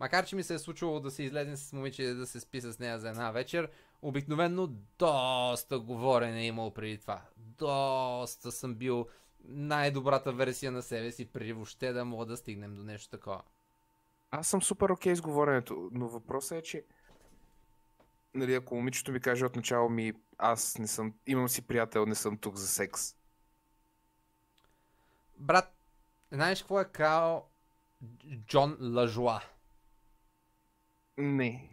Макар, 0.00 0.26
че 0.26 0.36
ми 0.36 0.42
се 0.42 0.54
е 0.54 0.58
случвало 0.58 1.00
да 1.00 1.10
се 1.10 1.22
излезе 1.22 1.56
с 1.56 1.72
момиче 1.72 2.02
и 2.02 2.14
да 2.14 2.26
се 2.26 2.40
спи 2.40 2.60
с 2.60 2.78
нея 2.78 2.98
за 2.98 3.08
една 3.08 3.30
вечер, 3.30 3.70
обикновенно 4.02 4.66
доста 4.98 5.78
говорене 5.78 6.40
е 6.40 6.46
имало 6.46 6.74
преди 6.74 6.98
това. 6.98 7.22
Доста 7.36 8.52
съм 8.52 8.74
бил 8.74 9.06
най-добрата 9.44 10.32
версия 10.32 10.72
на 10.72 10.82
себе 10.82 11.12
си, 11.12 11.24
преди 11.24 11.52
въобще 11.52 11.92
да 11.92 12.04
мога 12.04 12.26
да 12.26 12.36
стигнем 12.36 12.76
до 12.76 12.82
нещо 12.82 13.10
такова. 13.10 13.42
Аз 14.30 14.48
съм 14.48 14.62
супер 14.62 14.88
окей 14.88 15.16
с 15.16 15.20
говоренето, 15.20 15.88
но 15.92 16.08
въпросът 16.08 16.58
е, 16.58 16.62
че 16.62 16.84
нали, 18.34 18.54
ако 18.54 18.74
момичето 18.74 19.12
ми 19.12 19.20
каже 19.20 19.44
отначало 19.44 19.88
ми, 19.88 20.12
аз 20.38 20.78
не 20.78 20.86
съм, 20.86 21.14
имам 21.26 21.48
си 21.48 21.66
приятел, 21.66 22.06
не 22.06 22.14
съм 22.14 22.38
тук 22.38 22.56
за 22.56 22.68
секс. 22.68 23.14
Брат, 25.36 25.74
знаеш 26.32 26.60
какво 26.60 26.80
е 26.80 26.84
казал 26.84 27.48
Джон 28.46 28.76
Лажуа? 28.80 29.40
Не. 31.18 31.70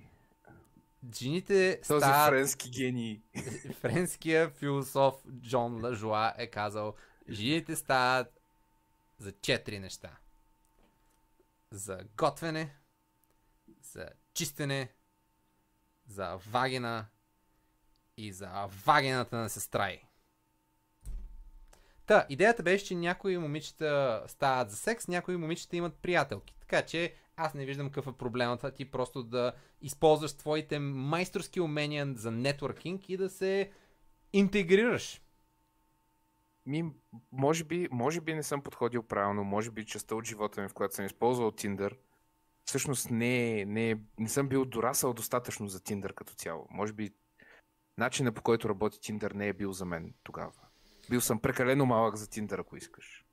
Жените 1.18 1.82
Този 1.88 2.00
стават... 2.00 2.30
френски 2.30 2.70
гений. 2.70 3.22
Френския 3.74 4.50
философ 4.50 5.16
Джон 5.42 5.86
Лажуа 5.86 6.34
е 6.38 6.48
казал 6.48 6.96
Жените 7.30 7.76
стават 7.76 8.42
за 9.18 9.32
четири 9.32 9.80
неща. 9.80 10.18
За 11.72 12.00
готвене, 12.18 12.76
за 13.82 14.10
чистене, 14.34 14.94
за 16.08 16.36
вагина 16.36 17.06
и 18.18 18.34
за 18.34 18.68
вагината 18.86 19.36
на 19.36 19.50
сестра 19.50 19.90
й. 19.90 20.02
Та, 22.06 22.26
идеята 22.30 22.64
беше, 22.64 22.86
че 22.86 22.96
някои 22.96 23.38
момичета 23.38 24.24
стават 24.28 24.72
за 24.72 24.78
секс, 24.78 25.08
някои 25.08 25.38
момичета 25.38 25.76
имат 25.76 25.96
приятелки. 25.96 26.56
Така 26.60 26.86
че 26.86 27.16
аз 27.36 27.54
не 27.54 27.66
виждам 27.66 27.88
какъв 27.90 28.08
е 28.08 28.18
проблемът 28.18 28.76
ти 28.76 28.92
просто 28.92 29.24
да 29.24 29.54
използваш 29.82 30.34
твоите 30.34 30.80
майсторски 30.80 31.62
умения 31.62 32.14
за 32.16 32.32
нетворкинг 32.32 33.10
и 33.10 33.18
да 33.18 33.30
се 33.30 33.72
интегрираш. 34.34 35.22
Ми, 36.66 36.92
може 37.32 37.64
би, 37.64 37.88
може 37.92 38.22
би 38.22 38.34
не 38.34 38.44
съм 38.44 38.62
подходил 38.62 39.04
правилно, 39.04 39.44
може 39.44 39.72
би 39.72 39.86
частта 39.86 40.16
от 40.16 40.26
живота 40.26 40.62
ми, 40.62 40.68
в 40.68 40.74
която 40.74 40.96
съм 40.96 41.06
използвал 41.06 41.52
Tinder, 41.52 41.98
всъщност 42.66 43.10
не, 43.10 43.60
е- 43.62 43.66
не, 43.66 43.92
е- 43.92 43.98
не 44.20 44.30
съм 44.30 44.50
бил 44.50 44.66
дорасъл 44.66 45.14
достатъчно 45.14 45.68
за 45.68 45.80
Tinder 45.80 46.14
като 46.14 46.34
цяло. 46.34 46.68
Може 46.70 46.94
би 46.94 47.14
начинът 47.98 48.36
по 48.36 48.42
който 48.42 48.70
работи 48.70 48.98
Tinder 48.98 49.34
не 49.34 49.48
е 49.48 49.54
бил 49.54 49.72
за 49.72 49.86
мен 49.86 50.14
тогава. 50.24 50.52
Бил 51.10 51.22
съм 51.22 51.40
прекалено 51.40 51.86
малък 51.86 52.16
за 52.16 52.28
Tinder, 52.28 52.60
ако 52.60 52.78
искаш. 52.78 53.26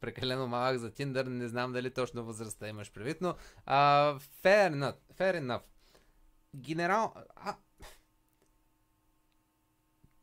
Прекалено 0.00 0.46
малък 0.46 0.78
за 0.78 0.90
Tinder, 0.90 1.28
не 1.28 1.48
знам 1.48 1.72
дали 1.72 1.90
точно 1.90 2.24
възрастта 2.24 2.68
имаш 2.68 2.92
предвид, 2.92 3.20
но 3.20 3.34
uh, 3.66 4.18
fair 4.18 4.72
enough. 4.72 4.96
Fair 5.18 5.40
enough. 5.40 5.62
Генерал... 6.56 7.14
А... 7.36 7.56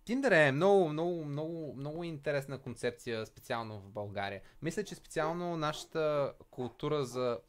Tinder 0.06 0.48
е 0.48 0.52
много, 0.52 0.90
много, 0.90 1.26
много, 1.26 1.74
много 1.78 2.04
интересна 2.04 2.58
концепция, 2.58 3.26
специално 3.26 3.80
в 3.80 3.90
България. 3.90 4.42
Мисля, 4.62 4.84
че 4.84 4.96
специално 4.96 5.58
нашата 5.58 6.34
култура 6.52 7.06
за 7.06 7.40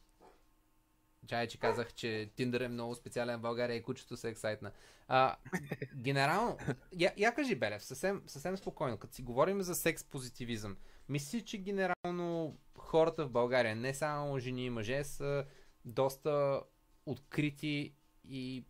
Чай, 1.27 1.49
че 1.49 1.59
казах, 1.59 1.93
че 1.93 2.31
Tinder 2.37 2.65
е 2.65 2.69
много 2.69 2.95
специален 2.95 3.39
в 3.39 3.43
България 3.43 3.77
и 3.77 3.83
кучето 3.83 4.17
се 4.17 4.29
ексайтна. 4.29 4.73
А, 5.09 5.37
генерално, 5.95 6.59
я, 6.99 7.13
я 7.17 7.35
кажи, 7.35 7.55
Белев, 7.55 7.85
съвсем, 7.85 8.23
съвсем 8.27 8.57
спокойно, 8.57 8.99
като 8.99 9.15
си 9.15 9.23
говорим 9.23 9.63
за 9.63 9.75
секс 9.75 10.05
позитивизъм, 10.05 10.77
мисли, 11.11 11.45
че 11.45 11.59
генерално 11.59 12.59
хората 12.79 13.27
в 13.27 13.31
България, 13.31 13.77
не 13.77 13.95
само 13.95 14.39
жени 14.39 14.65
и 14.65 14.71
мъже, 14.71 15.05
са 15.05 15.45
доста 15.85 16.63
открити 17.07 17.95
и 18.25 18.65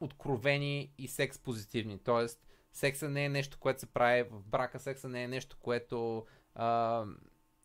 откровени 0.00 0.92
и 0.98 1.08
секс 1.08 1.38
позитивни. 1.38 1.98
Тоест, 1.98 2.46
секса 2.72 3.08
не 3.08 3.24
е 3.24 3.28
нещо, 3.28 3.58
което 3.60 3.80
се 3.80 3.86
прави 3.86 4.22
в 4.22 4.42
брака, 4.42 4.80
секса 4.80 5.08
не 5.08 5.22
е 5.22 5.28
нещо, 5.28 5.56
което 5.60 6.26
а, 6.54 7.04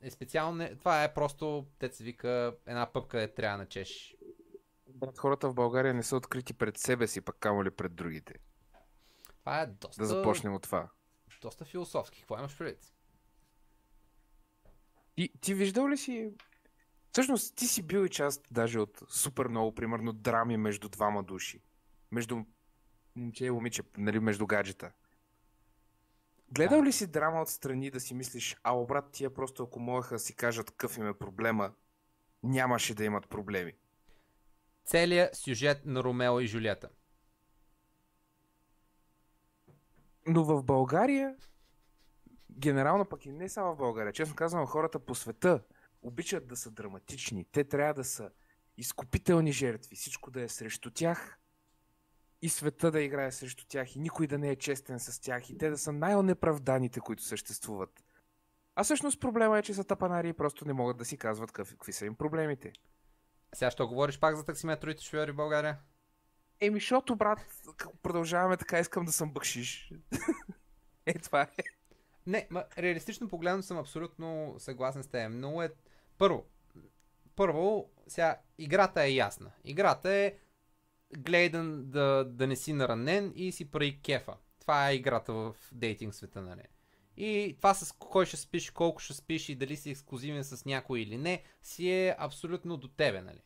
е 0.02 0.12
специално. 0.12 0.70
Това 0.80 1.04
е 1.04 1.14
просто, 1.14 1.68
те 1.80 1.90
се 1.90 2.04
вика, 2.04 2.56
една 2.66 2.92
пъпка, 2.94 3.20
де 3.20 3.34
трябва 3.34 3.58
да 3.58 3.64
начеш. 3.64 4.16
Брат, 4.90 5.18
хората 5.18 5.50
в 5.50 5.54
България 5.54 5.94
не 5.94 6.04
са 6.04 6.16
открити 6.16 6.54
пред 6.54 6.78
себе 6.78 7.08
си, 7.08 7.22
пък 7.22 7.38
камо 7.40 7.64
ли 7.64 7.72
пред 7.72 7.96
другите. 7.96 8.34
Това 9.40 9.62
е 9.62 9.68
доста, 9.68 10.02
Да 10.02 10.08
започнем 10.08 10.54
от 10.54 10.64
това. 10.64 10.90
доста 11.42 11.66
философски. 11.66 12.20
Какво 12.20 12.38
имаш 12.40 12.58
предвид? 12.58 12.94
Ти, 15.16 15.30
ти 15.42 15.54
виждал 15.54 15.90
ли 15.90 15.98
си... 15.98 16.32
Всъщност, 17.12 17.56
ти 17.56 17.68
си 17.68 17.84
бил 17.84 18.06
и 18.06 18.10
част 18.10 18.48
даже 18.52 18.80
от 18.80 19.04
супер 19.10 19.48
много, 19.48 19.76
примерно, 19.76 20.14
драми 20.14 20.58
между 20.58 20.90
двама 20.90 21.24
души. 21.24 21.62
Между 22.12 22.44
момче 23.16 23.46
и 23.46 23.52
момиче, 23.52 23.84
нали, 23.98 24.20
между 24.20 24.48
гаджета. 24.48 24.92
Гледал 26.52 26.80
Да. 26.80 26.86
ли 26.86 26.92
си 26.92 27.08
драма 27.08 27.42
отстрани 27.42 27.92
да 27.92 28.00
си 28.00 28.14
мислиш, 28.14 28.58
а 28.64 28.76
брат, 28.76 29.12
тия 29.12 29.34
просто 29.34 29.64
ако 29.64 29.80
могаха 29.80 30.16
да 30.16 30.20
си 30.20 30.36
кажат 30.36 30.72
какъв 30.72 30.98
им 30.98 31.08
е 31.08 31.14
проблема, 31.14 31.74
нямаше 32.44 32.96
да 32.96 33.04
имат 33.04 33.30
проблеми. 33.30 33.74
Целият 34.86 35.36
сюжет 35.36 35.86
на 35.86 36.04
Ромео 36.04 36.40
и 36.40 36.48
Жулиета. 36.48 36.90
Но 40.28 40.44
в 40.44 40.64
България, 40.64 41.36
генерално 42.60 43.06
пък 43.06 43.26
и 43.26 43.32
не 43.32 43.50
само 43.50 43.74
в 43.74 43.78
България, 43.78 44.14
честно 44.14 44.36
казвам, 44.36 44.66
хората 44.66 45.00
по 45.00 45.16
света 45.16 45.64
обичат 46.02 46.48
да 46.48 46.56
са 46.56 46.72
драматични. 46.72 47.46
Те 47.52 47.64
трябва 47.64 47.94
да 47.94 48.04
са 48.04 48.30
изкупителни 48.78 49.52
жертви, 49.52 49.96
всичко 49.96 50.32
да 50.32 50.42
е 50.42 50.48
срещу 50.50 50.92
тях 50.92 51.40
и 52.42 52.50
света 52.50 52.92
да 52.92 53.02
играе 53.02 53.32
срещу 53.32 53.66
тях 53.68 53.96
и 53.96 54.00
никой 54.00 54.28
да 54.28 54.38
не 54.38 54.50
е 54.50 54.56
честен 54.56 55.00
с 55.00 55.22
тях 55.22 55.50
и 55.50 55.58
те 55.58 55.70
да 55.70 55.78
са 55.78 55.92
най-онеправданите, 55.92 57.00
които 57.00 57.24
съществуват. 57.24 58.04
А 58.76 58.84
всъщност 58.84 59.22
проблема 59.22 59.60
е, 59.60 59.62
че 59.62 59.74
са 59.74 59.84
тапанари 59.84 60.30
и 60.30 60.34
просто 60.34 60.68
не 60.68 60.74
могат 60.74 60.98
да 60.98 61.06
си 61.06 61.18
казват 61.18 61.52
какви, 61.52 61.94
са 61.94 62.06
им 62.06 62.16
проблемите. 62.16 62.74
Сега 63.56 63.72
ще 63.72 63.84
говориш 63.84 64.20
пак 64.20 64.36
за 64.36 64.46
таксиметровите 64.46 65.04
шофьори 65.04 65.32
в 65.32 65.36
България? 65.36 65.80
Еми, 66.60 66.80
защото, 66.80 67.16
брат, 67.16 67.40
продължаваме 68.04 68.58
така, 68.58 68.80
искам 68.80 69.06
да 69.06 69.12
съм 69.12 69.34
бъкшиш. 69.34 69.94
е, 71.06 71.14
това 71.14 71.42
е. 71.42 71.64
Не, 72.28 72.48
ма, 72.50 72.64
реалистично 72.78 73.30
погледно 73.30 73.64
съм 73.64 73.78
абсолютно 73.78 74.56
съгласен 74.58 75.04
с 75.04 75.08
теб. 75.08 75.32
Много 75.32 75.64
е... 75.64 75.74
Първо, 76.18 76.46
първо, 77.36 77.90
сега, 78.08 78.38
играта 78.58 79.04
е 79.04 79.14
ясна. 79.14 79.52
Играта 79.64 80.10
е 80.10 80.36
гледай 81.18 81.50
да, 81.50 81.64
да, 81.64 82.26
да 82.26 82.48
не 82.48 82.56
си 82.56 82.74
наранен 82.74 83.34
и 83.36 83.52
си 83.52 83.72
прави 83.72 84.02
кефа. 84.02 84.34
Това 84.60 84.90
е 84.90 84.96
играта 84.96 85.34
в 85.34 85.56
дейтинг 85.72 86.16
света, 86.16 86.42
нали? 86.42 86.64
И 87.18 87.56
това 87.58 87.74
с 87.74 87.92
кой 87.92 88.26
ще 88.26 88.38
спиш, 88.38 88.72
колко 88.72 89.00
ще 89.00 89.14
спиш 89.14 89.50
и 89.50 89.56
дали 89.56 89.76
си 89.76 89.92
ексклюзивен 89.92 90.44
с 90.44 90.66
някой 90.66 91.00
или 91.00 91.18
не, 91.18 91.44
си 91.62 91.92
е 91.92 92.16
абсолютно 92.20 92.78
до 92.78 92.88
тебе, 92.88 93.22
нали? 93.22 93.42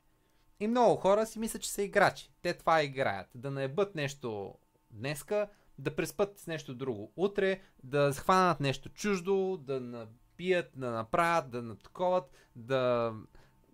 И 0.59 0.67
много 0.67 0.95
хора 0.95 1.25
си 1.25 1.39
мислят, 1.39 1.61
че 1.61 1.71
са 1.71 1.83
играчи. 1.83 2.31
Те 2.41 2.53
това 2.53 2.83
играят. 2.83 3.27
Да 3.35 3.51
наебат 3.51 3.95
нещо 3.95 4.55
днеска, 4.91 5.49
да 5.79 5.95
преспат 5.95 6.39
с 6.39 6.47
нещо 6.47 6.73
друго 6.73 7.11
утре, 7.15 7.61
да 7.83 8.13
схванат 8.13 8.59
нещо 8.59 8.89
чуждо, 8.89 9.57
да 9.57 9.79
напият, 9.79 10.71
да 10.75 10.91
направят, 10.91 11.51
да 11.51 11.61
натаковат, 11.61 12.31
да 12.55 13.13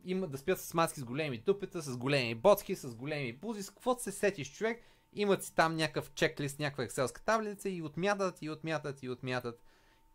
има, 0.06 0.28
да 0.28 0.38
спят 0.38 0.60
с 0.60 0.74
маски 0.74 1.00
с 1.00 1.04
големи 1.04 1.38
дупета, 1.38 1.82
с 1.82 1.98
големи 1.98 2.36
боцки, 2.36 2.76
с 2.76 2.96
големи 2.96 3.34
бузи, 3.34 3.64
с 3.64 3.70
каквото 3.70 4.04
се 4.04 4.12
сетиш 4.12 4.54
човек, 4.54 4.84
имат 5.14 5.44
си 5.44 5.56
там 5.56 5.76
някакъв 5.76 6.12
чеклист, 6.14 6.60
някаква 6.60 6.84
екселска 6.84 7.22
таблица 7.22 7.70
и 7.70 7.82
отмятат, 7.82 8.42
и 8.42 8.50
отмятат, 8.50 9.04
и 9.04 9.10
отмятат. 9.10 9.64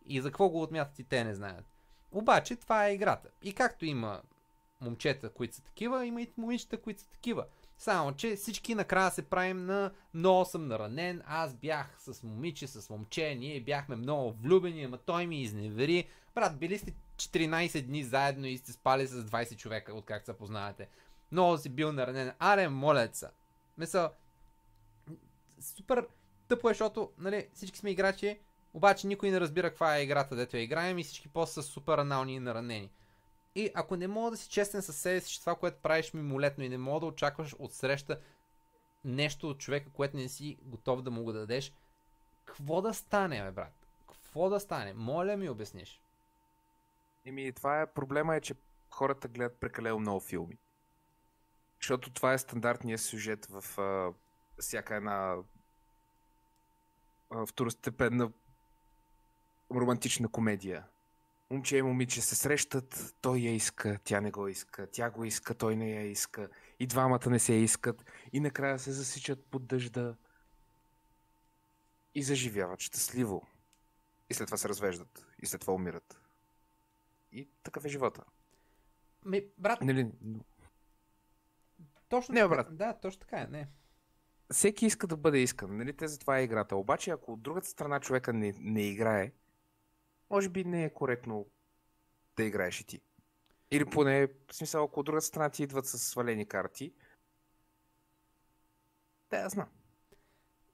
И 0.07 0.21
за 0.21 0.29
какво 0.29 0.49
го 0.49 0.63
отмятат 0.63 0.99
и 0.99 1.05
те 1.05 1.25
не 1.25 1.35
знаят. 1.35 1.65
Обаче 2.13 2.57
това 2.57 2.87
е 2.87 2.95
играта. 2.95 3.29
И 3.43 3.53
както 3.53 3.87
има 3.87 4.23
момчета, 4.81 5.31
които 5.31 5.55
са 5.55 5.63
такива, 5.63 6.07
има 6.07 6.23
и 6.23 6.33
момичета, 6.37 6.81
които 6.81 7.01
са 7.01 7.09
такива. 7.09 7.47
Само, 7.79 8.13
че 8.13 8.37
всички 8.37 8.75
накрая 8.75 9.11
се 9.11 9.23
правим 9.23 9.67
на 9.67 9.93
много 10.15 10.45
съм 10.45 10.69
наранен, 10.69 11.23
аз 11.27 11.55
бях 11.55 11.97
с 11.99 12.23
момиче, 12.23 12.67
с 12.67 12.91
момче, 12.91 13.35
ние 13.35 13.61
бяхме 13.61 13.97
много 13.97 14.33
влюбени, 14.33 14.85
ама 14.85 14.99
той 14.99 15.27
ми 15.27 15.43
изневери. 15.43 16.09
Брат, 16.35 16.59
били 16.59 16.79
сте 16.79 16.95
14 17.17 17.83
дни 17.83 18.05
заедно 18.05 18.47
и 18.47 18.59
сте 18.59 18.73
спали 18.73 19.07
с 19.07 19.25
20 19.25 19.57
човека, 19.57 19.95
откак 19.95 20.25
се 20.25 20.33
познавате. 20.33 20.89
Много 21.33 21.59
си 21.59 21.69
бил 21.69 21.93
наранен. 21.93 22.33
Аре, 22.39 22.69
моля 22.69 23.09
се. 23.13 23.27
Мисъл, 23.79 24.11
супер 25.61 26.07
тъпо 26.49 26.71
е, 26.71 26.73
защото 26.73 27.11
нали, 27.19 27.49
всички 27.55 27.79
сме 27.79 27.91
играчи, 27.91 28.39
обаче 28.75 29.07
никой 29.07 29.31
не 29.31 29.41
разбира 29.41 29.71
каква 29.71 29.97
е 29.97 30.03
играта, 30.03 30.37
дето 30.37 30.57
я 30.57 30.63
играем 30.63 30.99
и 30.99 31.05
всички 31.05 31.29
после 31.29 31.53
са 31.53 31.63
супер 31.63 31.99
анални 31.99 32.35
и 32.35 32.41
наранени. 32.41 32.91
И 33.55 33.71
ако 33.75 33.97
не 33.97 34.09
мога 34.09 34.31
да 34.31 34.37
си 34.37 34.49
честен 34.49 34.83
със 34.83 34.97
себе 34.97 35.21
си, 35.21 35.33
че 35.33 35.41
това, 35.41 35.55
което 35.55 35.83
правиш 35.83 36.13
мимолетно 36.13 36.65
и 36.65 36.69
не 36.69 36.79
мога 36.79 37.01
да 37.01 37.07
очакваш 37.07 37.55
от 37.59 37.73
среща 37.75 38.21
нещо 39.05 39.51
от 39.51 39.59
човека, 39.59 39.91
което 39.91 40.17
не 40.17 40.29
си 40.29 40.59
готов 40.63 41.03
да 41.03 41.11
му 41.11 41.23
го 41.23 41.33
дадеш, 41.33 41.73
какво 42.45 42.83
да 42.83 42.95
стане, 42.95 43.43
бе, 43.43 43.51
брат? 43.51 43.73
Какво 44.09 44.51
да 44.51 44.61
стане? 44.61 44.93
Моля 44.95 45.37
ми 45.37 45.49
обясниш. 45.49 46.03
Еми, 47.25 47.53
това 47.53 47.81
е 47.81 47.93
проблема 47.93 48.37
е, 48.37 48.41
че 48.41 48.55
хората 48.91 49.29
гледат 49.29 49.61
прекалено 49.61 49.99
много 49.99 50.21
филми. 50.21 50.59
Защото 51.81 52.11
това 52.11 52.33
е 52.33 52.39
стандартният 52.39 53.01
сюжет 53.01 53.47
в 53.51 53.81
а, 53.81 54.13
всяка 54.59 54.95
една 54.95 55.37
а, 57.31 57.47
второстепенна 57.47 58.33
романтична 59.75 60.29
комедия. 60.29 60.85
Момче 61.51 61.77
и 61.77 61.83
момиче 61.83 62.21
се 62.23 62.37
срещат, 62.37 63.15
той 63.21 63.39
я 63.39 63.55
иска, 63.55 63.99
тя 64.05 64.21
не 64.21 64.31
го 64.31 64.49
иска, 64.49 64.87
тя 64.87 65.11
го 65.11 65.25
иска, 65.25 65.55
той 65.55 65.77
не 65.77 65.91
я 65.91 66.11
иска, 66.11 66.49
и 66.79 66.87
двамата 66.87 67.31
не 67.31 67.39
се 67.39 67.53
искат, 67.53 68.05
и 68.33 68.41
накрая 68.41 68.79
се 68.79 68.93
засичат 68.93 69.45
под 69.47 69.67
дъжда 69.67 70.17
и 72.15 72.23
заживяват 72.23 72.81
щастливо. 72.81 73.47
И 74.31 74.35
след 74.35 74.47
това 74.47 74.57
се 74.59 74.69
развеждат, 74.69 75.27
и 75.43 75.47
след 75.47 75.61
това 75.61 75.73
умират. 75.75 76.21
И 77.33 77.49
такъв 77.63 77.85
е 77.85 77.89
живота. 77.89 78.25
Ми, 79.25 79.45
брат, 79.59 79.81
Нали, 79.81 80.13
точно 82.09 82.35
Не, 82.35 82.41
така. 82.41 82.49
брат. 82.49 82.77
Да, 82.77 82.95
точно 82.95 83.21
така 83.21 83.41
е. 83.41 83.47
Не. 83.47 83.69
всеки 84.53 84.87
иска 84.87 85.07
да 85.07 85.17
бъде 85.17 85.39
искан, 85.39 85.77
нали? 85.77 85.97
Те 85.97 86.09
затова 86.09 86.39
е 86.39 86.45
играта. 86.45 86.77
Обаче, 86.77 87.11
ако 87.11 87.33
от 87.33 87.43
другата 87.43 87.67
страна 87.67 88.01
човека 88.01 88.33
не, 88.33 88.55
не 88.59 88.83
играе, 88.83 89.33
може 90.31 90.49
би 90.49 90.65
не 90.65 90.85
е 90.85 90.93
коректно 90.93 91.47
да 92.37 92.45
играеш 92.45 92.81
и 92.81 92.87
ти. 92.87 93.01
Или 93.71 93.85
поне, 93.85 94.27
в 94.27 94.55
смисъл, 94.55 94.85
ако 94.85 95.01
от 95.01 95.07
другата 95.07 95.27
страна 95.27 95.51
ти 95.51 95.63
идват 95.63 95.87
с 95.87 95.99
свалени 95.99 96.49
карти, 96.49 96.93
да, 99.31 99.49
знам. 99.49 99.69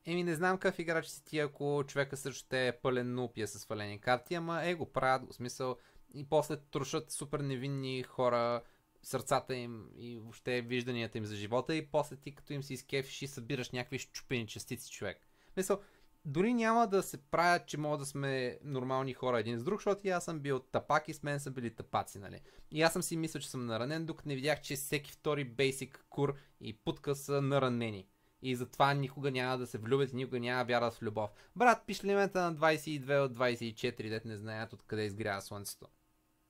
Еми, 0.07 0.25
не 0.25 0.35
знам 0.35 0.59
какъв 0.59 0.79
играч 0.79 1.07
си 1.07 1.25
ти, 1.25 1.39
ако 1.39 1.85
човека 1.87 2.17
също 2.17 2.49
те 2.49 2.69
е 2.69 2.81
пълен 2.81 3.15
нупия 3.15 3.49
с 3.49 3.59
свалени 3.59 4.01
карти, 4.01 4.35
ама 4.35 4.65
е 4.65 4.75
го 4.75 4.93
правят, 4.93 5.31
в 5.31 5.35
смисъл, 5.35 5.77
и 6.15 6.29
после 6.29 6.57
трушат 6.57 7.11
супер 7.11 7.41
невинни 7.41 8.03
хора, 8.03 8.63
сърцата 9.03 9.55
им 9.55 9.91
и 9.97 10.19
въобще 10.19 10.63
вижданията 10.63 11.19
им 11.19 11.25
за 11.25 11.37
живота 11.37 11.75
и 11.75 11.87
после 11.87 12.17
ти 12.17 12.35
като 12.35 12.53
им 12.53 12.63
си 12.63 12.75
изкефиш 12.75 13.23
и 13.23 13.27
събираш 13.27 13.71
някакви 13.71 13.99
щупени 13.99 14.47
частици 14.47 14.91
човек. 14.91 15.27
Мисъл, 15.57 15.81
дори 16.25 16.55
няма 16.55 16.87
да 16.87 17.03
се 17.03 17.19
правят, 17.19 17.67
че 17.67 17.79
мога 17.79 17.99
да 17.99 18.07
сме 18.07 18.59
нормални 18.63 19.15
хора 19.15 19.41
един 19.41 19.59
с 19.59 19.65
друг, 19.65 19.81
защото 19.81 20.07
и 20.07 20.11
аз 20.11 20.25
съм 20.25 20.41
бил 20.41 20.61
тапак 20.61 21.09
и 21.09 21.15
с 21.15 21.23
мен 21.23 21.41
са 21.41 21.51
били 21.51 21.75
тапаци, 21.75 22.19
нали? 22.19 22.41
И 22.71 22.83
аз 22.83 22.93
съм 22.93 23.03
си 23.03 23.17
мислил, 23.17 23.43
че 23.43 23.51
съм 23.51 23.67
наранен, 23.67 24.07
докато 24.07 24.29
не 24.29 24.35
видях, 24.35 24.61
че 24.61 24.77
всеки 24.77 25.13
втори 25.13 25.45
бейсик 25.45 26.07
кур 26.11 26.35
и 26.61 26.73
путка 26.73 27.15
са 27.15 27.43
наранени. 27.43 28.07
И 28.43 28.57
затова 28.57 28.95
никога 28.95 29.31
няма 29.31 29.59
да 29.59 29.67
се 29.67 29.79
влюбят 29.79 30.13
и 30.13 30.17
никога 30.17 30.41
няма 30.41 30.65
да 30.65 30.65
вярват 30.65 30.95
в 30.95 31.03
любов. 31.03 31.31
Брат, 31.57 31.87
пишлемета 31.87 32.43
на 32.43 32.57
22 32.57 33.21
от 33.21 33.37
24, 33.37 34.09
дет 34.09 34.25
не 34.25 34.37
знаят 34.37 34.73
откъде 34.73 35.05
изгрява 35.05 35.43
слънцето. 35.43 35.87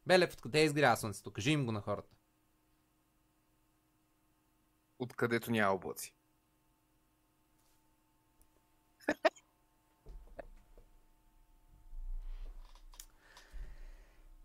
Белев, 0.07 0.33
откъде 0.33 0.65
изгрява 0.65 0.97
слънцето? 0.97 1.31
Кажи 1.31 1.51
им 1.51 1.67
го 1.67 1.73
на 1.73 1.81
хората. 1.81 2.15
Откъдето 4.99 5.51
няма 5.51 5.75
облаци. 5.75 6.15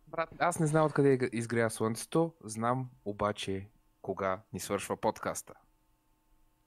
Брат, 0.10 0.30
аз 0.40 0.60
не 0.60 0.68
знам 0.68 0.86
откъде 0.86 1.18
изг- 1.18 1.30
изгря 1.34 1.70
слънцето, 1.70 2.34
знам 2.44 2.90
обаче 3.06 3.70
кога 4.02 4.42
ни 4.54 4.60
свършва 4.60 4.98
подкаста. 4.98 5.54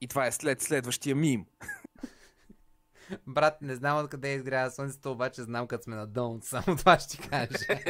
И 0.00 0.08
това 0.08 0.26
е 0.26 0.32
след 0.32 0.62
следващия 0.62 1.16
мим. 1.16 1.46
Брат, 3.26 3.62
не 3.62 3.74
знам 3.74 4.04
откъде 4.04 4.34
изгрява 4.34 4.70
слънцето, 4.70 5.12
обаче 5.12 5.42
знам 5.42 5.66
къде 5.66 5.82
сме 5.82 5.96
на 5.96 6.06
дъното. 6.06 6.46
Само 6.46 6.76
това 6.76 6.98
ще 6.98 7.16
ти 7.16 7.28
кажа. 7.28 7.58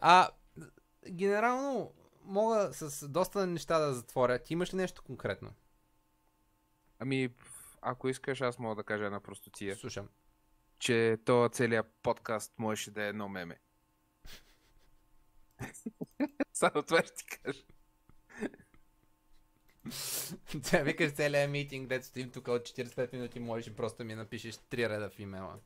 а, 0.00 0.28
генерално, 1.10 1.92
мога 2.24 2.70
с 2.72 3.08
доста 3.08 3.46
неща 3.46 3.78
да 3.78 3.94
затворя. 3.94 4.38
Ти 4.38 4.52
имаш 4.52 4.74
ли 4.74 4.76
нещо 4.76 5.02
конкретно? 5.02 5.50
Ами, 6.98 7.34
ако 7.80 8.08
искаш, 8.08 8.40
аз 8.40 8.58
мога 8.58 8.74
да 8.74 8.84
кажа 8.84 9.04
една 9.04 9.20
простотия, 9.20 9.76
Слушам. 9.76 10.08
Че 10.82 11.18
то 11.24 11.48
целият 11.52 11.86
подкаст 12.02 12.58
можеше 12.58 12.90
да 12.90 13.02
е 13.02 13.08
едно 13.08 13.28
меме. 13.28 13.60
Само 16.52 16.82
това 16.82 17.02
ще 17.02 17.14
ти 17.14 17.24
кажа. 17.26 17.62
Тя 20.62 20.82
викаш 20.82 21.12
целият 21.12 21.50
митинг, 21.50 21.88
дето 21.88 22.06
стоим 22.06 22.30
тук 22.30 22.48
от 22.48 22.62
45 22.62 23.12
минути, 23.12 23.40
можеш 23.40 23.74
просто 23.74 24.04
ми 24.04 24.14
напишеш 24.14 24.56
три 24.56 24.88
реда 24.88 25.10
в 25.10 25.18
имейла. 25.18 25.58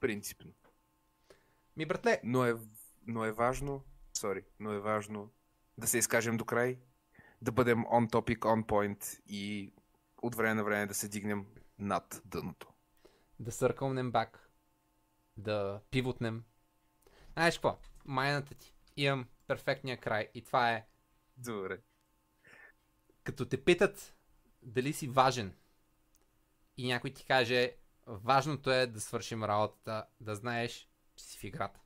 Принципно. 0.00 0.52
Ми, 1.76 1.86
братле, 1.86 2.20
Но 2.24 2.46
е, 2.46 2.54
но 3.06 3.24
е 3.24 3.32
важно, 3.32 3.84
sorry, 4.16 4.44
но 4.60 4.72
е 4.72 4.80
важно 4.80 5.32
да 5.78 5.86
се 5.86 5.98
изкажем 5.98 6.36
до 6.36 6.44
край, 6.44 6.78
да 7.42 7.52
бъдем 7.52 7.84
on 7.84 8.10
topic, 8.10 8.38
on 8.38 8.66
point 8.66 9.20
и 9.26 9.72
от 10.22 10.34
време 10.34 10.54
на 10.54 10.64
време 10.64 10.86
да 10.86 10.94
се 10.94 11.08
дигнем 11.08 11.46
над 11.78 12.22
дъното. 12.24 12.69
Да 13.40 13.52
съркълнем 13.52 14.12
бак, 14.12 14.50
да 15.36 15.80
пивотнем. 15.90 16.44
Знаеш 17.32 17.54
какво? 17.54 17.78
Майната 18.04 18.54
ти. 18.54 18.74
Имам 18.96 19.28
перфектния 19.46 20.00
край 20.00 20.30
и 20.34 20.44
това 20.44 20.72
е 20.72 20.86
Добре. 21.36 21.80
като 23.24 23.48
те 23.48 23.64
питат 23.64 24.16
дали 24.62 24.92
си 24.92 25.08
важен 25.08 25.56
и 26.76 26.86
някой 26.86 27.10
ти 27.10 27.26
каже 27.26 27.76
важното 28.06 28.70
е 28.70 28.86
да 28.86 29.00
свършим 29.00 29.44
работата, 29.44 30.06
да 30.20 30.34
знаеш, 30.34 30.88
че 31.16 31.24
си 31.24 31.38
в 31.38 31.44
играта. 31.44 31.80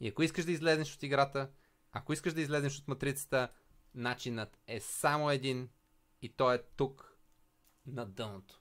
И 0.00 0.08
ако 0.08 0.22
искаш 0.22 0.44
да 0.44 0.52
излезеш 0.52 0.94
от 0.94 1.02
играта, 1.02 1.50
ако 1.92 2.12
искаш 2.12 2.34
да 2.34 2.40
излезеш 2.40 2.78
от 2.78 2.88
матрицата, 2.88 3.52
начинът 3.94 4.58
е 4.66 4.80
само 4.80 5.30
един 5.30 5.70
и 6.22 6.36
той 6.36 6.54
е 6.54 6.62
тук 6.76 7.16
на 7.86 8.06
дъното. 8.06 8.60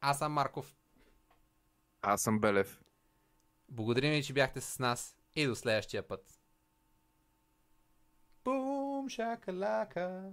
Аз 0.00 0.18
съм 0.18 0.32
Марков. 0.32 0.76
Аз 2.02 2.22
съм 2.22 2.40
Белев. 2.40 2.82
Благодарим 3.68 4.12
ви, 4.12 4.22
че 4.22 4.32
бяхте 4.32 4.60
с 4.60 4.78
нас 4.78 5.16
и 5.34 5.46
до 5.46 5.54
следващия 5.54 6.08
път. 6.08 6.40
Бум, 8.44 9.08
шакалака. 9.08 10.32